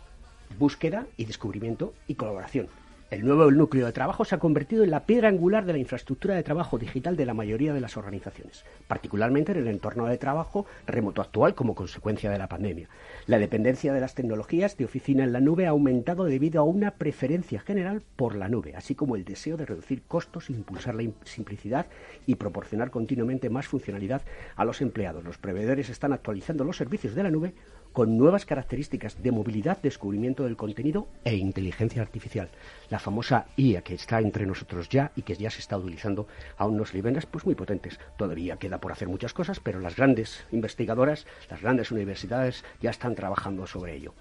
búsqueda 0.58 1.06
y 1.18 1.26
descubrimiento 1.26 1.94
y 2.08 2.16
colaboración. 2.16 2.70
El 3.14 3.24
nuevo 3.24 3.52
núcleo 3.52 3.86
de 3.86 3.92
trabajo 3.92 4.26
se 4.26 4.34
ha 4.34 4.40
convertido 4.40 4.84
en 4.84 4.90
la 4.90 5.06
piedra 5.06 5.30
angular 5.30 5.66
de 5.66 5.74
la 5.74 5.78
infraestructura 5.78 6.34
de 6.34 6.42
trabajo 6.42 6.80
digital 6.80 7.16
de 7.16 7.28
la 7.28 7.36
mayoría 7.36 7.72
de 7.72 7.80
las 7.80 7.96
organizaciones, 7.96 8.66
particularmente 8.88 9.52
en 9.52 9.60
el 9.60 9.68
entorno 9.68 10.08
de 10.08 10.18
trabajo 10.18 10.66
remoto 10.88 11.22
actual 11.22 11.54
como 11.54 11.76
consecuencia 11.76 12.32
de 12.32 12.40
la 12.40 12.50
pandemia. 12.50 12.90
La 13.28 13.38
dependencia 13.38 13.94
de 13.94 14.02
las 14.02 14.16
tecnologías 14.16 14.78
de 14.78 14.86
oficina 14.86 15.24
en 15.24 15.32
la 15.32 15.42
nube 15.42 15.68
ha 15.68 15.70
aumentado 15.70 16.24
debido 16.24 16.60
a 16.60 16.64
una 16.64 16.90
preferencia 16.96 17.60
general 17.60 18.02
por 18.16 18.34
la 18.34 18.50
nube, 18.50 18.76
así 18.76 18.96
como 18.96 19.16
el 19.16 19.26
deseo 19.26 19.58
de 19.58 19.68
reducir 19.68 20.02
costos, 20.08 20.50
impulsar 20.50 20.96
la 20.96 21.04
im- 21.04 21.14
simplicidad 21.24 21.86
y 22.26 22.34
proporcionar 22.34 22.90
continuamente 22.90 23.52
más 23.52 23.68
funcionalidad 23.68 24.24
a 24.56 24.66
los 24.66 24.82
empleados. 24.82 25.24
Los 25.24 25.38
proveedores 25.38 25.90
están 25.90 26.14
actualizando 26.14 26.64
los 26.64 26.78
servicios 26.78 27.14
de 27.14 27.22
la 27.22 27.30
nube 27.30 27.54
con 27.94 28.18
nuevas 28.18 28.46
características 28.46 29.22
de 29.22 29.32
movilidad, 29.32 29.78
descubrimiento 29.82 30.44
del 30.44 30.58
contenido 30.58 31.08
e 31.24 31.36
inteligencia 31.36 32.02
artificial. 32.02 32.50
La 32.90 33.00
famosa 33.00 33.46
IA 33.56 33.84
que 33.84 33.94
está 33.94 34.20
entre 34.20 34.48
nosotros 34.48 34.90
ya 34.90 35.12
y 35.16 35.22
que 35.22 35.36
ya 35.36 35.52
se 35.52 35.60
está 35.60 35.78
utilizando 35.78 36.28
a 36.58 36.66
unos 36.66 36.94
niveles 36.94 37.28
pues 37.28 37.46
muy 37.46 37.56
potentes. 37.56 38.00
Todavía 38.18 38.58
queda 38.58 38.80
por 38.80 38.92
hacer 38.92 39.08
muchas 39.08 39.34
cosas, 39.34 39.60
pero 39.60 39.80
las 39.80 39.96
grandes 39.96 40.44
investigadoras, 40.52 41.28
las 41.50 41.62
grandes 41.62 41.92
universidades 41.92 42.66
ya 42.82 42.90
están 42.90 43.14
trabajando 43.16 43.68
sobre 43.68 43.96
ello. 43.96 44.14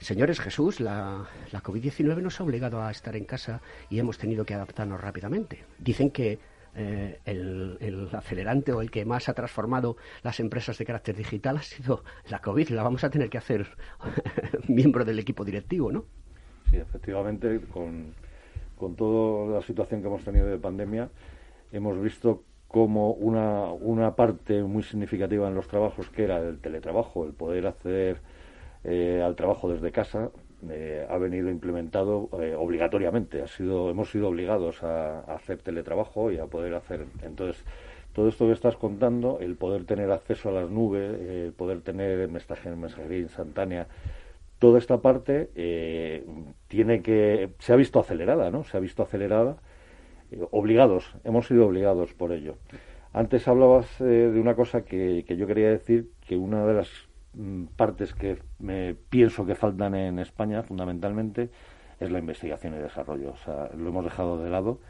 Señores 0.00 0.40
Jesús, 0.40 0.80
la, 0.80 1.26
la 1.52 1.62
COVID-19 1.62 2.22
nos 2.22 2.40
ha 2.40 2.44
obligado 2.44 2.82
a 2.82 2.90
estar 2.90 3.14
en 3.14 3.24
casa 3.24 3.60
y 3.88 4.00
hemos 4.00 4.18
tenido 4.18 4.44
que 4.44 4.54
adaptarnos 4.54 5.00
rápidamente. 5.00 5.64
Dicen 5.78 6.10
que 6.10 6.40
eh, 6.74 7.20
el, 7.26 7.76
el 7.80 8.08
acelerante 8.12 8.72
o 8.72 8.80
el 8.80 8.90
que 8.90 9.04
más 9.04 9.28
ha 9.28 9.34
transformado 9.34 9.96
las 10.22 10.40
empresas 10.40 10.78
de 10.78 10.86
carácter 10.86 11.16
digital 11.16 11.58
ha 11.58 11.62
sido 11.62 12.02
la 12.28 12.40
COVID. 12.40 12.70
La 12.70 12.82
vamos 12.82 13.04
a 13.04 13.10
tener 13.10 13.28
que 13.28 13.38
hacer 13.38 13.66
miembro 14.68 15.04
del 15.04 15.18
equipo 15.18 15.44
directivo, 15.44 15.92
¿no? 15.92 16.04
Sí, 16.70 16.76
efectivamente, 16.76 17.60
con, 17.72 18.14
con 18.76 18.96
toda 18.96 19.56
la 19.56 19.62
situación 19.62 20.00
que 20.00 20.08
hemos 20.08 20.24
tenido 20.24 20.46
de 20.46 20.58
pandemia, 20.58 21.10
hemos 21.72 22.00
visto 22.00 22.44
como 22.68 23.10
una, 23.12 23.70
una 23.70 24.16
parte 24.16 24.62
muy 24.62 24.82
significativa 24.82 25.46
en 25.46 25.54
los 25.54 25.68
trabajos, 25.68 26.08
que 26.08 26.24
era 26.24 26.38
el 26.38 26.58
teletrabajo, 26.58 27.26
el 27.26 27.34
poder 27.34 27.66
acceder 27.66 28.22
eh, 28.84 29.22
al 29.22 29.36
trabajo 29.36 29.68
desde 29.68 29.92
casa, 29.92 30.30
eh, 30.70 31.06
ha 31.08 31.18
venido 31.18 31.50
implementado 31.50 32.28
eh, 32.40 32.54
obligatoriamente. 32.54 33.42
Ha 33.42 33.48
sido, 33.48 33.90
hemos 33.90 34.10
sido 34.10 34.28
obligados 34.28 34.82
a, 34.82 35.20
hacer 35.20 35.58
teletrabajo 35.58 36.30
y 36.30 36.38
a 36.38 36.46
poder 36.46 36.74
hacer. 36.74 37.06
Entonces, 37.22 37.64
todo 38.12 38.28
esto 38.28 38.46
que 38.46 38.52
estás 38.52 38.76
contando, 38.76 39.38
el 39.40 39.56
poder 39.56 39.84
tener 39.84 40.10
acceso 40.10 40.50
a 40.50 40.52
las 40.52 40.70
nubes, 40.70 41.18
eh, 41.18 41.44
el 41.46 41.52
poder 41.52 41.80
tener 41.80 42.28
mensaje, 42.28 42.70
mensajería 42.70 43.18
instantánea, 43.18 43.86
toda 44.58 44.78
esta 44.78 44.98
parte 44.98 45.50
eh, 45.54 46.24
tiene 46.68 47.02
que 47.02 47.50
se 47.58 47.72
ha 47.72 47.76
visto 47.76 48.00
acelerada, 48.00 48.50
¿no? 48.50 48.64
Se 48.64 48.76
ha 48.76 48.80
visto 48.80 49.02
acelerada, 49.02 49.56
eh, 50.30 50.40
obligados, 50.50 51.14
hemos 51.24 51.46
sido 51.46 51.66
obligados 51.66 52.12
por 52.12 52.32
ello. 52.32 52.56
Antes 53.14 53.46
hablabas 53.48 53.98
de 53.98 54.40
una 54.40 54.54
cosa 54.54 54.86
que, 54.86 55.24
que 55.26 55.36
yo 55.36 55.46
quería 55.46 55.68
decir, 55.68 56.08
que 56.26 56.36
una 56.36 56.64
de 56.66 56.72
las 56.72 56.88
partes 57.76 58.14
que 58.14 58.38
me 58.58 58.94
pienso 58.94 59.46
que 59.46 59.54
faltan 59.54 59.94
en 59.94 60.18
España, 60.18 60.62
fundamentalmente, 60.62 61.50
es 61.98 62.10
la 62.10 62.18
investigación 62.18 62.74
y 62.74 62.78
desarrollo. 62.78 63.30
O 63.30 63.36
sea, 63.36 63.70
lo 63.76 63.88
hemos 63.88 64.04
dejado 64.04 64.42
de 64.42 64.50
lado, 64.50 64.80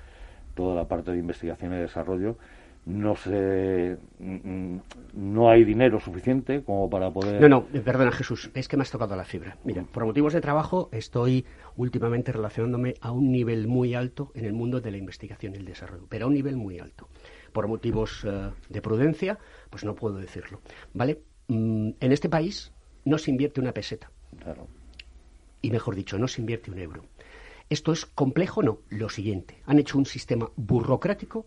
toda 0.54 0.74
la 0.74 0.88
parte 0.88 1.12
de 1.12 1.18
investigación 1.18 1.72
y 1.74 1.76
desarrollo. 1.76 2.36
No 2.84 3.14
se, 3.14 3.96
mm, 4.18 4.76
no 5.14 5.48
hay 5.48 5.62
dinero 5.62 6.00
suficiente 6.00 6.64
como 6.64 6.90
para 6.90 7.12
poder. 7.12 7.40
No, 7.40 7.48
no, 7.48 7.64
perdona 7.84 8.10
Jesús, 8.10 8.50
es 8.54 8.66
que 8.66 8.76
me 8.76 8.82
has 8.82 8.90
tocado 8.90 9.14
la 9.14 9.24
fibra. 9.24 9.56
Mira, 9.62 9.84
por 9.84 10.04
motivos 10.04 10.32
de 10.32 10.40
trabajo 10.40 10.88
estoy 10.90 11.46
últimamente 11.76 12.32
relacionándome 12.32 12.94
a 13.00 13.12
un 13.12 13.30
nivel 13.30 13.68
muy 13.68 13.94
alto 13.94 14.32
en 14.34 14.46
el 14.46 14.52
mundo 14.52 14.80
de 14.80 14.90
la 14.90 14.96
investigación 14.96 15.54
y 15.54 15.58
el 15.58 15.64
desarrollo, 15.64 16.06
pero 16.08 16.24
a 16.24 16.28
un 16.28 16.34
nivel 16.34 16.56
muy 16.56 16.80
alto. 16.80 17.08
Por 17.52 17.68
motivos 17.68 18.24
eh, 18.24 18.50
de 18.68 18.82
prudencia, 18.82 19.38
pues 19.70 19.84
no 19.84 19.94
puedo 19.94 20.16
decirlo. 20.16 20.60
¿Vale? 20.92 21.20
Mm, 21.52 21.96
en 22.00 22.12
este 22.12 22.28
país 22.28 22.72
no 23.04 23.18
se 23.18 23.30
invierte 23.30 23.60
una 23.60 23.72
peseta. 23.72 24.10
Claro. 24.38 24.68
Y 25.60 25.70
mejor 25.70 25.94
dicho, 25.94 26.18
no 26.18 26.26
se 26.26 26.40
invierte 26.40 26.70
un 26.70 26.78
euro. 26.78 27.04
¿Esto 27.68 27.92
es 27.92 28.06
complejo? 28.06 28.62
No. 28.62 28.80
Lo 28.88 29.08
siguiente. 29.08 29.62
Han 29.66 29.78
hecho 29.78 29.98
un 29.98 30.06
sistema 30.06 30.50
burocrático 30.56 31.46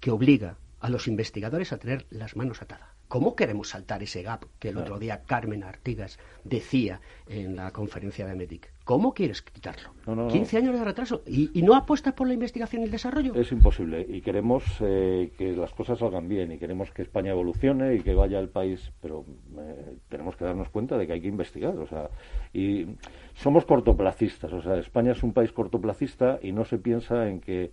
que 0.00 0.10
obliga 0.10 0.56
a 0.80 0.88
los 0.88 1.06
investigadores 1.06 1.72
a 1.72 1.78
tener 1.78 2.06
las 2.10 2.34
manos 2.34 2.62
atadas. 2.62 2.88
¿Cómo 3.08 3.34
queremos 3.34 3.70
saltar 3.70 4.02
ese 4.02 4.22
gap 4.22 4.46
que 4.58 4.68
el 4.68 4.78
otro 4.78 4.98
día 4.98 5.22
Carmen 5.24 5.64
Artigas 5.64 6.18
decía 6.44 7.00
en 7.26 7.56
la 7.56 7.72
conferencia 7.72 8.24
de 8.26 8.36
Medic? 8.36 8.72
¿Cómo 8.90 9.14
quieres 9.14 9.40
quitarlo? 9.40 9.90
No, 10.04 10.16
no, 10.16 10.24
no. 10.24 10.28
15 10.32 10.56
años 10.56 10.76
de 10.76 10.84
retraso. 10.84 11.22
¿Y, 11.24 11.56
y 11.56 11.62
no 11.62 11.76
apuestas 11.76 12.12
por 12.12 12.26
la 12.26 12.34
investigación 12.34 12.82
y 12.82 12.86
el 12.86 12.90
desarrollo? 12.90 13.36
Es 13.36 13.52
imposible 13.52 14.04
y 14.08 14.20
queremos 14.20 14.64
eh, 14.80 15.30
que 15.38 15.52
las 15.52 15.72
cosas 15.72 16.00
salgan 16.00 16.26
bien 16.26 16.50
y 16.50 16.58
queremos 16.58 16.90
que 16.90 17.02
España 17.02 17.30
evolucione 17.30 17.94
y 17.94 18.00
que 18.00 18.14
vaya 18.14 18.40
el 18.40 18.48
país, 18.48 18.90
pero 19.00 19.24
eh, 19.60 19.94
tenemos 20.08 20.34
que 20.34 20.44
darnos 20.44 20.70
cuenta 20.70 20.98
de 20.98 21.06
que 21.06 21.12
hay 21.12 21.20
que 21.20 21.28
investigar, 21.28 21.78
o 21.78 21.86
sea, 21.86 22.10
y 22.52 22.96
somos 23.34 23.64
cortoplacistas, 23.64 24.52
o 24.52 24.60
sea, 24.60 24.74
España 24.74 25.12
es 25.12 25.22
un 25.22 25.34
país 25.34 25.52
cortoplacista 25.52 26.40
y 26.42 26.50
no 26.50 26.64
se 26.64 26.78
piensa 26.78 27.28
en 27.28 27.40
que 27.40 27.70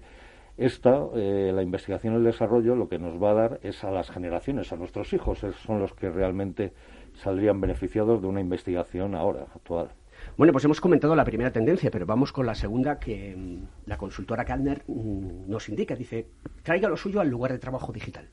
esta, 0.55 1.03
eh, 1.15 1.51
la 1.51 1.63
investigación 1.63 2.13
y 2.13 2.17
el 2.17 2.25
desarrollo, 2.25 2.75
lo 2.75 2.89
que 2.89 2.99
nos 2.99 3.19
va 3.19 3.31
a 3.31 3.33
dar 3.33 3.59
es 3.63 3.83
a 3.83 3.89
las 3.89 4.11
generaciones, 4.11 4.71
a 4.71 4.75
nuestros 4.75 5.11
hijos, 5.13 5.43
esos 5.43 5.61
son 5.61 5.79
los 5.79 5.93
que 5.93 6.11
realmente 6.11 6.73
saldrían 7.15 7.59
beneficiados 7.59 8.21
de 8.21 8.27
una 8.27 8.39
investigación 8.39 9.15
ahora, 9.15 9.47
actual. 9.55 9.89
Bueno, 10.35 10.51
pues 10.51 10.65
hemos 10.65 10.81
comentado 10.81 11.15
la 11.15 11.25
primera 11.25 11.51
tendencia, 11.51 11.89
pero 11.89 12.05
vamos 12.05 12.31
con 12.31 12.45
la 12.45 12.55
segunda 12.55 12.99
que 12.99 13.35
mm, 13.35 13.87
la 13.87 13.97
consultora 13.97 14.45
Kaldner 14.45 14.83
mm, 14.87 15.49
nos 15.49 15.69
indica. 15.69 15.95
Dice, 15.95 16.27
traiga 16.63 16.89
lo 16.89 16.97
suyo 16.97 17.21
al 17.21 17.29
lugar 17.29 17.51
de 17.51 17.59
trabajo 17.59 17.91
digital. 17.91 18.29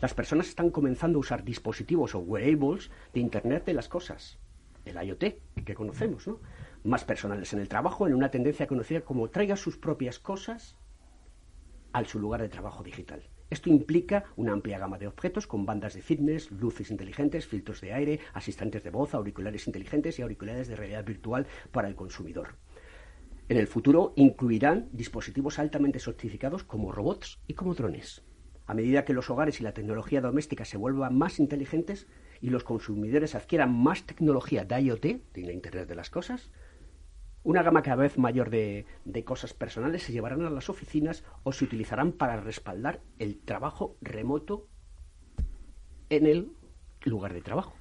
Las 0.00 0.14
personas 0.14 0.48
están 0.48 0.70
comenzando 0.70 1.18
a 1.18 1.20
usar 1.20 1.44
dispositivos 1.44 2.14
o 2.14 2.20
wearables 2.20 2.90
de 3.12 3.20
Internet 3.20 3.64
de 3.64 3.74
las 3.74 3.88
cosas, 3.88 4.38
el 4.84 4.96
IoT, 5.02 5.24
que 5.64 5.74
conocemos, 5.74 6.26
¿no? 6.26 6.40
Más 6.84 7.04
personales 7.04 7.52
en 7.52 7.58
el 7.58 7.68
trabajo, 7.68 8.06
en 8.06 8.14
una 8.14 8.30
tendencia 8.30 8.66
conocida 8.66 9.02
como 9.02 9.28
traiga 9.28 9.56
sus 9.56 9.76
propias 9.76 10.18
cosas 10.18 10.76
al 11.92 12.06
su 12.06 12.18
lugar 12.18 12.40
de 12.40 12.48
trabajo 12.48 12.82
digital. 12.82 13.22
Esto 13.50 13.68
implica 13.68 14.24
una 14.36 14.52
amplia 14.52 14.78
gama 14.78 14.96
de 14.96 15.08
objetos 15.08 15.48
con 15.48 15.66
bandas 15.66 15.94
de 15.94 16.02
fitness, 16.02 16.52
luces 16.52 16.90
inteligentes, 16.92 17.48
filtros 17.48 17.80
de 17.80 17.92
aire, 17.92 18.20
asistentes 18.32 18.84
de 18.84 18.90
voz, 18.90 19.12
auriculares 19.12 19.66
inteligentes 19.66 20.18
y 20.18 20.22
auriculares 20.22 20.68
de 20.68 20.76
realidad 20.76 21.04
virtual 21.04 21.48
para 21.72 21.88
el 21.88 21.96
consumidor. 21.96 22.54
En 23.48 23.56
el 23.56 23.66
futuro 23.66 24.12
incluirán 24.14 24.88
dispositivos 24.92 25.58
altamente 25.58 25.98
sofisticados 25.98 26.62
como 26.62 26.92
robots 26.92 27.40
y 27.48 27.54
como 27.54 27.74
drones. 27.74 28.22
A 28.66 28.74
medida 28.74 29.04
que 29.04 29.12
los 29.12 29.28
hogares 29.28 29.60
y 29.60 29.64
la 29.64 29.74
tecnología 29.74 30.20
doméstica 30.20 30.64
se 30.64 30.76
vuelvan 30.76 31.18
más 31.18 31.40
inteligentes 31.40 32.06
y 32.40 32.50
los 32.50 32.62
consumidores 32.62 33.34
adquieran 33.34 33.74
más 33.74 34.04
tecnología 34.04 34.64
de 34.64 34.80
IoT, 34.80 35.02
de 35.02 35.52
Internet 35.52 35.88
de 35.88 35.96
las 35.96 36.10
Cosas, 36.10 36.52
una 37.42 37.62
gama 37.62 37.82
cada 37.82 37.96
vez 37.96 38.18
mayor 38.18 38.50
de, 38.50 38.86
de, 39.04 39.24
cosas 39.24 39.54
personales 39.54 40.02
se 40.02 40.12
llevarán 40.12 40.44
a 40.44 40.50
las 40.50 40.68
oficinas 40.68 41.24
o 41.42 41.52
se 41.52 41.64
utilizarán 41.64 42.12
para 42.12 42.40
respaldar 42.40 43.00
el 43.18 43.38
trabajo 43.38 43.96
remoto 44.00 44.68
en 46.10 46.26
el 46.26 46.52
lugar 47.04 47.32
de 47.32 47.40
trabajo. 47.40 47.74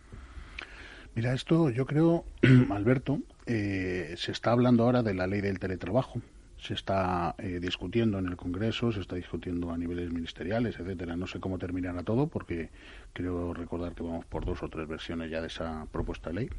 Mira, 1.15 1.33
esto 1.33 1.69
yo 1.69 1.85
creo, 1.85 2.25
Alberto, 2.69 3.19
eh, 3.45 4.13
se 4.17 4.31
está 4.31 4.51
hablando 4.51 4.83
ahora 4.83 5.03
de 5.03 5.13
la 5.13 5.27
ley 5.27 5.41
del 5.41 5.59
teletrabajo 5.59 6.21
se 6.61 6.73
está 6.73 7.35
eh, 7.37 7.59
discutiendo 7.61 8.19
en 8.19 8.27
el 8.27 8.35
Congreso, 8.35 8.91
se 8.91 8.99
está 8.99 9.15
discutiendo 9.15 9.71
a 9.71 9.77
niveles 9.77 10.11
ministeriales, 10.11 10.77
etcétera. 10.79 11.15
No 11.15 11.25
sé 11.25 11.39
cómo 11.39 11.57
terminará 11.57 12.03
todo 12.03 12.27
porque 12.27 12.69
creo 13.13 13.53
recordar 13.53 13.95
que 13.95 14.03
vamos 14.03 14.25
por 14.25 14.45
dos 14.45 14.61
o 14.61 14.69
tres 14.69 14.87
versiones 14.87 15.31
ya 15.31 15.41
de 15.41 15.47
esa 15.47 15.87
propuesta 15.91 16.29
de 16.29 16.35
ley. 16.35 16.49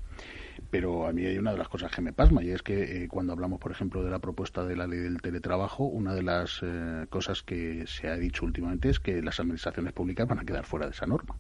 Pero 0.71 1.07
a 1.07 1.13
mí 1.13 1.25
hay 1.27 1.39
una 1.39 1.53
de 1.53 1.59
las 1.59 1.69
cosas 1.69 1.93
que 1.93 2.01
me 2.01 2.13
pasma 2.13 2.43
y 2.43 2.51
es 2.51 2.63
que 2.63 3.05
eh, 3.05 3.09
cuando 3.09 3.33
hablamos, 3.35 3.61
por 3.61 3.73
ejemplo, 3.73 4.03
de 4.03 4.11
la 4.11 4.19
propuesta 4.19 4.65
de 4.65 4.77
la 4.77 4.87
ley 4.87 5.01
del 5.01 5.21
teletrabajo, 5.21 5.85
una 5.85 6.15
de 6.15 6.23
las 6.23 6.61
eh, 6.63 7.07
cosas 7.11 7.43
que 7.43 7.87
se 7.87 8.09
ha 8.09 8.17
dicho 8.17 8.47
últimamente 8.47 8.89
es 8.89 9.01
que 9.01 9.21
las 9.23 9.39
administraciones 9.39 9.93
públicas 9.93 10.27
van 10.27 10.39
a 10.39 10.45
quedar 10.45 10.65
fuera 10.65 10.87
de 10.87 10.93
esa 10.93 11.07
norma. 11.07 11.37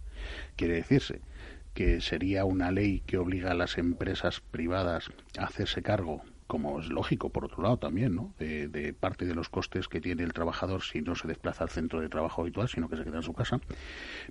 Quiere 0.57 0.75
decirse 0.75 1.23
que 1.73 2.01
sería 2.01 2.45
una 2.45 2.71
ley 2.73 3.01
que 3.07 3.17
obliga 3.17 3.53
a 3.53 3.55
las 3.55 3.79
empresas 3.79 4.41
privadas 4.41 5.11
a 5.39 5.45
hacerse 5.45 5.83
cargo 5.83 6.23
como 6.51 6.81
es 6.81 6.89
lógico, 6.89 7.29
por 7.31 7.45
otro 7.45 7.63
lado 7.63 7.77
también, 7.77 8.17
¿no? 8.17 8.35
De, 8.41 8.93
parte 8.99 9.25
de 9.25 9.37
los 9.37 9.49
costes 9.49 9.87
que 9.87 10.01
tiene 10.01 10.25
el 10.25 10.33
trabajador 10.33 10.83
si 10.83 11.01
no 11.01 11.15
se 11.15 11.29
desplaza 11.29 11.63
al 11.63 11.71
centro 11.71 12.01
de 12.01 12.09
trabajo 12.09 12.43
habitual, 12.43 12.69
sino 12.69 12.89
que 12.89 12.97
se 12.97 13.05
queda 13.05 13.19
en 13.19 13.23
su 13.23 13.33
casa. 13.33 13.61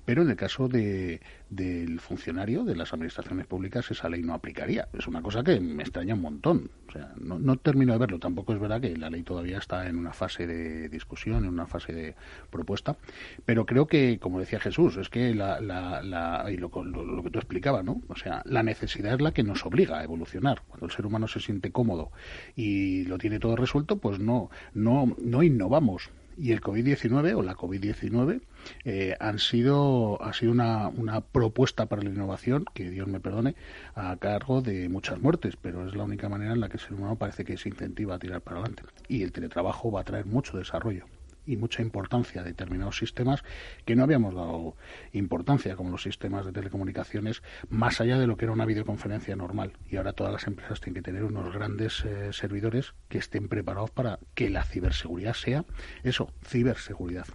Pero 0.03 0.24
en 0.24 0.30
el 0.30 0.36
caso 0.36 0.67
de, 0.67 1.22
del 1.50 2.00
funcionario 2.00 2.64
de 2.64 2.76
las 2.76 2.93
administraciones 2.93 3.47
públicas, 3.47 3.89
esa 3.89 4.08
ley 4.08 4.22
no 4.22 4.34
aplicaría. 4.34 4.88
Es 4.93 5.08
una 5.08 5.22
cosa 5.22 5.43
que 5.43 5.60
me 5.60 5.84
extraña 5.84 6.14
un 6.14 6.22
montón. 6.22 6.70
O 6.88 6.91
sea, 6.91 7.14
no, 7.20 7.39
no 7.39 7.58
termino 7.58 7.93
de 7.93 8.00
verlo. 8.00 8.20
Tampoco 8.20 8.54
es 8.54 8.60
verdad 8.60 8.80
que 8.80 8.95
la 8.95 9.10
ley 9.10 9.24
todavía 9.24 9.58
está 9.58 9.88
en 9.88 9.97
una 9.97 10.14
fase 10.14 10.45
de 10.45 10.89
discusión, 10.89 11.43
en 11.43 11.50
una 11.50 11.66
fase 11.66 11.93
de 11.93 12.16
propuesta. 12.50 12.97
Pero 13.45 13.66
creo 13.66 13.88
que, 13.88 14.20
como 14.20 14.39
decía 14.39 14.60
Jesús, 14.60 14.97
es 14.97 15.10
que 15.10 15.34
la, 15.34 15.60
la, 15.60 16.04
la 16.04 16.45
y 16.52 16.58
lo, 16.58 16.70
lo, 16.84 17.24
que 17.24 17.32
tú 17.32 17.39
explicabas, 17.39 17.84
¿no? 17.84 18.02
O 18.08 18.16
sea, 18.16 18.43
la 18.45 18.64
necesidad 18.64 19.16
es 19.16 19.22
la 19.22 19.32
que 19.32 19.43
nos 19.43 19.66
obliga 19.66 20.00
a 20.00 20.04
evolucionar. 20.04 20.62
Cuando 20.68 20.86
el 20.86 20.91
ser 20.91 21.06
humano 21.06 21.28
se 21.28 21.39
siente 21.39 21.72
cómodo 21.72 22.12
y 22.56 23.06
lo 23.06 23.18
tiene 23.18 23.39
todo 23.39 23.56
resuelto, 23.56 23.97
pues 23.97 24.20
no, 24.20 24.50
no, 24.74 25.16
no 25.22 25.43
innovamos. 25.43 26.10
Y 26.38 26.52
el 26.52 26.62
COVID-19 26.62 27.36
o 27.36 27.41
la 27.41 27.56
COVID-19 27.56 28.41
eh, 28.86 29.16
han 29.20 29.39
sido, 29.39 30.22
ha 30.22 30.34
sido 30.34 30.51
una, 30.51 30.88
una 30.89 31.22
propuesta 31.22 31.88
para 31.88 32.01
la 32.01 32.10
innovación, 32.10 32.66
que 32.74 32.89
Dios 32.89 33.07
me 33.07 33.20
perdone, 33.20 33.55
a 33.95 34.16
cargo 34.18 34.62
de 34.62 34.89
muchas 34.89 35.20
muertes, 35.20 35.55
pero 35.62 35.88
es 35.88 35.95
la 35.95 36.03
única 36.03 36.30
manera 36.30 36.53
en 36.53 36.62
la 36.62 36.70
que 36.70 36.78
el 36.78 36.84
ser 36.84 36.93
humano 36.93 37.16
parece 37.16 37.45
que 37.45 37.57
se 37.57 37.70
incentiva 37.70 38.16
a 38.16 38.20
tirar 38.20 38.41
para 38.41 38.60
adelante. 38.60 38.84
Y 39.07 39.24
el 39.24 39.32
teletrabajo 39.32 39.91
va 39.91 40.01
a 40.01 40.05
traer 40.05 40.26
mucho 40.26 40.57
desarrollo 40.57 41.05
y 41.49 41.57
mucha 41.57 41.82
importancia 41.82 42.41
a 42.41 42.43
determinados 42.43 42.97
sistemas 42.97 43.43
que 43.86 43.95
no 43.95 44.03
habíamos 44.03 44.36
dado 44.36 44.76
importancia, 45.14 45.76
como 45.76 45.89
los 45.89 46.03
sistemas 46.03 46.45
de 46.45 46.51
telecomunicaciones, 46.51 47.41
más 47.70 48.01
allá 48.01 48.20
de 48.20 48.28
lo 48.28 48.38
que 48.38 48.45
era 48.45 48.51
una 48.51 48.66
videoconferencia 48.66 49.36
normal. 49.36 49.74
Y 49.89 49.97
ahora 49.97 50.14
todas 50.14 50.32
las 50.32 50.47
empresas 50.47 50.80
tienen 50.80 51.01
que 51.01 51.12
tener 51.12 51.24
unos 51.24 51.51
grandes 51.51 52.05
eh, 52.05 52.32
servidores 52.34 52.93
que 53.07 53.18
estén 53.18 53.47
preparados 53.47 53.89
para 53.89 54.20
que 54.36 54.49
la 54.49 54.64
ciberseguridad 54.64 55.34
sea 55.34 55.66
eso, 56.03 56.32
ciberseguridad. 56.45 57.26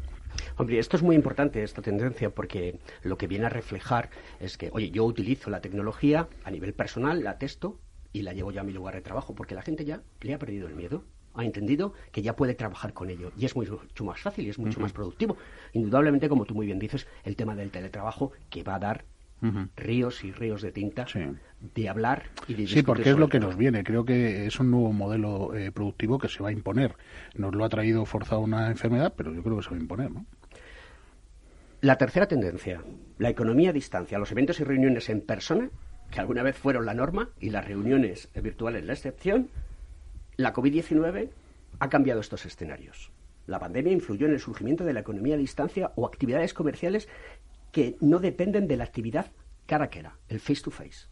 Hombre, 0.57 0.79
esto 0.79 0.97
es 0.97 1.03
muy 1.03 1.17
importante, 1.17 1.63
esta 1.63 1.83
tendencia, 1.83 2.31
porque 2.31 2.79
lo 3.03 3.17
que 3.19 3.27
viene 3.27 3.47
a 3.47 3.51
reflejar 3.51 4.11
es 4.41 4.57
que, 4.57 4.71
oye, 4.73 4.91
yo 4.91 5.05
utilizo 5.05 5.51
la 5.51 5.61
tecnología 5.61 6.29
a 6.45 6.51
nivel 6.51 6.75
personal, 6.75 7.23
la 7.23 7.39
testo 7.39 7.81
y 8.13 8.23
la 8.23 8.33
llevo 8.33 8.53
ya 8.53 8.61
a 8.61 8.65
mi 8.65 8.73
lugar 8.73 8.95
de 8.95 9.03
trabajo, 9.03 9.35
porque 9.35 9.55
la 9.55 9.63
gente 9.63 9.85
ya 9.85 10.03
le 10.21 10.35
ha 10.35 10.39
perdido 10.39 10.69
el 10.69 10.75
miedo 10.75 11.05
ha 11.35 11.45
entendido 11.45 11.93
que 12.13 12.23
ya 12.23 12.37
puede 12.37 12.55
trabajar 12.55 12.93
con 12.93 13.11
ello 13.11 13.33
y 13.37 13.45
es 13.45 13.57
mucho 13.57 13.81
más 14.05 14.21
fácil 14.21 14.47
y 14.47 14.51
es 14.51 14.59
mucho 14.59 14.79
uh 14.79 14.81
-huh. 14.81 14.83
más 14.83 14.93
productivo. 14.93 15.37
Indudablemente, 15.73 16.29
como 16.29 16.45
tú 16.45 16.55
muy 16.55 16.67
bien 16.67 16.79
dices, 16.79 17.07
el 17.25 17.37
tema 17.37 17.55
del 17.57 17.71
teletrabajo 17.71 18.33
que 18.51 18.63
va 18.63 18.77
a 18.77 18.79
dar 18.79 19.05
uh 19.43 19.47
-huh. 19.47 19.69
ríos 19.77 20.25
y 20.25 20.33
ríos 20.33 20.63
de 20.63 20.73
tinta 20.73 21.07
sí. 21.07 21.21
de 21.75 21.89
hablar 21.89 22.25
y 22.49 22.55
de 22.55 22.67
Sí, 22.67 22.83
porque 22.83 23.11
es 23.11 23.17
lo 23.19 23.29
que 23.29 23.41
nos 23.41 23.57
viene. 23.57 23.85
Creo 23.85 24.05
que 24.05 24.47
es 24.47 24.59
un 24.61 24.71
nuevo 24.71 24.93
modelo 24.93 25.55
eh, 25.55 25.73
productivo 25.73 26.19
que 26.19 26.29
se 26.29 26.43
va 26.43 26.51
a 26.51 26.53
imponer. 26.53 26.97
Nos 27.35 27.55
lo 27.55 27.65
ha 27.65 27.69
traído 27.69 28.05
forzado 28.05 28.41
una 28.41 28.69
enfermedad, 28.69 29.15
pero 29.17 29.33
yo 29.33 29.43
creo 29.43 29.57
que 29.57 29.63
se 29.63 29.71
va 29.71 29.77
a 29.77 29.81
imponer, 29.81 30.11
¿no? 30.11 30.27
La 31.81 31.99
tercera 31.99 32.27
tendencia, 32.27 32.81
la 33.19 33.29
economía 33.29 33.71
a 33.71 33.73
distancia, 33.75 34.19
los 34.19 34.33
eventos 34.33 34.59
y 34.59 34.65
reuniones 34.65 35.11
en 35.11 35.21
persona, 35.21 35.69
que 36.11 36.19
alguna 36.19 36.43
vez 36.43 36.57
fueron 36.57 36.87
la 36.87 36.95
norma 36.95 37.29
y 37.39 37.51
las 37.51 37.67
reuniones 37.67 38.31
virtuales 38.35 38.85
la 38.85 38.95
excepción, 38.95 39.51
la 40.37 40.55
COVID-19 40.55 41.29
ha 41.79 41.89
cambiado 41.91 42.21
estos 42.21 42.47
escenarios. 42.47 43.11
La 43.47 43.59
pandemia 43.59 43.93
influyó 43.93 44.27
en 44.27 44.33
el 44.33 44.41
surgimiento 44.41 44.85
de 44.85 44.95
la 44.95 45.01
economía 45.01 45.35
a 45.35 45.39
distancia 45.39 45.93
o 45.97 46.07
actividades 46.07 46.55
comerciales 46.55 47.09
que 47.75 47.97
no 48.01 48.21
dependen 48.21 48.69
de 48.69 48.77
la 48.77 48.85
actividad 48.85 49.33
cara 49.67 49.87
a 49.87 49.91
cara, 49.91 50.17
el 50.29 50.39
face 50.39 50.63
to 50.63 50.71
face. 50.71 51.09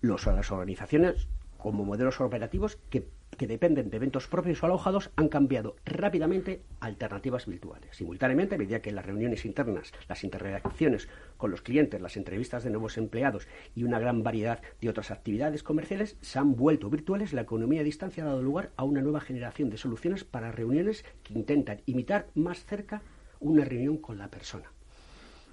Los, 0.00 0.26
las 0.26 0.50
organizaciones 0.50 1.28
como 1.56 1.84
modelos 1.84 2.20
operativos 2.20 2.78
que, 2.90 3.06
dependen 3.38 3.90
de 3.90 3.96
eventos 3.96 4.26
propios 4.26 4.60
o 4.62 4.66
alojados 4.66 5.12
han 5.14 5.28
cambiado 5.28 5.76
rápidamente 5.84 6.62
alternativas 6.80 7.46
virtuales. 7.46 7.96
Simultáneamente, 7.96 8.56
a 8.56 8.58
medida 8.58 8.82
que 8.82 8.90
las 8.90 9.06
reuniones 9.06 9.44
internas, 9.44 9.92
las 10.08 10.24
interreacciones 10.24 11.08
con 11.36 11.52
los 11.52 11.62
clientes, 11.62 12.00
las 12.00 12.16
entrevistas 12.16 12.64
de 12.64 12.70
nuevos 12.70 12.98
empleados 12.98 13.46
y 13.76 13.84
una 13.84 14.00
gran 14.00 14.24
variedad 14.24 14.62
de 14.80 14.88
otras 14.88 15.12
actividades 15.12 15.62
comerciales 15.62 16.16
se 16.22 16.40
han 16.40 16.56
vuelto 16.56 16.90
virtuales, 16.90 17.32
la 17.32 17.42
economía 17.42 17.82
a 17.82 17.84
distancia 17.84 18.24
ha 18.24 18.26
dado 18.26 18.42
lugar 18.42 18.72
a 18.76 18.82
una 18.82 19.00
nueva 19.00 19.20
generación 19.20 19.70
de 19.70 19.78
soluciones 19.78 20.24
para 20.24 20.50
reuniones 20.50 21.04
que 21.22 21.34
intentan 21.34 21.82
imitar 21.86 22.26
más 22.34 22.64
cerca 22.64 23.02
una 23.38 23.64
reunión 23.64 23.98
con 23.98 24.18
la 24.18 24.28
persona. 24.28 24.72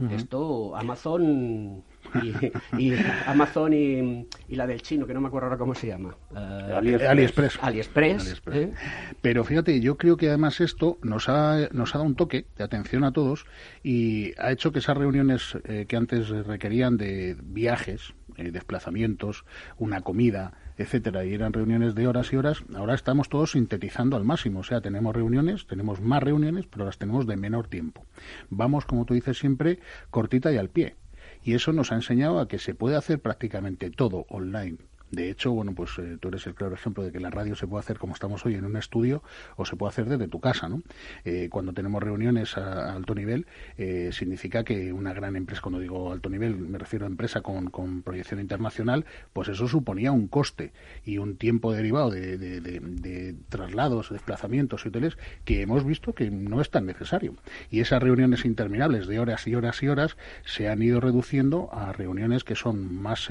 Uh 0.01 0.05
-huh. 0.05 0.15
Esto 0.15 0.75
Amazon 0.75 1.83
y, 2.23 2.83
y 2.83 2.93
Amazon 3.27 3.73
y, 3.73 4.27
y, 4.49 4.55
la 4.55 4.67
del 4.67 4.81
chino, 4.81 5.05
que 5.05 5.13
no 5.13 5.21
me 5.21 5.27
acuerdo 5.27 5.47
ahora 5.47 5.57
cómo 5.57 5.75
se 5.75 5.87
llama. 5.87 6.15
Uh, 6.31 6.37
AliExpress. 6.37 7.09
AliExpress. 7.09 7.59
AliExpress, 7.61 8.21
AliExpress. 8.21 8.57
¿eh? 8.57 8.73
Pero 9.21 9.43
fíjate, 9.43 9.79
yo 9.79 9.97
creo 9.97 10.17
que 10.17 10.27
además 10.27 10.59
esto 10.59 10.97
nos 11.03 11.29
ha, 11.29 11.69
nos 11.71 11.93
ha 11.93 11.99
dado 11.99 12.09
un 12.09 12.15
toque 12.15 12.45
de 12.57 12.63
atención 12.63 13.03
a 13.03 13.11
todos 13.11 13.45
y 13.83 14.33
ha 14.39 14.51
hecho 14.51 14.71
que 14.71 14.79
esas 14.79 14.97
reuniones 14.97 15.57
eh, 15.65 15.85
que 15.87 15.95
antes 15.95 16.29
requerían 16.29 16.97
de 16.97 17.37
viajes, 17.41 18.13
eh, 18.37 18.51
desplazamientos, 18.51 19.45
una 19.77 20.01
comida, 20.01 20.53
etcétera, 20.81 21.25
y 21.25 21.33
eran 21.33 21.53
reuniones 21.53 21.95
de 21.95 22.07
horas 22.07 22.31
y 22.33 22.35
horas, 22.35 22.63
ahora 22.75 22.93
estamos 22.93 23.29
todos 23.29 23.51
sintetizando 23.51 24.17
al 24.17 24.23
máximo, 24.23 24.59
o 24.59 24.63
sea, 24.63 24.81
tenemos 24.81 25.15
reuniones, 25.15 25.67
tenemos 25.67 26.01
más 26.01 26.21
reuniones, 26.21 26.65
pero 26.67 26.85
las 26.85 26.97
tenemos 26.97 27.25
de 27.27 27.37
menor 27.37 27.67
tiempo. 27.67 28.05
Vamos, 28.49 28.85
como 28.85 29.05
tú 29.05 29.13
dices 29.13 29.37
siempre, 29.37 29.79
cortita 30.09 30.51
y 30.51 30.57
al 30.57 30.69
pie. 30.69 30.95
Y 31.43 31.53
eso 31.53 31.73
nos 31.73 31.91
ha 31.91 31.95
enseñado 31.95 32.39
a 32.39 32.47
que 32.47 32.59
se 32.59 32.75
puede 32.75 32.95
hacer 32.95 33.19
prácticamente 33.19 33.89
todo 33.89 34.25
online 34.29 34.77
de 35.11 35.29
hecho, 35.29 35.51
bueno, 35.51 35.73
pues 35.75 35.91
eh, 35.99 36.17
tú 36.19 36.29
eres 36.29 36.47
el 36.47 36.55
claro 36.55 36.73
ejemplo 36.73 37.03
de 37.03 37.11
que 37.11 37.19
la 37.19 37.29
radio 37.29 37.53
se 37.55 37.67
puede 37.67 37.81
hacer 37.81 37.97
como 37.97 38.13
estamos 38.13 38.45
hoy 38.45 38.55
en 38.55 38.63
un 38.63 38.77
estudio 38.77 39.21
o 39.57 39.65
se 39.65 39.75
puede 39.75 39.89
hacer 39.89 40.05
desde 40.05 40.29
tu 40.29 40.39
casa, 40.39 40.69
¿no? 40.69 40.81
Eh, 41.25 41.49
cuando 41.51 41.73
tenemos 41.73 42.01
reuniones 42.01 42.57
a, 42.57 42.93
alto 42.93 43.13
nivel, 43.13 43.45
eh, 43.77 44.11
significa 44.13 44.63
que 44.63 44.93
una 44.93 45.13
gran 45.13 45.35
empresa, 45.35 45.61
cuando 45.61 45.79
digo 45.79 46.13
alto 46.13 46.29
nivel, 46.29 46.55
me 46.55 46.77
refiero 46.77 47.05
a 47.05 47.09
empresa 47.09 47.41
con, 47.41 47.69
con 47.69 48.03
proyección 48.03 48.39
internacional, 48.39 49.05
pues 49.33 49.49
eso 49.49 49.67
suponía 49.67 50.13
un 50.13 50.29
coste 50.29 50.71
y 51.05 51.17
un 51.17 51.35
tiempo 51.35 51.73
derivado 51.73 52.09
de, 52.09 52.37
de, 52.37 52.61
de, 52.61 53.35
traslados, 53.49 54.11
desplazamientos 54.11 54.85
y 54.85 54.89
hoteles 54.89 55.17
que 55.43 55.61
hemos 55.61 55.85
visto 55.85 56.13
que 56.13 56.31
no 56.31 56.61
es 56.61 56.69
tan 56.69 56.85
necesario. 56.85 57.35
Y 57.69 57.81
esas 57.81 58.01
reuniones 58.01 58.45
interminables 58.45 59.07
de 59.07 59.19
horas 59.19 59.45
y 59.45 59.55
horas 59.55 59.83
y 59.83 59.89
horas 59.89 60.15
se 60.45 60.69
han 60.69 60.81
ido 60.81 61.01
reduciendo 61.01 61.69
a 61.73 61.91
reuniones 61.91 62.45
que 62.45 62.55
son 62.55 62.95
más 62.95 63.29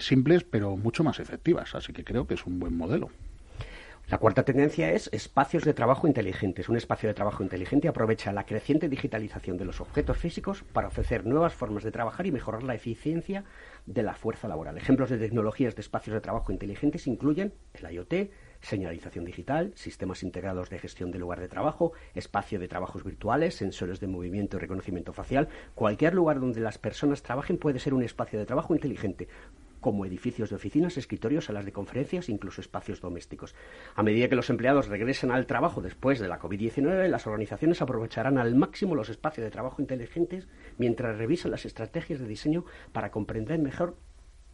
simples, 0.00 0.44
pero 0.44 0.76
mucho 0.76 1.04
más 1.04 1.20
efectivas. 1.20 1.74
Así 1.74 1.92
que 1.92 2.04
creo 2.04 2.26
que 2.26 2.34
es 2.34 2.46
un 2.46 2.58
buen 2.58 2.76
modelo. 2.76 3.10
La 4.10 4.16
cuarta 4.16 4.42
tendencia 4.42 4.90
es 4.90 5.10
espacios 5.12 5.64
de 5.64 5.74
trabajo 5.74 6.06
inteligentes. 6.06 6.70
Un 6.70 6.78
espacio 6.78 7.10
de 7.10 7.14
trabajo 7.14 7.42
inteligente 7.42 7.88
aprovecha 7.88 8.32
la 8.32 8.46
creciente 8.46 8.88
digitalización 8.88 9.58
de 9.58 9.66
los 9.66 9.82
objetos 9.82 10.16
físicos 10.16 10.64
para 10.72 10.88
ofrecer 10.88 11.26
nuevas 11.26 11.52
formas 11.52 11.84
de 11.84 11.92
trabajar 11.92 12.26
y 12.26 12.32
mejorar 12.32 12.62
la 12.62 12.74
eficiencia 12.74 13.44
de 13.84 14.02
la 14.02 14.14
fuerza 14.14 14.48
laboral. 14.48 14.78
Ejemplos 14.78 15.10
de 15.10 15.18
tecnologías 15.18 15.76
de 15.76 15.82
espacios 15.82 16.14
de 16.14 16.22
trabajo 16.22 16.52
inteligentes 16.52 17.06
incluyen 17.06 17.52
el 17.74 17.92
IoT, 17.92 18.30
señalización 18.62 19.26
digital, 19.26 19.72
sistemas 19.74 20.22
integrados 20.22 20.70
de 20.70 20.78
gestión 20.78 21.10
del 21.10 21.20
lugar 21.20 21.40
de 21.40 21.48
trabajo, 21.48 21.92
espacio 22.14 22.58
de 22.58 22.66
trabajos 22.66 23.04
virtuales, 23.04 23.56
sensores 23.56 24.00
de 24.00 24.06
movimiento 24.06 24.56
y 24.56 24.60
reconocimiento 24.60 25.12
facial. 25.12 25.48
Cualquier 25.74 26.14
lugar 26.14 26.40
donde 26.40 26.60
las 26.60 26.78
personas 26.78 27.22
trabajen 27.22 27.58
puede 27.58 27.78
ser 27.78 27.92
un 27.92 28.02
espacio 28.02 28.38
de 28.38 28.46
trabajo 28.46 28.74
inteligente 28.74 29.28
como 29.80 30.04
edificios 30.04 30.50
de 30.50 30.56
oficinas, 30.56 30.96
escritorios, 30.96 31.46
salas 31.46 31.64
de 31.64 31.72
conferencias, 31.72 32.28
incluso 32.28 32.60
espacios 32.60 33.00
domésticos. 33.00 33.54
A 33.94 34.02
medida 34.02 34.28
que 34.28 34.36
los 34.36 34.50
empleados 34.50 34.88
regresen 34.88 35.30
al 35.30 35.46
trabajo 35.46 35.80
después 35.80 36.18
de 36.18 36.28
la 36.28 36.40
COVID-19, 36.40 37.08
las 37.08 37.26
organizaciones 37.26 37.82
aprovecharán 37.82 38.38
al 38.38 38.54
máximo 38.54 38.94
los 38.94 39.08
espacios 39.08 39.44
de 39.44 39.50
trabajo 39.50 39.82
inteligentes 39.82 40.48
mientras 40.76 41.18
revisan 41.18 41.50
las 41.50 41.64
estrategias 41.64 42.20
de 42.20 42.26
diseño 42.26 42.64
para 42.92 43.10
comprender 43.10 43.58
mejor 43.58 43.96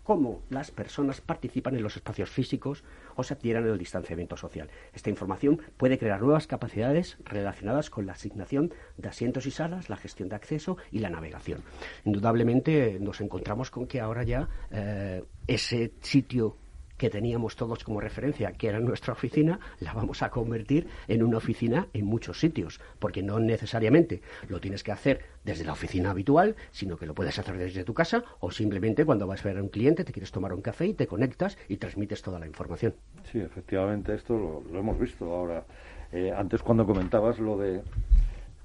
cómo 0.05 0.43
las 0.51 0.71
personas 0.71 1.21
participan 1.21 1.75
en 1.75 1.83
los 1.83 1.97
espacios 1.97 2.31
físicos 2.31 2.85
o 3.17 3.25
se 3.25 3.35
adhieran 3.35 3.67
el 3.67 3.79
distanciamiento 3.79 4.37
social. 4.37 4.69
Esta 4.93 5.11
información 5.11 5.61
puede 5.77 5.99
crear 5.99 6.21
nuevas 6.21 6.47
capacidades 6.47 7.17
relacionadas 7.25 7.91
con 7.91 8.07
la 8.07 8.13
asignación 8.13 8.73
de 8.97 9.09
asientos 9.09 9.47
y 9.47 9.51
salas, 9.51 9.89
la 9.89 9.97
gestión 9.97 10.29
de 10.29 10.37
acceso 10.37 10.77
y 10.93 11.01
la 11.01 11.11
navegación. 11.11 11.63
Indudablemente 12.05 12.99
nos 13.01 13.21
encontramos 13.21 13.71
con 13.71 13.87
que 13.87 14.01
ahora 14.01 14.23
ya 14.23 14.49
eh, 14.71 15.25
ese 15.47 15.93
sitio 16.01 16.59
que 17.05 17.11
teníamos 17.11 17.55
todos 17.55 17.85
como 17.85 18.01
referencia, 18.01 18.53
que 18.53 18.67
era 18.67 18.81
nuestra 18.81 19.13
oficina, 19.13 19.61
la 19.81 19.93
vamos 19.93 20.23
a 20.23 20.31
convertir 20.31 20.89
en 21.07 21.23
una 21.23 21.37
oficina 21.37 21.87
en 21.93 22.07
muchos 22.07 22.41
sitios, 22.41 22.81
porque 22.99 23.23
no 23.23 23.39
necesariamente 23.41 24.23
lo 24.49 24.59
tienes 24.59 24.83
que 24.83 24.91
hacer 24.91 25.21
desde 25.45 25.67
la 25.67 25.73
oficina 25.73 26.13
habitual, 26.13 26.57
sino 26.71 26.97
que 26.97 27.05
lo 27.05 27.15
puedes 27.15 27.39
hacer 27.39 27.59
desde 27.59 27.85
tu 27.85 27.93
casa 27.93 28.25
o 28.41 28.51
simplemente 28.51 29.05
cuando 29.05 29.27
vas 29.27 29.45
a 29.45 29.49
ver 29.49 29.59
a 29.59 29.63
un 29.63 29.69
cliente, 29.69 30.03
te 30.03 30.15
quieres 30.15 30.33
tomar 30.33 30.55
un 30.55 30.63
café 30.63 30.87
y 30.87 30.95
te 30.95 31.07
conectas 31.07 31.59
y 31.69 31.77
transmites 31.77 32.23
toda 32.23 32.39
la 32.39 32.47
información. 32.47 32.95
Sí, 33.31 33.39
efectivamente, 33.39 34.15
esto 34.15 34.65
lo, 34.73 34.79
hemos 34.79 34.99
visto 34.99 35.31
ahora. 35.31 35.63
Eh, 36.11 36.33
antes 36.35 36.63
cuando 36.63 36.87
comentabas 36.87 37.39
lo 37.39 37.59
de 37.59 37.83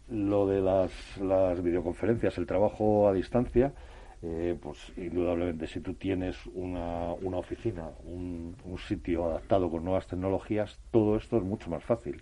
lo 0.09 0.47
de 0.47 0.61
las, 0.61 0.91
las 1.17 1.61
videoconferencias, 1.61 2.37
el 2.37 2.47
trabajo 2.47 3.09
a 3.09 3.13
distancia, 3.13 3.73
eh, 4.21 4.57
pues 4.61 4.77
indudablemente 4.97 5.65
si 5.67 5.79
tú 5.79 5.93
tienes 5.93 6.35
una, 6.47 7.13
una 7.21 7.37
oficina, 7.37 7.89
un, 8.05 8.53
sitio 8.87 9.25
adaptado 9.25 9.69
con 9.69 9.85
nuevas 9.85 10.07
tecnologías, 10.07 10.77
todo 10.91 11.15
esto 11.15 11.37
es 11.37 11.43
mucho 11.43 11.69
más 11.69 11.83
fácil. 11.83 12.21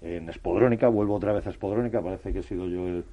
En 0.00 0.28
Espodrónica, 0.28 0.88
vuelvo 0.88 1.14
otra 1.14 1.32
vez 1.32 1.46
a 1.46 1.50
Espodrónica, 1.50 2.00
parece 2.00 2.32
que 2.32 2.40
he 2.40 2.42
sido 2.42 2.68
yo 2.68 2.86
el 2.86 3.04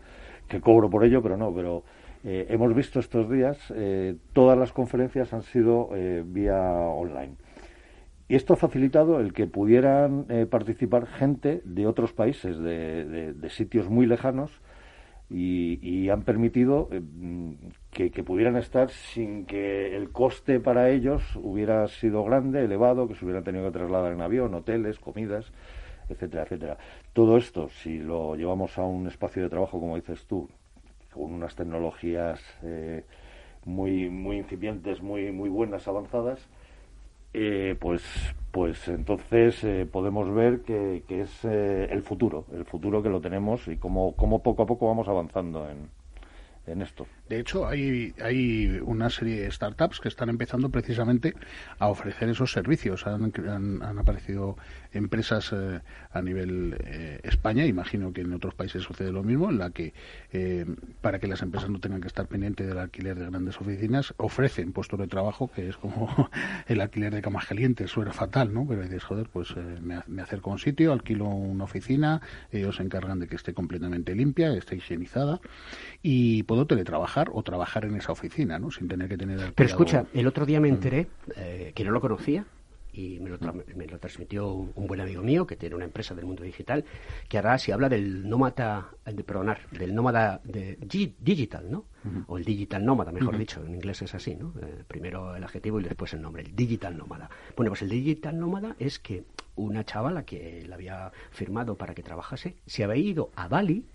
que 0.48 0.62
cobro 0.62 0.90
por 0.90 1.04
ello, 1.04 1.22
pero 1.22 1.38
no, 1.38 1.54
pero 1.54 1.84
eh, 2.24 2.48
hemos 2.50 2.74
visto 2.76 3.00
estos 3.00 3.30
días, 3.32 3.58
eh, 3.76 4.16
todas 4.34 4.58
las 4.58 4.74
conferencias 4.74 5.34
han 5.34 5.44
sido 5.44 5.90
vía 6.26 6.60
online. 6.62 7.36
Y 8.28 8.36
esto 8.36 8.54
ha 8.54 8.58
facilitado 8.58 9.20
el 9.20 9.34
que 9.34 9.48
pudieran 9.48 10.28
participar 10.52 11.08
gente 11.08 11.62
de 11.64 11.88
otros 11.88 12.14
países, 12.14 12.60
de, 12.60 13.34
de 13.34 13.50
sitios 13.50 13.90
muy 13.90 14.06
lejanos, 14.06 14.62
y, 15.30 16.10
han 16.10 16.24
permitido 16.24 16.90
eh, 16.92 17.02
que, 17.92 18.24
pudieran 18.24 18.58
estar 18.58 18.90
sin 18.90 19.46
que 19.46 19.96
el 19.96 20.12
coste 20.12 20.60
para 20.60 20.90
ellos 20.90 21.22
hubiera 21.36 21.88
sido 21.88 22.24
grande, 22.24 22.66
elevado, 22.66 23.08
que 23.08 23.16
se 23.16 23.26
hubieran 23.26 23.44
tenido 23.44 23.66
que 23.66 23.78
trasladar 23.78 24.14
en 24.14 24.22
avión, 24.22 24.54
hoteles, 24.56 25.00
comidas, 25.00 25.52
etcétera, 26.10 26.44
etcétera. 26.44 26.78
Todo 27.14 27.38
esto, 27.38 27.70
si 27.70 28.00
lo 28.00 28.36
llevamos 28.36 28.78
a 28.78 28.84
un 28.84 29.08
espacio 29.08 29.44
de 29.44 29.50
trabajo, 29.50 29.80
como 29.80 29.96
dices 29.96 30.26
tú, 30.26 30.50
con 31.14 31.32
unas 31.34 31.56
tecnologías 31.56 32.42
eh, 32.64 33.04
muy, 33.66 34.10
muy 34.10 34.38
incipientes, 34.38 35.02
muy, 35.02 35.32
muy 35.32 35.50
buenas, 35.50 35.88
avanzadas, 35.88 36.48
eh, 37.34 37.76
pues, 37.80 38.04
pues 38.52 38.88
entonces 38.88 39.64
eh, 39.64 39.88
podemos 39.92 40.34
ver 40.34 40.62
que, 40.62 41.04
es 41.08 41.46
eh, 41.46 41.88
el 41.92 42.02
futuro, 42.02 42.46
el 42.54 42.66
futuro 42.66 43.04
que 43.04 43.10
lo 43.10 43.22
tenemos 43.22 43.68
y 43.68 43.78
cómo, 43.78 44.16
cómo 44.16 44.42
poco 44.42 44.64
a 44.64 44.66
poco 44.66 44.88
vamos 44.88 45.08
avanzando 45.08 45.70
en, 45.70 45.90
en 46.66 46.82
esto. 46.82 47.06
De 47.30 47.40
hecho, 47.40 47.68
hay, 47.68 48.82
una 48.84 49.12
serie 49.12 49.42
de 49.42 49.52
startups 49.52 50.00
que 50.00 50.08
están 50.08 50.30
empezando 50.30 50.70
precisamente 50.70 51.36
a 51.78 51.88
ofrecer 51.88 52.28
esos 52.28 52.52
servicios. 52.52 53.06
Han, 53.06 53.84
aparecido 54.00 54.58
empresas 54.92 55.52
eh, 55.54 55.80
a 56.12 56.22
nivel 56.24 56.76
eh, 56.84 57.20
España, 57.22 57.66
imagino 57.66 58.12
que 58.12 58.22
en 58.22 58.34
otros 58.34 58.56
países 58.56 58.82
sucede 58.82 59.12
lo 59.12 59.22
mismo, 59.22 59.52
en 59.52 59.60
la 59.60 59.70
que 59.70 59.94
eh, 60.34 60.66
para 61.02 61.20
que 61.20 61.28
las 61.28 61.44
empresas 61.44 61.70
no 61.70 61.80
tengan 61.80 62.02
que 62.02 62.08
estar 62.08 62.26
pendientes 62.26 62.68
del 62.68 62.80
alquiler 62.80 63.20
de 63.20 63.30
grandes 63.30 63.62
oficinas, 63.62 64.16
ofrecen 64.18 64.72
puestos 64.72 65.00
de 65.00 65.06
trabajo, 65.06 65.52
que 65.54 65.70
es 65.70 65.78
como 65.78 66.32
el 66.68 66.82
alquiler 66.82 67.14
de 67.14 67.22
camas 67.22 67.46
calientes, 67.46 67.92
suena 67.92 68.12
fatal, 68.12 68.52
¿no? 68.52 68.66
Pero 68.68 68.82
dices, 68.82 69.04
joder, 69.04 69.30
pues 69.32 69.56
me, 69.56 70.02
me 70.08 70.24
acerco 70.24 70.50
a 70.50 70.54
un 70.54 70.60
sitio, 70.60 70.94
alquilo 70.94 71.26
una 71.26 71.66
oficina, 71.66 72.22
ellos 72.52 72.78
se 72.78 72.84
encargan 72.84 73.20
de 73.20 73.28
que 73.28 73.36
esté 73.36 73.54
completamente 73.54 74.16
limpia, 74.16 74.52
esté 74.56 74.78
higienizada 74.78 75.40
y 76.02 76.42
puedo 76.44 76.66
teletrabajar 76.66 77.19
o 77.34 77.44
trabajar 77.44 77.86
en 77.86 77.96
esa 77.96 78.12
oficina, 78.12 78.60
¿no? 78.60 78.72
Sin 78.72 78.88
tener 78.88 79.10
que 79.10 79.18
tener... 79.18 79.54
Pero 79.54 79.70
escucha, 79.70 80.06
el 80.14 80.28
otro 80.28 80.46
día 80.46 80.60
me 80.60 80.70
mm. 80.70 80.74
enteré, 80.74 81.08
eh, 81.36 81.72
que 81.76 81.84
no 81.84 81.92
lo 81.92 82.00
conocía, 82.00 82.46
y 82.92 83.20
me 83.20 83.30
lo, 83.30 83.38
me 83.76 83.86
lo, 83.86 84.00
transmitió 84.00 84.52
un 84.52 84.88
buen 84.88 85.00
amigo 85.00 85.22
mío 85.22 85.46
que 85.46 85.56
tiene 85.56 85.76
una 85.76 85.86
empresa 85.86 86.16
del 86.16 86.26
mundo 86.26 86.44
digital 86.44 86.84
que 87.28 87.38
ahora 87.38 87.58
se 87.58 87.72
habla 87.72 87.88
del 87.88 88.28
nómada 88.28 88.90
de 89.06 89.24
perdonar 89.24 89.60
del 89.72 89.94
nómada 89.94 90.42
de 90.44 90.78
digital 90.80 91.70
no 91.70 91.86
o 92.28 92.38
el 92.38 92.46
digital 92.46 92.84
nómada 92.84 93.12
mejor 93.12 93.38
dicho 93.38 93.64
en 93.64 93.76
inglés 93.76 94.02
es 94.02 94.16
así 94.16 94.36
no 94.36 94.54
eh, 94.62 94.84
primero 94.88 95.36
el 95.36 95.44
adjetivo 95.44 95.80
y 95.80 95.84
después 95.84 96.14
el 96.14 96.22
nombre 96.22 96.44
el 96.44 96.56
digital 96.56 96.98
nómada. 96.98 97.30
Bueno 97.56 97.72
pues 97.72 97.82
el 97.84 97.90
digital 97.90 98.40
nómada 98.40 98.76
es 98.80 99.00
que 99.00 99.24
una 99.56 99.84
chavala 99.84 100.24
que 100.24 100.66
la 100.68 100.76
había 100.76 101.12
firmado 101.32 101.76
para 101.76 101.94
que 101.94 102.02
trabajase 102.02 102.56
se 102.66 102.84
había 102.84 102.96
ido 102.96 103.30
a 103.36 103.48
Bali 103.48 103.86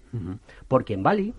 porque 0.69 0.95
en 0.95 1.03
Bali 1.03 1.35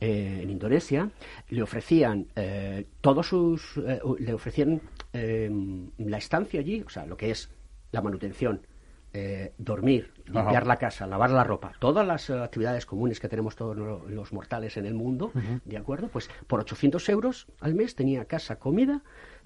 eh, 0.00 0.40
en 0.42 0.50
Indonesia, 0.50 1.08
le 1.48 1.62
ofrecían 1.62 2.26
eh, 2.34 2.86
todos 3.00 3.28
sus, 3.28 3.76
eh, 3.78 4.00
le 4.18 4.34
ofrecían 4.34 4.80
la 5.12 6.18
estancia 6.18 6.60
allí, 6.60 6.82
o 6.84 6.88
sea, 6.88 7.06
lo 7.06 7.16
que 7.16 7.30
es 7.30 7.50
la 7.92 8.02
manutención, 8.02 8.60
dormir, 9.58 10.12
limpiar 10.26 10.66
la 10.66 10.76
casa, 10.76 11.06
lavar 11.06 11.30
la 11.30 11.44
ropa, 11.44 11.72
todas 11.78 12.04
las 12.04 12.30
actividades 12.30 12.84
comunes 12.84 13.20
que 13.20 13.28
tenemos 13.28 13.54
todos 13.54 13.76
los 13.76 14.32
mortales 14.32 14.76
en 14.76 14.86
el 14.86 14.94
mundo, 14.94 15.30
¿de 15.64 15.76
acuerdo? 15.76 16.08
Pues 16.08 16.28
por 16.48 16.58
800 16.58 17.08
euros 17.10 17.46
al 17.60 17.74
mes 17.74 17.94
tenía 17.94 18.24
casa, 18.24 18.56
comida, 18.56 19.02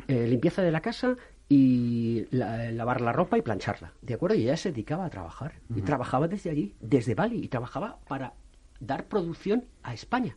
limpieza 0.07 0.62
de 0.62 0.70
la 0.70 0.80
casa 0.80 1.16
y 1.51 2.26
lavar 2.30 3.03
la 3.03 3.12
ropa 3.12 3.36
y 3.36 3.42
plancharla, 3.42 3.92
¿de 4.01 4.14
acuerdo? 4.14 4.36
Y 4.36 4.44
ella 4.44 4.57
se 4.57 4.70
dedicaba 4.70 5.05
a 5.05 5.11
trabajar 5.11 5.61
y 5.76 5.82
trabajaba 5.82 6.28
desde 6.28 6.49
allí, 6.49 6.74
desde 6.80 7.14
Bali, 7.14 7.44
y 7.44 7.49
trabajaba 7.49 7.99
para 8.09 8.32
dar 8.81 9.07
producción 9.07 9.64
a 9.83 9.95
España. 9.95 10.37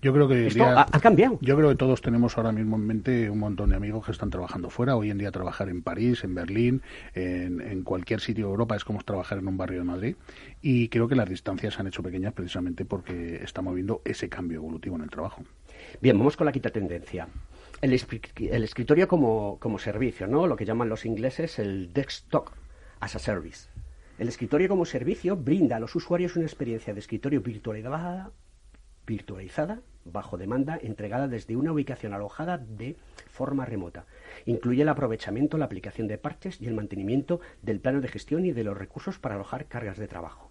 Yo 0.00 0.12
creo 0.12 0.28
que 0.28 0.46
Esto 0.46 0.64
ha, 0.64 0.82
ha 0.82 1.00
cambiado. 1.00 1.38
Yo 1.40 1.56
creo 1.56 1.70
que 1.70 1.74
todos 1.74 2.00
tenemos 2.00 2.36
ahora 2.36 2.52
mismo 2.52 2.76
en 2.76 2.86
mente 2.86 3.30
un 3.30 3.38
montón 3.38 3.70
de 3.70 3.76
amigos 3.76 4.04
que 4.04 4.12
están 4.12 4.30
trabajando 4.30 4.70
fuera. 4.70 4.96
Hoy 4.96 5.10
en 5.10 5.18
día 5.18 5.32
trabajar 5.32 5.68
en 5.68 5.82
París, 5.82 6.22
en 6.24 6.34
Berlín, 6.34 6.82
en, 7.14 7.60
en 7.60 7.82
cualquier 7.82 8.20
sitio 8.20 8.46
de 8.46 8.50
Europa 8.50 8.76
es 8.76 8.84
como 8.84 9.02
trabajar 9.02 9.38
en 9.38 9.48
un 9.48 9.56
barrio 9.56 9.78
de 9.78 9.84
Madrid. 9.84 10.16
Y 10.62 10.88
creo 10.88 11.08
que 11.08 11.16
las 11.16 11.28
distancias 11.28 11.74
se 11.74 11.80
han 11.80 11.88
hecho 11.88 12.02
pequeñas 12.02 12.32
precisamente 12.32 12.84
porque 12.84 13.42
estamos 13.42 13.74
viendo 13.74 14.02
ese 14.04 14.28
cambio 14.28 14.58
evolutivo 14.58 14.96
en 14.96 15.02
el 15.02 15.10
trabajo. 15.10 15.42
Bien, 16.00 16.16
vamos 16.18 16.36
con 16.36 16.46
la 16.46 16.52
quinta 16.52 16.70
tendencia. 16.70 17.28
El 17.82 17.92
escritorio 17.92 19.08
como, 19.08 19.58
como 19.58 19.78
servicio, 19.78 20.26
¿no? 20.26 20.46
Lo 20.46 20.56
que 20.56 20.64
llaman 20.64 20.88
los 20.88 21.04
ingleses 21.04 21.58
el 21.58 21.92
desktop 21.92 22.50
as 23.00 23.16
a 23.16 23.18
service. 23.18 23.68
El 24.18 24.28
escritorio 24.28 24.68
como 24.68 24.86
servicio 24.86 25.36
brinda 25.36 25.76
a 25.76 25.80
los 25.80 25.94
usuarios 25.94 26.36
una 26.36 26.46
experiencia 26.46 26.94
de 26.94 27.00
escritorio 27.00 27.42
virtualizada, 27.42 28.32
bajo 30.06 30.38
demanda, 30.38 30.78
entregada 30.80 31.28
desde 31.28 31.54
una 31.54 31.72
ubicación 31.72 32.14
alojada 32.14 32.56
de 32.56 32.96
forma 33.28 33.66
remota. 33.66 34.06
Incluye 34.46 34.82
el 34.82 34.88
aprovechamiento, 34.88 35.58
la 35.58 35.66
aplicación 35.66 36.08
de 36.08 36.16
parches 36.16 36.62
y 36.62 36.66
el 36.66 36.72
mantenimiento 36.72 37.40
del 37.60 37.78
plano 37.78 38.00
de 38.00 38.08
gestión 38.08 38.46
y 38.46 38.52
de 38.52 38.64
los 38.64 38.78
recursos 38.78 39.18
para 39.18 39.34
alojar 39.34 39.66
cargas 39.66 39.98
de 39.98 40.08
trabajo. 40.08 40.50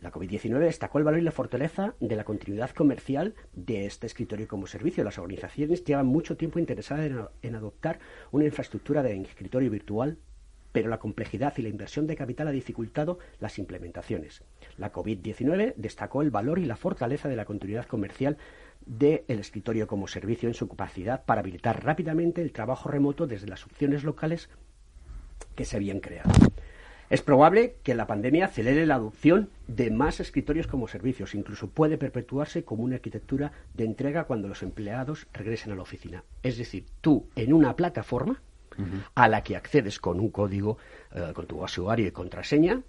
La 0.00 0.10
COVID-19 0.10 0.58
destacó 0.60 0.96
el 0.96 1.04
valor 1.04 1.20
y 1.20 1.24
la 1.24 1.32
fortaleza 1.32 1.94
de 2.00 2.16
la 2.16 2.24
continuidad 2.24 2.70
comercial 2.70 3.34
de 3.52 3.84
este 3.84 4.06
escritorio 4.06 4.48
como 4.48 4.66
servicio. 4.66 5.04
Las 5.04 5.18
organizaciones 5.18 5.84
llevan 5.84 6.06
mucho 6.06 6.38
tiempo 6.38 6.58
interesadas 6.58 7.28
en 7.42 7.54
adoptar 7.54 7.98
una 8.30 8.46
infraestructura 8.46 9.02
de 9.02 9.20
escritorio 9.20 9.70
virtual, 9.70 10.16
pero 10.72 10.88
la 10.88 10.98
complejidad 10.98 11.54
y 11.56 11.62
la 11.62 11.68
inversión 11.68 12.06
de 12.06 12.16
capital 12.16 12.48
ha 12.48 12.52
dificultado 12.52 13.18
las 13.40 13.58
implementaciones. 13.58 14.42
La 14.76 14.92
COVID-19 14.92 15.74
destacó 15.76 16.22
el 16.22 16.30
valor 16.30 16.58
y 16.58 16.64
la 16.64 16.76
fortaleza 16.76 17.28
de 17.28 17.36
la 17.36 17.44
continuidad 17.44 17.86
comercial 17.86 18.36
del 18.86 19.24
escritorio 19.28 19.86
como 19.86 20.08
servicio 20.08 20.48
en 20.48 20.54
su 20.54 20.68
capacidad 20.68 21.24
para 21.24 21.40
habilitar 21.40 21.84
rápidamente 21.84 22.42
el 22.42 22.52
trabajo 22.52 22.88
remoto 22.88 23.26
desde 23.26 23.48
las 23.48 23.64
opciones 23.64 24.04
locales 24.04 24.48
que 25.54 25.64
se 25.64 25.76
habían 25.76 26.00
creado. 26.00 26.30
Es 27.10 27.22
probable 27.22 27.76
que 27.82 27.94
la 27.94 28.06
pandemia 28.06 28.46
acelere 28.46 28.84
la 28.84 28.96
adopción 28.96 29.48
de 29.66 29.90
más 29.90 30.20
escritorios 30.20 30.66
como 30.66 30.88
servicios, 30.88 31.34
incluso 31.34 31.70
puede 31.70 31.96
perpetuarse 31.96 32.64
como 32.64 32.84
una 32.84 32.96
arquitectura 32.96 33.52
de 33.72 33.84
entrega 33.84 34.24
cuando 34.24 34.46
los 34.46 34.62
empleados 34.62 35.26
regresen 35.32 35.72
a 35.72 35.76
la 35.76 35.82
oficina. 35.82 36.24
Es 36.42 36.58
decir, 36.58 36.84
tú 37.00 37.26
en 37.34 37.54
una 37.54 37.76
plataforma 37.76 38.42
a 39.14 39.28
la 39.28 39.42
que 39.42 39.56
accedes 39.56 39.98
con 39.98 40.20
un 40.20 40.30
código, 40.30 40.78
eh, 41.14 41.32
con 41.34 41.46
tu 41.46 41.62
usuario 41.62 42.06
y 42.06 42.10
contraseña, 42.10 42.80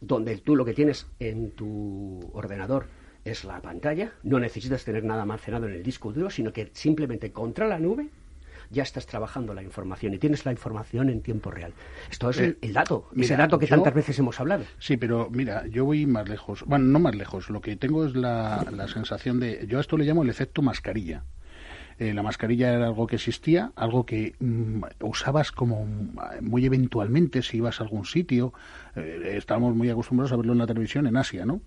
donde 0.00 0.36
tú 0.38 0.56
lo 0.56 0.64
que 0.64 0.74
tienes 0.74 1.06
en 1.18 1.52
tu 1.52 2.30
ordenador 2.34 2.86
es 3.24 3.44
la 3.44 3.60
pantalla, 3.60 4.12
no 4.22 4.38
necesitas 4.38 4.84
tener 4.84 5.04
nada 5.04 5.22
almacenado 5.22 5.66
en 5.66 5.74
el 5.74 5.82
disco 5.82 6.12
duro, 6.12 6.30
sino 6.30 6.52
que 6.52 6.70
simplemente 6.74 7.32
contra 7.32 7.66
la 7.66 7.78
nube 7.78 8.08
ya 8.70 8.82
estás 8.82 9.06
trabajando 9.06 9.54
la 9.54 9.62
información 9.62 10.12
y 10.14 10.18
tienes 10.18 10.44
la 10.44 10.50
información 10.52 11.08
en 11.08 11.22
tiempo 11.22 11.50
real. 11.52 11.72
Esto 12.10 12.30
es 12.30 12.38
Eh, 12.40 12.44
el, 12.44 12.58
el 12.62 12.72
dato, 12.72 13.08
ese 13.16 13.36
dato 13.36 13.58
que 13.60 13.66
yo- 13.66 13.76
tantas 13.76 13.94
veces 13.94 14.18
hemos 14.18 14.40
hablado. 14.40 14.64
Sí, 14.78 14.96
pero 14.96 15.28
mira, 15.30 15.66
yo 15.68 15.84
voy 15.84 16.04
más 16.06 16.28
lejos. 16.28 16.64
Bueno, 16.66 16.84
no 16.86 16.98
más 16.98 17.14
lejos. 17.14 17.48
Lo 17.48 17.60
que 17.60 17.76
tengo 17.76 18.04
es 18.04 18.16
la, 18.16 18.66
la 18.72 18.88
sensación 18.88 19.38
de. 19.38 19.66
Yo 19.68 19.78
a 19.78 19.80
esto 19.80 19.96
le 19.96 20.04
llamo 20.04 20.24
el 20.24 20.30
efecto 20.30 20.62
mascarilla. 20.62 21.22
Eh, 21.98 22.12
la 22.12 22.22
mascarilla 22.22 22.72
era 22.74 22.86
algo 22.86 23.06
que 23.06 23.16
existía, 23.16 23.72
algo 23.76 24.04
que 24.04 24.34
mm, 24.38 24.82
usabas 25.00 25.50
como 25.52 25.84
mm, 25.86 26.16
muy 26.42 26.66
eventualmente 26.66 27.42
si 27.42 27.56
ibas 27.58 27.80
a 27.80 27.84
algún 27.84 28.04
sitio. 28.04 28.52
Eh, 28.94 29.34
estábamos 29.36 29.74
muy 29.74 29.90
acostumbrados 29.90 30.32
a 30.32 30.36
verlo 30.36 30.52
en 30.52 30.58
la 30.58 30.66
televisión 30.66 31.06
en 31.06 31.16
Asia, 31.16 31.44
¿no? 31.44 31.60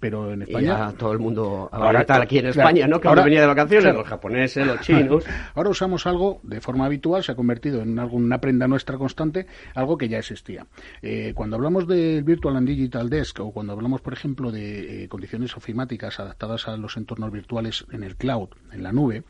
Pero 0.00 0.32
en 0.32 0.40
Y 0.40 0.44
España. 0.44 0.90
ya 0.90 0.92
todo 0.98 1.12
el 1.12 1.18
mundo 1.20 1.68
Ahora- 1.72 1.86
ahora 1.86 2.00
está 2.00 2.20
aquí 2.22 2.38
en 2.38 2.42
claro, 2.52 2.60
España, 2.60 2.86
¿no? 2.88 3.00
Que 3.00 3.08
ahora- 3.08 3.24
venía 3.24 3.40
de 3.40 3.46
vacaciones, 3.46 3.84
claro. 3.84 3.98
los 4.00 4.08
japoneses, 4.08 4.66
los 4.66 4.80
chinos. 4.80 5.24
Ahora 5.54 5.70
usamos 5.70 6.06
algo 6.06 6.40
de 6.42 6.60
forma 6.60 6.86
habitual, 6.86 7.22
se 7.22 7.32
ha 7.32 7.34
convertido 7.36 7.82
en 7.82 7.98
algo- 7.98 8.16
una 8.16 8.40
prenda 8.40 8.66
nuestra 8.68 8.98
constante, 8.98 9.46
algo 9.74 9.96
que 9.96 10.08
ya 10.08 10.18
existía. 10.18 10.66
Eh, 11.02 11.32
cuando 11.34 11.56
hablamos 11.56 11.86
del 11.86 12.24
Virtual 12.24 12.56
and 12.56 12.66
Digital 12.68 13.08
Desk 13.10 13.38
o 13.40 13.52
cuando 13.52 13.72
hablamos, 13.74 14.00
por 14.00 14.12
ejemplo, 14.12 14.50
de 14.50 15.04
eh, 15.04 15.08
condiciones 15.08 15.56
ofimáticas 15.56 16.18
adaptadas 16.20 16.66
a 16.68 16.76
los 16.76 16.96
entornos 16.96 17.30
virtuales 17.30 17.84
en 17.92 18.02
el 18.02 18.16
cloud, 18.16 18.48
en 18.72 18.82
la 18.82 18.92
nube, 18.92 19.22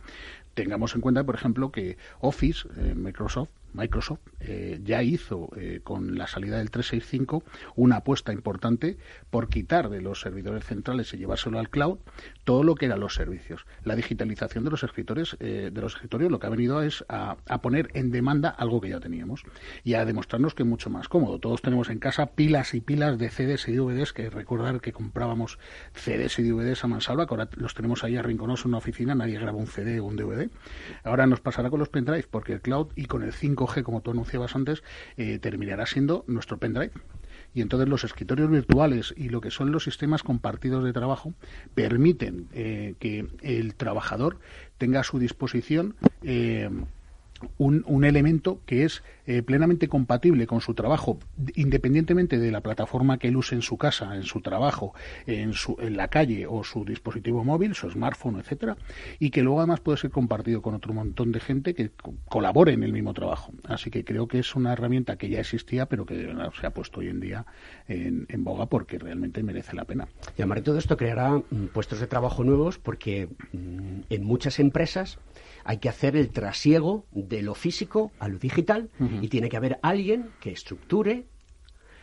tengamos 0.55 0.95
en 0.95 1.01
cuenta, 1.01 1.25
por 1.25 1.35
ejemplo, 1.35 1.73
que 1.73 1.97
Office, 2.21 2.69
eh, 2.77 2.95
Microsoft, 2.95 3.51
Microsoft 3.75 4.21
eh, 4.41 4.81
ya 4.83 5.03
hizo 5.03 5.51
eh, 5.57 5.81
con 5.83 6.17
la 6.17 6.27
salida 6.27 6.59
del 6.59 6.71
365 6.71 7.45
una 7.77 7.97
apuesta 7.97 8.33
importante 8.33 8.97
por 9.31 9.49
quitar 9.49 9.89
de 9.89 10.01
los 10.01 10.21
servidores 10.21 10.65
centrales 10.65 11.13
y 11.15 11.19
llevárselo 11.19 11.59
al 11.59 11.71
cloud 11.71 11.99
todo 12.45 12.65
lo 12.65 12.75
que 12.75 12.87
eran 12.87 13.01
los 13.01 13.15
servicios. 13.15 13.67
La 13.85 13.95
digitalización 13.95 14.65
de 14.65 14.71
los 14.71 14.83
escritores, 14.83 15.37
eh, 15.41 15.71
de 15.73 15.81
los 15.81 15.95
escritorios, 15.95 16.31
lo 16.31 16.41
que 16.41 16.47
ha 16.47 16.51
venido 16.51 16.83
es 16.83 17.05
a, 17.09 17.37
poner 17.63 17.91
en 17.95 18.11
demanda 18.11 18.49
algo 18.49 18.81
que 18.81 18.89
ya 18.89 18.99
teníamos 18.99 19.45
y 19.85 19.95
a 19.95 20.05
demostrarnos 20.05 20.55
que 20.55 20.65
es 20.65 20.69
mucho 20.69 20.91
más 20.91 21.09
cómodo. 21.09 21.39
Todos 21.39 21.63
tenemos 21.63 21.89
en 21.91 21.99
casa 21.99 22.27
pilas 22.27 22.75
y 22.75 22.81
pilas 22.81 23.19
de 23.19 23.31
CDs 23.31 23.69
y 23.69 23.75
DVDs 23.75 24.13
que 24.13 24.31
recordar 24.31 24.81
que 24.81 24.93
comprábamos 24.93 25.59
CDs 25.95 26.39
y 26.41 26.43
DVDs 26.43 26.83
a 26.85 26.89
mansalva, 26.89 27.27
que 27.27 27.35
ahora 27.35 27.49
los 27.55 27.75
tenemos 27.75 28.03
ahí 28.03 28.17
arrinconados 28.17 28.65
en 28.65 28.71
una 28.71 28.79
oficina, 28.79 29.15
nadie 29.15 29.39
graba 29.39 29.59
un 29.59 29.69
CD 29.69 30.01
o 30.01 30.05
un 30.07 30.17
DVD. 30.17 30.51
Ahora 31.05 31.27
nos 31.27 31.41
pasará 31.41 31.71
con 31.71 31.79
los 31.79 31.89
pendrive 31.89 32.27
porque 32.29 32.55
el 32.55 32.61
cloud 32.61 32.89
y 32.97 33.07
con 33.07 33.23
el 33.23 33.33
5G, 33.67 33.83
como 33.83 34.01
tú 34.03 34.11
anunciabas 34.11 34.55
antes, 34.57 34.83
eh, 35.17 35.39
terminará 35.39 35.87
siendo 35.87 36.25
nuestro 36.27 36.59
pendrive. 36.59 36.93
Y 37.55 37.61
entonces 37.61 37.89
los 37.89 38.05
escritorios 38.05 38.51
virtuales 38.51 39.15
y 39.17 39.29
lo 39.29 39.41
que 39.41 39.51
son 39.51 39.73
los 39.73 39.85
sistemas 39.85 40.23
compartidos 40.23 40.85
de 40.85 40.93
trabajo 40.93 41.35
permiten 41.75 42.49
eh, 42.53 42.95
que 42.99 43.27
el 43.41 43.75
trabajador 43.75 44.39
tenga 44.79 45.01
a 45.01 45.05
su 45.05 45.19
disposición 45.19 45.97
eh, 46.23 46.69
un, 47.59 47.85
un 47.87 48.05
elemento 48.05 48.61
que 48.67 48.85
es 48.85 49.03
eh, 49.27 49.43
plenamente 49.43 49.89
compatible 49.89 50.47
con 50.47 50.61
su 50.61 50.75
trabajo, 50.75 51.19
independientemente 51.55 52.39
de 52.39 52.51
la 52.51 52.61
plataforma 52.61 53.19
que 53.19 53.29
él 53.29 53.37
use 53.37 53.55
en 53.55 53.63
su 53.63 53.77
casa, 53.79 54.17
en 54.17 54.25
su 54.25 54.41
trabajo, 54.41 54.95
en, 55.27 55.53
su, 55.53 55.77
en 55.81 55.97
la 55.97 56.09
calle 56.09 56.47
o 56.49 56.65
su 56.65 56.85
dispositivo 56.85 57.45
móvil, 57.45 57.75
su 57.75 57.91
smartphone, 57.91 58.41
etcétera, 58.41 58.77
y 59.19 59.31
que 59.31 59.43
luego 59.43 59.61
además 59.61 59.81
puede 59.81 59.99
ser 59.99 60.11
compartido 60.11 60.63
con 60.63 60.75
otro 60.75 60.93
montón 60.93 61.31
de 61.33 61.41
gente 61.41 61.75
que 61.75 61.91
co- 61.91 62.15
colabore 62.29 62.73
en 62.73 62.83
el 62.83 62.93
mismo 62.93 63.15
trabajo. 63.15 63.53
Así 63.65 63.91
que 63.91 64.05
creo 64.05 64.27
que 64.29 64.39
es 64.41 64.55
una 64.57 64.73
herramienta 64.73 65.17
que 65.17 65.29
ya 65.29 65.41
existía, 65.41 65.87
pero 65.87 66.05
que 66.07 66.35
se 66.61 66.67
ha 66.67 66.71
puesto 66.71 67.01
hoy 67.01 67.09
en 67.09 67.21
día 67.21 67.47
en, 67.89 68.27
en 68.29 68.45
boga 68.45 68.67
porque 68.67 68.99
realmente 68.99 69.43
merece 69.43 69.77
la 69.77 69.85
pena. 69.85 70.09
Y 70.37 70.43
además 70.43 70.57
de 70.59 70.63
todo 70.63 70.79
esto 70.79 70.97
creará 70.97 71.31
mm, 71.39 71.67
puestos 71.73 72.01
de 72.01 72.07
trabajo 72.07 72.43
nuevos 72.45 72.79
porque 72.79 73.29
mm, 73.53 74.01
en 74.11 74.25
muchas 74.25 74.59
empresas 74.59 75.19
hay 75.65 75.79
que 75.79 75.89
hacer 75.89 76.17
el 76.17 76.31
trasiego 76.31 77.07
de 77.13 77.43
lo 77.43 77.55
físico 77.55 78.13
a 78.19 78.29
lo 78.29 78.39
digital 78.39 78.91
y 79.21 79.29
tiene 79.29 79.49
que 79.49 79.57
haber 79.57 79.79
alguien 79.83 80.31
que 80.41 80.51
estructure, 80.51 81.27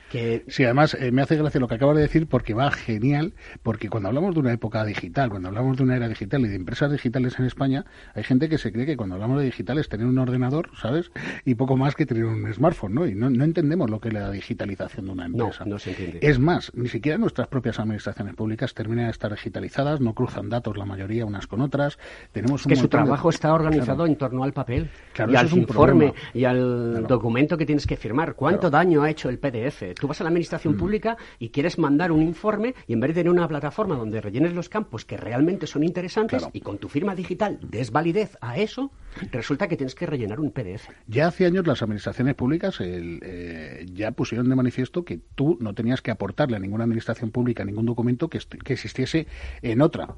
que 0.10 0.44
Sí, 0.48 0.64
además 0.64 0.96
eh, 1.00 1.12
me 1.12 1.22
hace 1.22 1.36
gracia 1.38 1.60
lo 1.60 1.68
que 1.68 1.76
acabas 1.76 1.96
de 1.96 2.02
decir 2.02 2.28
porque 2.28 2.54
va 2.54 2.72
genial, 2.72 3.34
porque 3.64 3.90
cuando 3.90 4.10
hablamos 4.10 4.34
de 4.34 4.40
una 4.42 4.52
época 4.52 4.84
digital, 4.86 5.30
cuando 5.30 5.48
hablamos 5.50 5.78
de 5.78 5.84
una 5.84 5.96
era 5.96 6.08
digital 6.08 6.42
y 6.42 6.48
de 6.48 6.56
empresas 6.56 6.92
digitales 6.92 7.38
en 7.40 7.46
España, 7.46 7.86
hay 8.16 8.24
gente 8.24 8.50
que 8.50 8.58
se 8.58 8.72
cree 8.72 8.86
que 8.86 8.98
cuando 8.98 9.16
hablamos 9.16 9.40
de 9.40 9.46
digital 9.46 9.78
es 9.78 9.88
tener 9.90 10.08
un 10.08 10.18
ordenador, 10.18 10.70
¿sabes? 10.82 11.12
Y 11.46 11.56
poco 11.56 11.78
más 11.78 11.96
que 11.96 12.06
tener 12.06 12.26
un 12.26 12.52
smartphone, 12.54 12.94
¿no? 12.94 13.08
Y 13.08 13.16
no, 13.16 13.30
no 13.30 13.44
entendemos 13.44 13.90
lo 13.90 14.00
que 14.00 14.08
es 14.10 14.14
la 14.14 14.32
digitalización 14.32 15.06
de 15.06 15.12
una 15.12 15.28
no, 15.28 15.46
empresa. 15.46 15.66
no 15.66 15.78
se 15.80 15.92
entiende. 15.92 16.20
Es 16.22 16.40
más, 16.40 16.72
ni 16.76 16.88
siquiera 16.90 17.18
nuestras 17.18 17.48
propias 17.48 17.80
administraciones 17.80 18.36
públicas 18.36 18.74
terminan 18.74 19.06
de 19.06 19.12
estar 19.12 19.32
digitalizadas, 19.32 20.02
no 20.02 20.14
cruzan 20.14 20.50
datos 20.50 20.78
la 20.78 20.86
mayoría 20.86 21.26
unas 21.26 21.48
con 21.48 21.62
otras. 21.62 21.98
Tenemos 22.32 22.66
un 22.66 22.70
que 22.70 22.76
su 22.76 22.84
de- 22.84 22.88
trabajo 22.90 23.30
está 23.30 23.54
organizado 23.54 23.98
Claro. 24.00 24.08
en 24.08 24.16
torno 24.18 24.44
al 24.44 24.54
papel 24.54 24.90
Claro, 25.14 25.32
y 25.32 25.36
al 25.36 25.46
informe 25.58 26.06
problema. 26.14 26.14
y 26.34 26.46
al 26.46 27.06
documento 27.08 27.58
que 27.58 27.66
tienes 27.66 27.86
que 27.86 27.96
firmar. 27.96 28.34
¿Cuánto 28.36 28.70
daño 28.70 29.04
ha 29.04 29.10
hecho 29.10 29.30
el 29.30 29.38
PDF? 29.40 29.94
Tú 30.00 30.08
vas 30.08 30.20
a 30.22 30.24
la 30.24 30.30
Mm. 30.30 30.34
administración 30.34 30.78
pública 30.78 31.18
y 31.40 31.50
quieres 31.50 31.78
mandar 31.78 32.12
un 32.12 32.22
informe 32.22 32.74
y 32.88 32.94
en 32.94 33.00
vez 33.02 33.10
de 33.10 33.16
tener 33.16 33.32
una 33.32 33.48
plataforma 33.48 33.96
donde 33.96 34.22
rellenes 34.22 34.54
los 34.54 34.70
campos 34.70 35.06
que 35.06 35.18
realmente 35.18 35.68
son 35.68 35.84
interesantes 35.84 36.40
Claro. 36.40 36.52
y 36.54 36.62
con 36.62 36.78
tu 36.78 36.88
firma 36.90 37.16
digital 37.16 37.60
des 37.62 37.92
validez 37.92 38.38
a 38.42 38.58
eso, 38.58 38.92
resulta 39.32 39.68
que 39.68 39.76
tienes 39.78 39.96
que 39.96 40.06
rellenar 40.06 40.40
un 40.40 40.52
PDF. 40.52 40.90
Ya 41.08 41.28
hace 41.28 41.46
años 41.46 41.68
las 41.68 41.82
administraciones 41.82 42.36
públicas 42.36 42.80
el, 42.80 43.20
eh, 43.24 43.86
ya 43.94 44.12
pusieron 44.12 44.50
de 44.50 44.56
manifiesto 44.56 45.04
que 45.04 45.20
tú 45.36 45.58
no 45.60 45.74
tenías 45.74 46.02
que 46.02 46.12
aportarle 46.12 46.56
a 46.56 46.60
ninguna 46.60 46.86
administración 46.86 47.32
pública 47.32 47.66
ningún 47.66 47.86
documento 47.86 48.30
que 48.30 48.40
existiese 48.74 49.28
en 49.62 49.82
otra. 49.82 50.16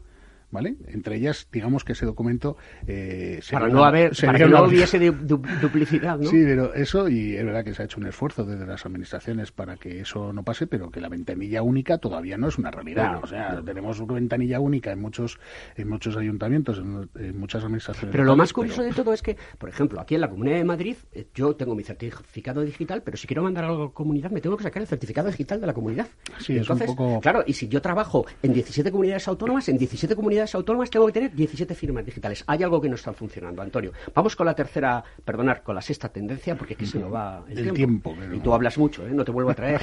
¿Vale? 0.52 0.76
Entre 0.88 1.16
ellas, 1.16 1.48
digamos 1.50 1.86
que 1.86 1.94
ese 1.94 2.06
documento 2.06 2.58
eh, 2.86 3.40
Para 3.52 3.70
no, 3.70 3.86
haber, 3.86 4.12
para 4.26 4.38
que 4.38 4.46
no 4.48 4.64
hubiese 4.66 5.00
du- 5.00 5.14
du- 5.14 5.42
duplicidad, 5.62 6.20
¿no? 6.20 6.30
Sí, 6.30 6.42
pero 6.44 6.74
eso, 6.74 7.08
y 7.08 7.36
es 7.38 7.46
verdad 7.46 7.64
que 7.64 7.74
se 7.74 7.82
ha 7.82 7.86
hecho 7.86 8.00
un 8.02 8.08
esfuerzo 8.08 8.44
desde 8.44 8.66
las 8.66 8.86
administraciones 8.86 9.52
para 9.54 9.78
que 9.78 10.02
eso 10.02 10.34
no 10.34 10.44
pase, 10.44 10.68
pero 10.68 10.92
que 10.92 11.00
la 11.00 11.08
ventanilla 11.08 11.62
única 11.62 12.00
todavía 12.00 12.38
no 12.38 12.50
es 12.50 12.58
una 12.58 12.70
realidad. 12.70 13.24
O 13.24 13.28
sea, 13.28 13.62
tenemos 13.66 14.00
una 14.02 14.16
ventanilla 14.16 14.60
única 14.60 14.92
en 14.92 15.00
muchos, 15.00 15.40
en 15.78 15.88
muchos 15.88 16.18
ayuntamientos, 16.18 16.80
en, 16.80 17.10
en 17.16 17.40
muchas 17.40 17.64
administraciones. 17.64 18.12
Pero 18.12 18.26
lo 18.26 18.36
más 18.36 18.52
curioso 18.52 18.84
de 18.84 18.92
todo 18.92 19.14
es 19.14 19.22
que, 19.22 19.38
por 19.58 19.70
ejemplo, 19.70 20.02
aquí 20.02 20.16
en 20.16 20.22
la 20.22 20.30
Comunidad 20.30 20.58
de 20.58 20.66
Madrid, 20.66 20.96
eh, 21.14 21.28
yo 21.34 21.56
tengo 21.56 21.76
mi 21.76 21.84
certificado 21.84 22.62
digital, 22.62 23.04
pero 23.04 23.16
si 23.16 23.26
quiero 23.26 23.42
mandar 23.44 23.64
algo 23.64 23.84
a 23.84 23.86
la 23.86 23.92
comunidad, 23.94 24.32
me 24.32 24.42
tengo 24.42 24.58
que 24.58 24.64
sacar 24.64 24.82
el 24.82 24.88
certificado 24.88 25.30
digital 25.30 25.62
de 25.62 25.68
la 25.68 25.74
comunidad. 25.74 26.08
Sí, 26.40 26.58
es 26.58 26.70
un 26.70 26.76
Entonces, 26.76 26.88
poco- 26.88 27.22
claro, 27.22 27.44
y 27.48 27.54
si 27.54 27.70
yo 27.70 27.82
trabajo 27.82 28.26
en 28.44 28.52
17 28.52 28.92
comunidades 28.92 29.28
autónomas, 29.30 29.70
en 29.70 29.78
17 29.78 30.14
comunidades 30.16 30.41
comunidades 30.42 30.56
autónomas 30.56 30.90
tengo 30.90 31.06
que 31.08 31.14
tener 31.14 31.32
17 31.34 31.76
firmas 31.76 32.06
digitales. 32.06 32.44
Hay 32.48 32.64
algo 32.64 32.82
que 32.82 32.90
no 32.90 32.96
está 32.96 33.14
funcionando, 33.14 33.62
Antonio. 33.62 33.92
Vamos 34.14 34.36
con 34.36 34.46
la 34.46 34.56
tercera, 34.56 35.04
perdonar, 35.24 35.62
con 35.64 35.76
la 35.76 35.82
sexta 35.82 36.10
tendencia, 36.10 36.56
porque 36.56 36.74
aquí 36.74 36.86
se 36.86 37.00
nos 37.00 37.14
va 37.14 37.44
el, 37.50 37.74
tiempo. 37.74 38.16
Y 38.34 38.40
tú 38.40 38.54
hablas 38.54 38.78
mucho, 38.78 39.06
¿eh? 39.06 39.12
no 39.12 39.24
te 39.24 39.32
vuelvo 39.32 39.52
a 39.52 39.54
traer. 39.54 39.82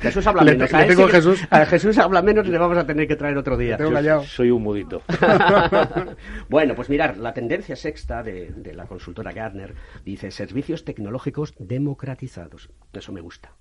Jesús 0.00 0.26
habla 0.26 0.42
menos. 0.42 0.72
a, 0.72 0.84
Jesús. 0.84 1.40
Jesús 1.68 1.98
habla 1.98 2.22
menos 2.22 2.46
y 2.46 2.50
le 2.50 2.58
vamos 2.58 2.78
a 2.78 2.86
tener 2.86 3.06
que 3.06 3.16
traer 3.16 3.36
otro 3.36 3.56
día. 3.56 3.76
Soy 4.22 4.50
un 4.50 4.62
mudito. 4.62 5.02
bueno, 6.48 6.74
pues 6.74 6.88
mirar, 6.88 7.18
la 7.18 7.34
tendencia 7.34 7.76
sexta 7.76 8.22
de, 8.22 8.50
de 8.50 8.74
la 8.74 8.86
consultora 8.86 9.32
Gartner 9.32 9.74
dice 10.04 10.30
servicios 10.30 10.84
tecnológicos 10.84 11.54
democratizados. 11.58 12.70
Eso 12.92 13.12
me 13.12 13.20
gusta. 13.20 13.52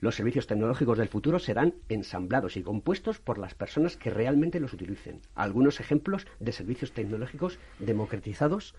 Los 0.00 0.14
servicios 0.14 0.46
tecnológicos 0.46 0.96
del 0.96 1.08
futuro 1.08 1.38
serán 1.38 1.74
ensamblados 1.90 2.56
y 2.56 2.62
compuestos 2.62 3.20
por 3.20 3.36
las 3.36 3.54
personas 3.54 3.98
que 3.98 4.08
realmente 4.08 4.58
los 4.58 4.72
utilicen. 4.72 5.20
Algunos 5.34 5.78
ejemplos 5.78 6.26
de 6.38 6.52
servicios 6.52 6.92
tecnológicos 6.92 7.58
democratizados 7.78 8.74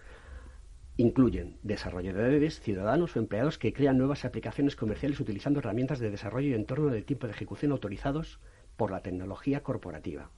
incluyen 0.98 1.58
desarrolladores, 1.62 2.60
ciudadanos 2.60 3.16
o 3.16 3.20
empleados 3.20 3.60
que 3.60 3.72
crean 3.72 4.00
nuevas 4.00 4.26
aplicaciones 4.26 4.76
comerciales 4.76 5.20
utilizando 5.20 5.60
herramientas 5.60 6.00
de 6.00 6.10
desarrollo 6.10 6.50
y 6.50 6.54
entorno 6.56 6.88
de 6.88 7.04
tiempo 7.04 7.28
de 7.28 7.34
ejecución 7.34 7.72
autorizados 7.72 8.40
por 8.76 8.90
la 8.90 9.02
tecnología 9.02 9.62
corporativa. 9.62 10.32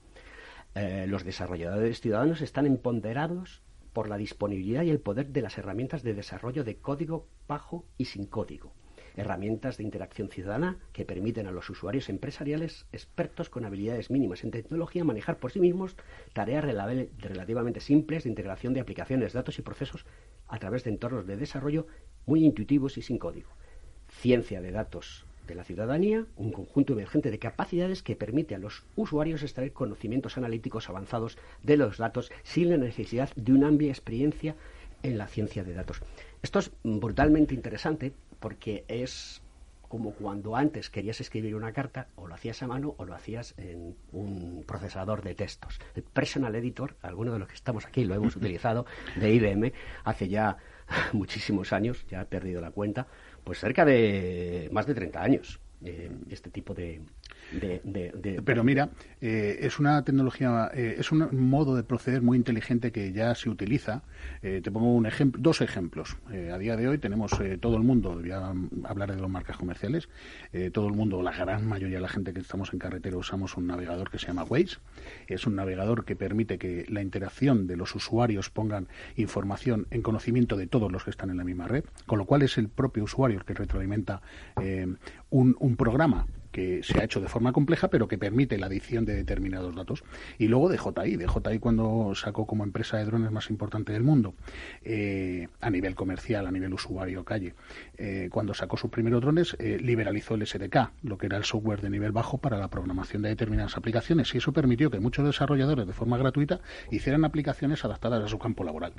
Eh, 0.74 1.06
los 1.08 1.24
desarrolladores 1.24 2.02
ciudadanos 2.02 2.42
están 2.42 2.66
empoderados 2.66 3.62
por 3.94 4.10
la 4.10 4.18
disponibilidad 4.18 4.82
y 4.82 4.90
el 4.90 5.00
poder 5.00 5.28
de 5.28 5.40
las 5.40 5.56
herramientas 5.56 6.02
de 6.02 6.12
desarrollo 6.12 6.62
de 6.62 6.76
código 6.76 7.26
bajo 7.48 7.86
y 7.96 8.04
sin 8.04 8.26
código 8.26 8.74
herramientas 9.16 9.76
de 9.76 9.84
interacción 9.84 10.28
ciudadana 10.28 10.78
que 10.92 11.04
permiten 11.04 11.46
a 11.46 11.52
los 11.52 11.70
usuarios 11.70 12.08
empresariales 12.08 12.86
expertos 12.92 13.48
con 13.48 13.64
habilidades 13.64 14.10
mínimas 14.10 14.44
en 14.44 14.50
tecnología 14.50 15.04
manejar 15.04 15.38
por 15.38 15.52
sí 15.52 15.60
mismos 15.60 15.96
tareas 16.32 16.64
relativamente 16.64 17.80
simples 17.80 18.24
de 18.24 18.30
integración 18.30 18.74
de 18.74 18.80
aplicaciones, 18.80 19.32
datos 19.32 19.58
y 19.58 19.62
procesos 19.62 20.04
a 20.48 20.58
través 20.58 20.84
de 20.84 20.90
entornos 20.90 21.26
de 21.26 21.36
desarrollo 21.36 21.86
muy 22.26 22.44
intuitivos 22.44 22.98
y 22.98 23.02
sin 23.02 23.18
código. 23.18 23.50
Ciencia 24.08 24.60
de 24.60 24.70
datos 24.70 25.26
de 25.46 25.54
la 25.54 25.64
ciudadanía, 25.64 26.24
un 26.36 26.52
conjunto 26.52 26.94
emergente 26.94 27.30
de 27.30 27.38
capacidades 27.38 28.02
que 28.02 28.16
permite 28.16 28.54
a 28.54 28.58
los 28.58 28.84
usuarios 28.96 29.42
extraer 29.42 29.72
conocimientos 29.72 30.38
analíticos 30.38 30.88
avanzados 30.88 31.36
de 31.62 31.76
los 31.76 31.98
datos 31.98 32.32
sin 32.42 32.70
la 32.70 32.78
necesidad 32.78 33.30
de 33.36 33.52
una 33.52 33.68
amplia 33.68 33.90
experiencia 33.90 34.56
en 35.02 35.18
la 35.18 35.28
ciencia 35.28 35.64
de 35.64 35.74
datos. 35.74 36.00
Esto 36.42 36.58
es 36.58 36.70
brutalmente 36.82 37.54
interesante 37.54 38.12
porque 38.44 38.84
es 38.88 39.40
como 39.88 40.12
cuando 40.12 40.54
antes 40.54 40.90
querías 40.90 41.18
escribir 41.18 41.54
una 41.54 41.72
carta, 41.72 42.08
o 42.14 42.26
lo 42.26 42.34
hacías 42.34 42.62
a 42.62 42.66
mano 42.66 42.94
o 42.98 43.06
lo 43.06 43.14
hacías 43.14 43.54
en 43.56 43.96
un 44.12 44.64
procesador 44.68 45.22
de 45.22 45.34
textos. 45.34 45.80
El 45.94 46.02
Personal 46.02 46.54
Editor, 46.54 46.94
algunos 47.00 47.32
de 47.32 47.38
los 47.38 47.48
que 47.48 47.54
estamos 47.54 47.86
aquí 47.86 48.04
lo 48.04 48.14
hemos 48.14 48.36
utilizado, 48.40 48.84
de 49.16 49.32
IBM, 49.32 49.72
hace 50.04 50.28
ya 50.28 50.58
muchísimos 51.14 51.72
años, 51.72 52.04
ya 52.06 52.20
he 52.20 52.26
perdido 52.26 52.60
la 52.60 52.70
cuenta, 52.70 53.06
pues 53.44 53.60
cerca 53.60 53.86
de 53.86 54.68
más 54.72 54.86
de 54.86 54.94
30 54.94 55.22
años, 55.22 55.58
eh, 55.82 56.10
este 56.28 56.50
tipo 56.50 56.74
de, 56.74 57.00
pero 58.44 58.64
mira, 58.64 58.90
eh, 59.20 59.58
es 59.60 59.78
una 59.78 60.02
tecnología, 60.04 60.70
eh, 60.74 60.96
es 60.98 61.12
un 61.12 61.28
modo 61.48 61.76
de 61.76 61.82
proceder 61.82 62.22
muy 62.22 62.36
inteligente 62.36 62.92
que 62.92 63.12
ya 63.12 63.34
se 63.34 63.48
utiliza. 63.48 64.02
Eh, 64.42 64.60
te 64.62 64.70
pongo 64.70 64.92
un 64.94 65.06
ejemplo, 65.06 65.40
dos 65.40 65.60
ejemplos. 65.60 66.16
a 66.52 66.58
día 66.58 66.76
de 66.76 66.88
hoy 66.88 66.98
tenemos 66.98 67.32
todo 67.60 67.76
el 67.76 67.82
mundo, 67.82 68.14
voy 68.14 68.30
a 68.30 68.52
hablar 68.84 69.14
de 69.14 69.20
las 69.20 69.30
marcas 69.30 69.56
comerciales, 69.56 70.08
todo 70.72 70.88
el 70.88 70.94
mundo, 70.94 71.22
la 71.22 71.32
gran 71.32 71.66
mayoría 71.66 71.96
de 71.96 72.02
la 72.02 72.08
gente 72.08 72.32
que 72.32 72.40
estamos 72.40 72.72
en 72.72 72.78
carretera 72.78 73.16
usamos 73.16 73.56
un 73.56 73.66
navegador 73.66 74.10
que 74.10 74.18
se 74.18 74.26
llama 74.26 74.44
Waze. 74.44 74.78
Es 75.26 75.46
un 75.46 75.56
navegador 75.56 76.04
que 76.04 76.16
permite 76.16 76.58
que 76.58 76.86
la 76.88 77.02
interacción 77.02 77.66
de 77.66 77.76
los 77.76 77.94
usuarios 77.94 78.50
pongan 78.50 78.88
información 79.16 79.86
en 79.90 80.02
conocimiento 80.02 80.56
de 80.56 80.66
todos 80.66 80.90
los 80.90 81.04
que 81.04 81.10
están 81.10 81.30
en 81.30 81.36
la 81.36 81.44
misma 81.44 81.68
red, 81.68 81.84
con 82.06 82.18
lo 82.18 82.24
cual 82.24 82.42
es 82.42 82.58
el 82.58 82.68
propio 82.68 83.04
usuario 83.04 83.38
el 83.38 83.44
que 83.44 83.54
retroalimenta 83.54 84.22
un, 85.30 85.56
un 85.58 85.76
programa 85.76 86.26
que 86.54 86.84
se 86.84 87.00
ha 87.00 87.04
hecho 87.04 87.20
de 87.20 87.26
forma 87.26 87.52
compleja, 87.52 87.88
pero 87.88 88.06
que 88.06 88.16
permite 88.16 88.58
la 88.58 88.66
adición 88.66 89.04
de 89.04 89.16
determinados 89.16 89.74
datos. 89.74 90.04
Y 90.38 90.46
luego 90.46 90.68
DJI, 90.68 91.16
DJI 91.16 91.58
cuando 91.58 92.14
sacó 92.14 92.46
como 92.46 92.62
empresa 92.62 92.96
de 92.96 93.06
drones 93.06 93.32
más 93.32 93.50
importante 93.50 93.92
del 93.92 94.04
mundo, 94.04 94.34
eh, 94.84 95.48
a 95.60 95.68
nivel 95.68 95.96
comercial, 95.96 96.46
a 96.46 96.52
nivel 96.52 96.72
usuario, 96.72 97.24
calle, 97.24 97.54
eh, 97.98 98.28
cuando 98.30 98.54
sacó 98.54 98.76
sus 98.76 98.88
primeros 98.88 99.20
drones, 99.20 99.56
eh, 99.58 99.78
liberalizó 99.80 100.36
el 100.36 100.46
SDK, 100.46 100.92
lo 101.02 101.18
que 101.18 101.26
era 101.26 101.38
el 101.38 101.44
software 101.44 101.80
de 101.80 101.90
nivel 101.90 102.12
bajo 102.12 102.38
para 102.38 102.56
la 102.56 102.68
programación 102.68 103.22
de 103.22 103.30
determinadas 103.30 103.76
aplicaciones. 103.76 104.32
Y 104.32 104.38
eso 104.38 104.52
permitió 104.52 104.92
que 104.92 105.00
muchos 105.00 105.26
desarrolladores, 105.26 105.88
de 105.88 105.92
forma 105.92 106.18
gratuita, 106.18 106.60
hicieran 106.92 107.24
aplicaciones 107.24 107.84
adaptadas 107.84 108.22
a 108.22 108.28
su 108.28 108.38
campo 108.38 108.62
laboral. 108.62 108.92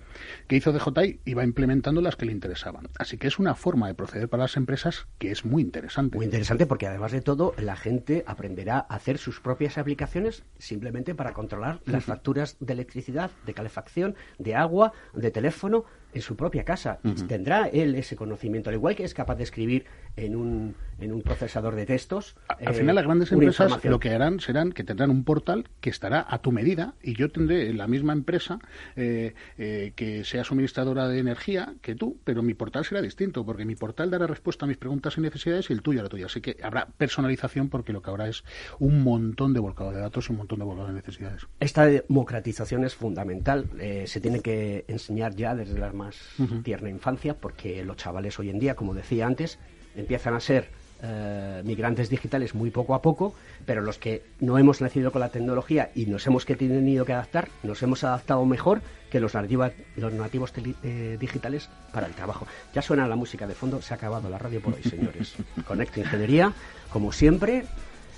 ¿Qué 0.49 0.57
hizo 0.57 0.73
DJI? 0.73 1.21
Iba 1.23 1.45
implementando 1.45 2.01
las 2.01 2.17
que 2.17 2.25
le 2.25 2.33
interesaban. 2.33 2.89
Así 2.99 3.17
que 3.17 3.27
es 3.27 3.39
una 3.39 3.55
forma 3.55 3.87
de 3.87 3.93
proceder 3.93 4.27
para 4.27 4.43
las 4.43 4.57
empresas 4.57 5.07
que 5.19 5.31
es 5.31 5.45
muy 5.45 5.61
interesante. 5.61 6.17
Muy 6.17 6.25
interesante 6.25 6.65
porque 6.65 6.87
además 6.87 7.13
de 7.13 7.21
todo, 7.21 7.44
la 7.57 7.75
gente 7.75 8.23
aprenderá 8.27 8.85
a 8.89 8.95
hacer 8.95 9.17
sus 9.17 9.39
propias 9.39 9.77
aplicaciones 9.77 10.43
simplemente 10.57 11.13
para 11.15 11.33
controlar 11.33 11.79
las 11.85 12.05
facturas 12.05 12.57
de 12.59 12.73
electricidad, 12.73 13.31
de 13.45 13.53
calefacción, 13.53 14.15
de 14.39 14.55
agua, 14.55 14.93
de 15.13 15.31
teléfono 15.31 15.85
en 16.15 16.21
su 16.21 16.35
propia 16.35 16.63
casa. 16.63 16.99
Tendrá 17.27 17.67
él 17.67 17.93
ese 17.95 18.15
conocimiento, 18.15 18.69
al 18.69 18.75
igual 18.75 18.95
que 18.95 19.03
es 19.03 19.13
capaz 19.13 19.35
de 19.35 19.43
escribir 19.43 19.85
en 20.15 20.35
un, 20.35 20.75
en 20.99 21.11
un 21.11 21.21
procesador 21.21 21.75
de 21.75 21.85
textos. 21.85 22.35
Al 22.47 22.73
final, 22.73 22.91
eh, 22.91 22.93
las 22.93 23.03
grandes 23.03 23.31
empresas 23.31 23.83
lo 23.83 23.99
que 23.99 24.11
harán 24.11 24.39
serán 24.39 24.71
que 24.71 24.83
tendrán 24.83 25.09
un 25.09 25.23
portal 25.23 25.67
que 25.81 25.89
estará 25.89 26.25
a 26.27 26.39
tu 26.39 26.51
medida 26.51 26.93
y 27.03 27.15
yo 27.15 27.29
tendré 27.29 27.73
la 27.73 27.87
misma 27.87 28.13
empresa 28.13 28.59
eh, 28.95 29.33
eh, 29.57 29.91
que 29.95 30.23
sea 30.23 30.43
suministradora 30.43 31.07
de 31.07 31.19
energía 31.19 31.73
que 31.81 31.95
tú, 31.95 32.17
pero 32.23 32.41
mi 32.43 32.53
portal 32.53 32.85
será 32.85 33.01
distinto 33.01 33.45
porque 33.45 33.65
mi 33.65 33.75
portal 33.75 34.09
dará 34.09 34.27
respuesta 34.27 34.65
a 34.65 34.67
mis 34.67 34.77
preguntas 34.77 35.17
y 35.17 35.21
necesidades 35.21 35.69
y 35.69 35.73
el 35.73 35.81
tuyo 35.81 35.99
a 35.99 36.03
la 36.03 36.09
tuya. 36.09 36.27
Así 36.27 36.39
que 36.39 36.57
habrá 36.63 36.87
personalización 36.97 37.69
porque 37.69 37.91
lo 37.91 38.01
que 38.01 38.09
habrá 38.09 38.29
es 38.29 38.43
un 38.79 39.03
montón 39.03 39.53
de 39.53 39.59
volcado 39.59 39.91
de 39.91 39.99
datos 39.99 40.29
y 40.29 40.31
un 40.31 40.37
montón 40.37 40.59
de 40.59 40.65
volcado 40.65 40.87
de 40.87 40.93
necesidades. 40.93 41.45
Esta 41.59 41.85
democratización 41.85 42.85
es 42.85 42.95
fundamental. 42.95 43.67
se 44.05 44.21
tiene 44.21 44.39
que 44.39 44.85
enseñar 44.87 45.35
ya 45.35 45.55
desde 45.55 45.77
las 45.77 45.93
más 46.05 46.15
tierna 46.63 46.89
infancia, 46.89 47.33
porque 47.33 47.83
los 47.83 47.97
chavales 47.97 48.37
hoy 48.39 48.49
en 48.49 48.59
día, 48.59 48.75
como 48.75 48.93
decía 48.93 49.25
antes, 49.25 49.57
empiezan 49.95 50.33
a 50.33 50.39
ser 50.39 50.69
eh, 51.01 51.61
migrantes 51.65 52.09
digitales 52.09 52.55
muy 52.55 52.71
poco 52.71 52.95
a 52.95 53.01
poco, 53.01 53.35
pero 53.65 53.81
los 53.81 53.97
que 53.97 54.23
no 54.39 54.57
hemos 54.57 54.81
nacido 54.81 55.11
con 55.11 55.21
la 55.21 55.29
tecnología 55.29 55.91
y 55.93 56.05
nos 56.05 56.25
hemos 56.27 56.45
que 56.45 56.55
tenido 56.55 57.05
que 57.05 57.13
adaptar, 57.13 57.49
nos 57.63 57.81
hemos 57.83 58.03
adaptado 58.03 58.45
mejor 58.45 58.81
que 59.09 59.19
los, 59.19 59.33
los 59.33 60.13
nativos 60.13 60.53
eh, 60.83 61.17
digitales 61.19 61.69
para 61.91 62.07
el 62.07 62.13
trabajo. 62.13 62.47
Ya 62.73 62.81
suena 62.81 63.07
la 63.07 63.15
música 63.15 63.45
de 63.45 63.55
fondo, 63.55 63.81
se 63.81 63.93
ha 63.93 63.97
acabado 63.97 64.29
la 64.29 64.37
radio 64.37 64.61
por 64.61 64.73
hoy, 64.73 64.83
señores. 64.83 65.35
Conecta 65.67 65.99
Ingeniería, 65.99 66.53
como 66.91 67.11
siempre, 67.11 67.65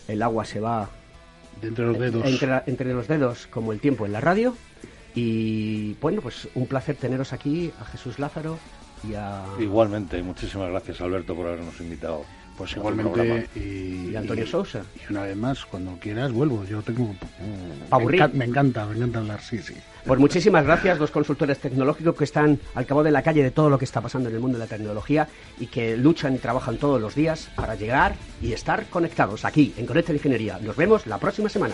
el 0.08 0.22
agua 0.22 0.46
se 0.46 0.60
va 0.60 0.90
entre 1.62 1.86
los 1.86 1.98
dedos. 1.98 2.26
entre 2.68 2.94
los 2.94 3.08
dedos 3.08 3.48
como 3.48 3.74
el 3.74 3.80
tiempo 3.80 4.06
en 4.06 4.12
la 4.12 4.22
radio. 4.22 4.56
Y 5.20 5.94
bueno, 5.96 6.22
pues 6.22 6.48
un 6.54 6.68
placer 6.68 6.96
teneros 6.96 7.34
aquí 7.34 7.72
a 7.82 7.86
Jesús 7.86 8.20
Lázaro 8.20 8.60
y 9.04 9.16
a... 9.16 9.44
Igualmente, 9.60 10.22
muchísimas 10.22 10.70
gracias 10.70 11.02
Alberto 11.02 11.36
por 11.36 11.48
habernos 11.48 11.80
invitado. 11.82 12.24
Pues 12.56 12.76
igualmente 12.76 13.48
y, 13.56 14.16
Antonio 14.16 14.46
Sousa. 14.46 14.84
Y 14.96 15.12
una 15.12 15.24
vez 15.24 15.36
más, 15.36 15.66
cuando 15.66 15.98
quieras 16.00 16.32
vuelvo. 16.32 16.64
Yo 16.66 16.84
tengo... 16.84 17.16
Me, 17.92 18.28
me 18.28 18.46
encanta, 18.46 18.86
me 18.86 18.96
encanta 18.96 19.20
hablar, 19.20 19.42
sí, 19.42 19.58
sí. 19.58 19.74
Pues 20.06 20.20
muchísimas 20.20 20.66
gracias, 20.66 21.00
los 21.00 21.10
consultores 21.10 21.58
tecnológicos 21.58 22.16
que 22.16 22.24
están 22.24 22.60
al 22.76 22.86
cabo 22.86 23.02
de 23.02 23.10
la 23.10 23.24
calle 23.24 23.42
de 23.42 23.52
todo 23.52 23.72
lo 23.72 23.80
que 23.80 23.86
está 23.86 24.02
pasando 24.02 24.30
en 24.30 24.36
el 24.36 24.42
mundo 24.42 24.60
de 24.60 24.66
la 24.66 24.70
tecnología 24.70 25.28
y 25.60 25.66
que 25.66 25.98
luchan 25.98 26.36
y 26.36 26.38
trabajan 26.38 26.78
todos 26.78 27.02
los 27.02 27.16
días 27.16 27.50
para 27.56 27.74
llegar 27.74 28.16
y 28.40 28.54
estar 28.54 28.86
conectados 28.86 29.46
aquí 29.46 29.74
en 29.78 29.88
Conecta 29.88 30.14
Ingeniería. 30.14 30.60
Nos 30.62 30.76
vemos 30.76 31.08
la 31.08 31.18
próxima 31.18 31.50
semana. 31.50 31.74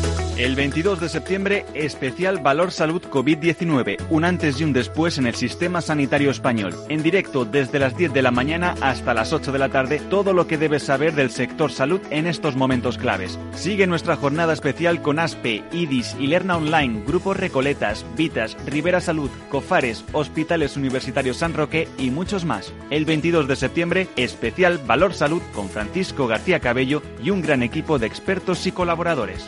El 0.41 0.55
22 0.55 0.99
de 0.99 1.07
septiembre, 1.07 1.67
especial 1.75 2.39
Valor 2.39 2.71
Salud 2.71 3.03
COVID-19, 3.03 4.07
un 4.09 4.25
antes 4.25 4.59
y 4.59 4.63
un 4.63 4.73
después 4.73 5.19
en 5.19 5.27
el 5.27 5.35
sistema 5.35 5.81
sanitario 5.81 6.31
español. 6.31 6.73
En 6.89 7.03
directo 7.03 7.45
desde 7.45 7.77
las 7.77 7.95
10 7.95 8.11
de 8.11 8.23
la 8.23 8.31
mañana 8.31 8.73
hasta 8.81 9.13
las 9.13 9.33
8 9.33 9.51
de 9.51 9.59
la 9.59 9.69
tarde, 9.69 10.01
todo 10.09 10.33
lo 10.33 10.47
que 10.47 10.57
debes 10.57 10.81
saber 10.81 11.13
del 11.13 11.29
sector 11.29 11.71
salud 11.71 12.01
en 12.09 12.25
estos 12.25 12.55
momentos 12.55 12.97
claves. 12.97 13.37
Sigue 13.53 13.85
nuestra 13.85 14.15
jornada 14.15 14.51
especial 14.51 15.03
con 15.03 15.19
ASPE, 15.19 15.63
IDIS, 15.73 16.15
Lerna 16.17 16.57
Online, 16.57 17.03
Grupos 17.05 17.37
Recoletas, 17.37 18.03
Vitas, 18.17 18.57
Rivera 18.65 18.99
Salud, 18.99 19.29
Cofares, 19.49 20.03
Hospitales 20.11 20.75
Universitarios 20.75 21.37
San 21.37 21.53
Roque 21.53 21.87
y 21.99 22.09
muchos 22.09 22.45
más. 22.45 22.73
El 22.89 23.05
22 23.05 23.47
de 23.47 23.55
septiembre, 23.57 24.07
especial 24.15 24.79
Valor 24.87 25.13
Salud 25.13 25.43
con 25.53 25.69
Francisco 25.69 26.25
García 26.25 26.59
Cabello 26.59 27.03
y 27.23 27.29
un 27.29 27.43
gran 27.43 27.61
equipo 27.61 27.99
de 27.99 28.07
expertos 28.07 28.65
y 28.65 28.71
colaboradores. 28.71 29.47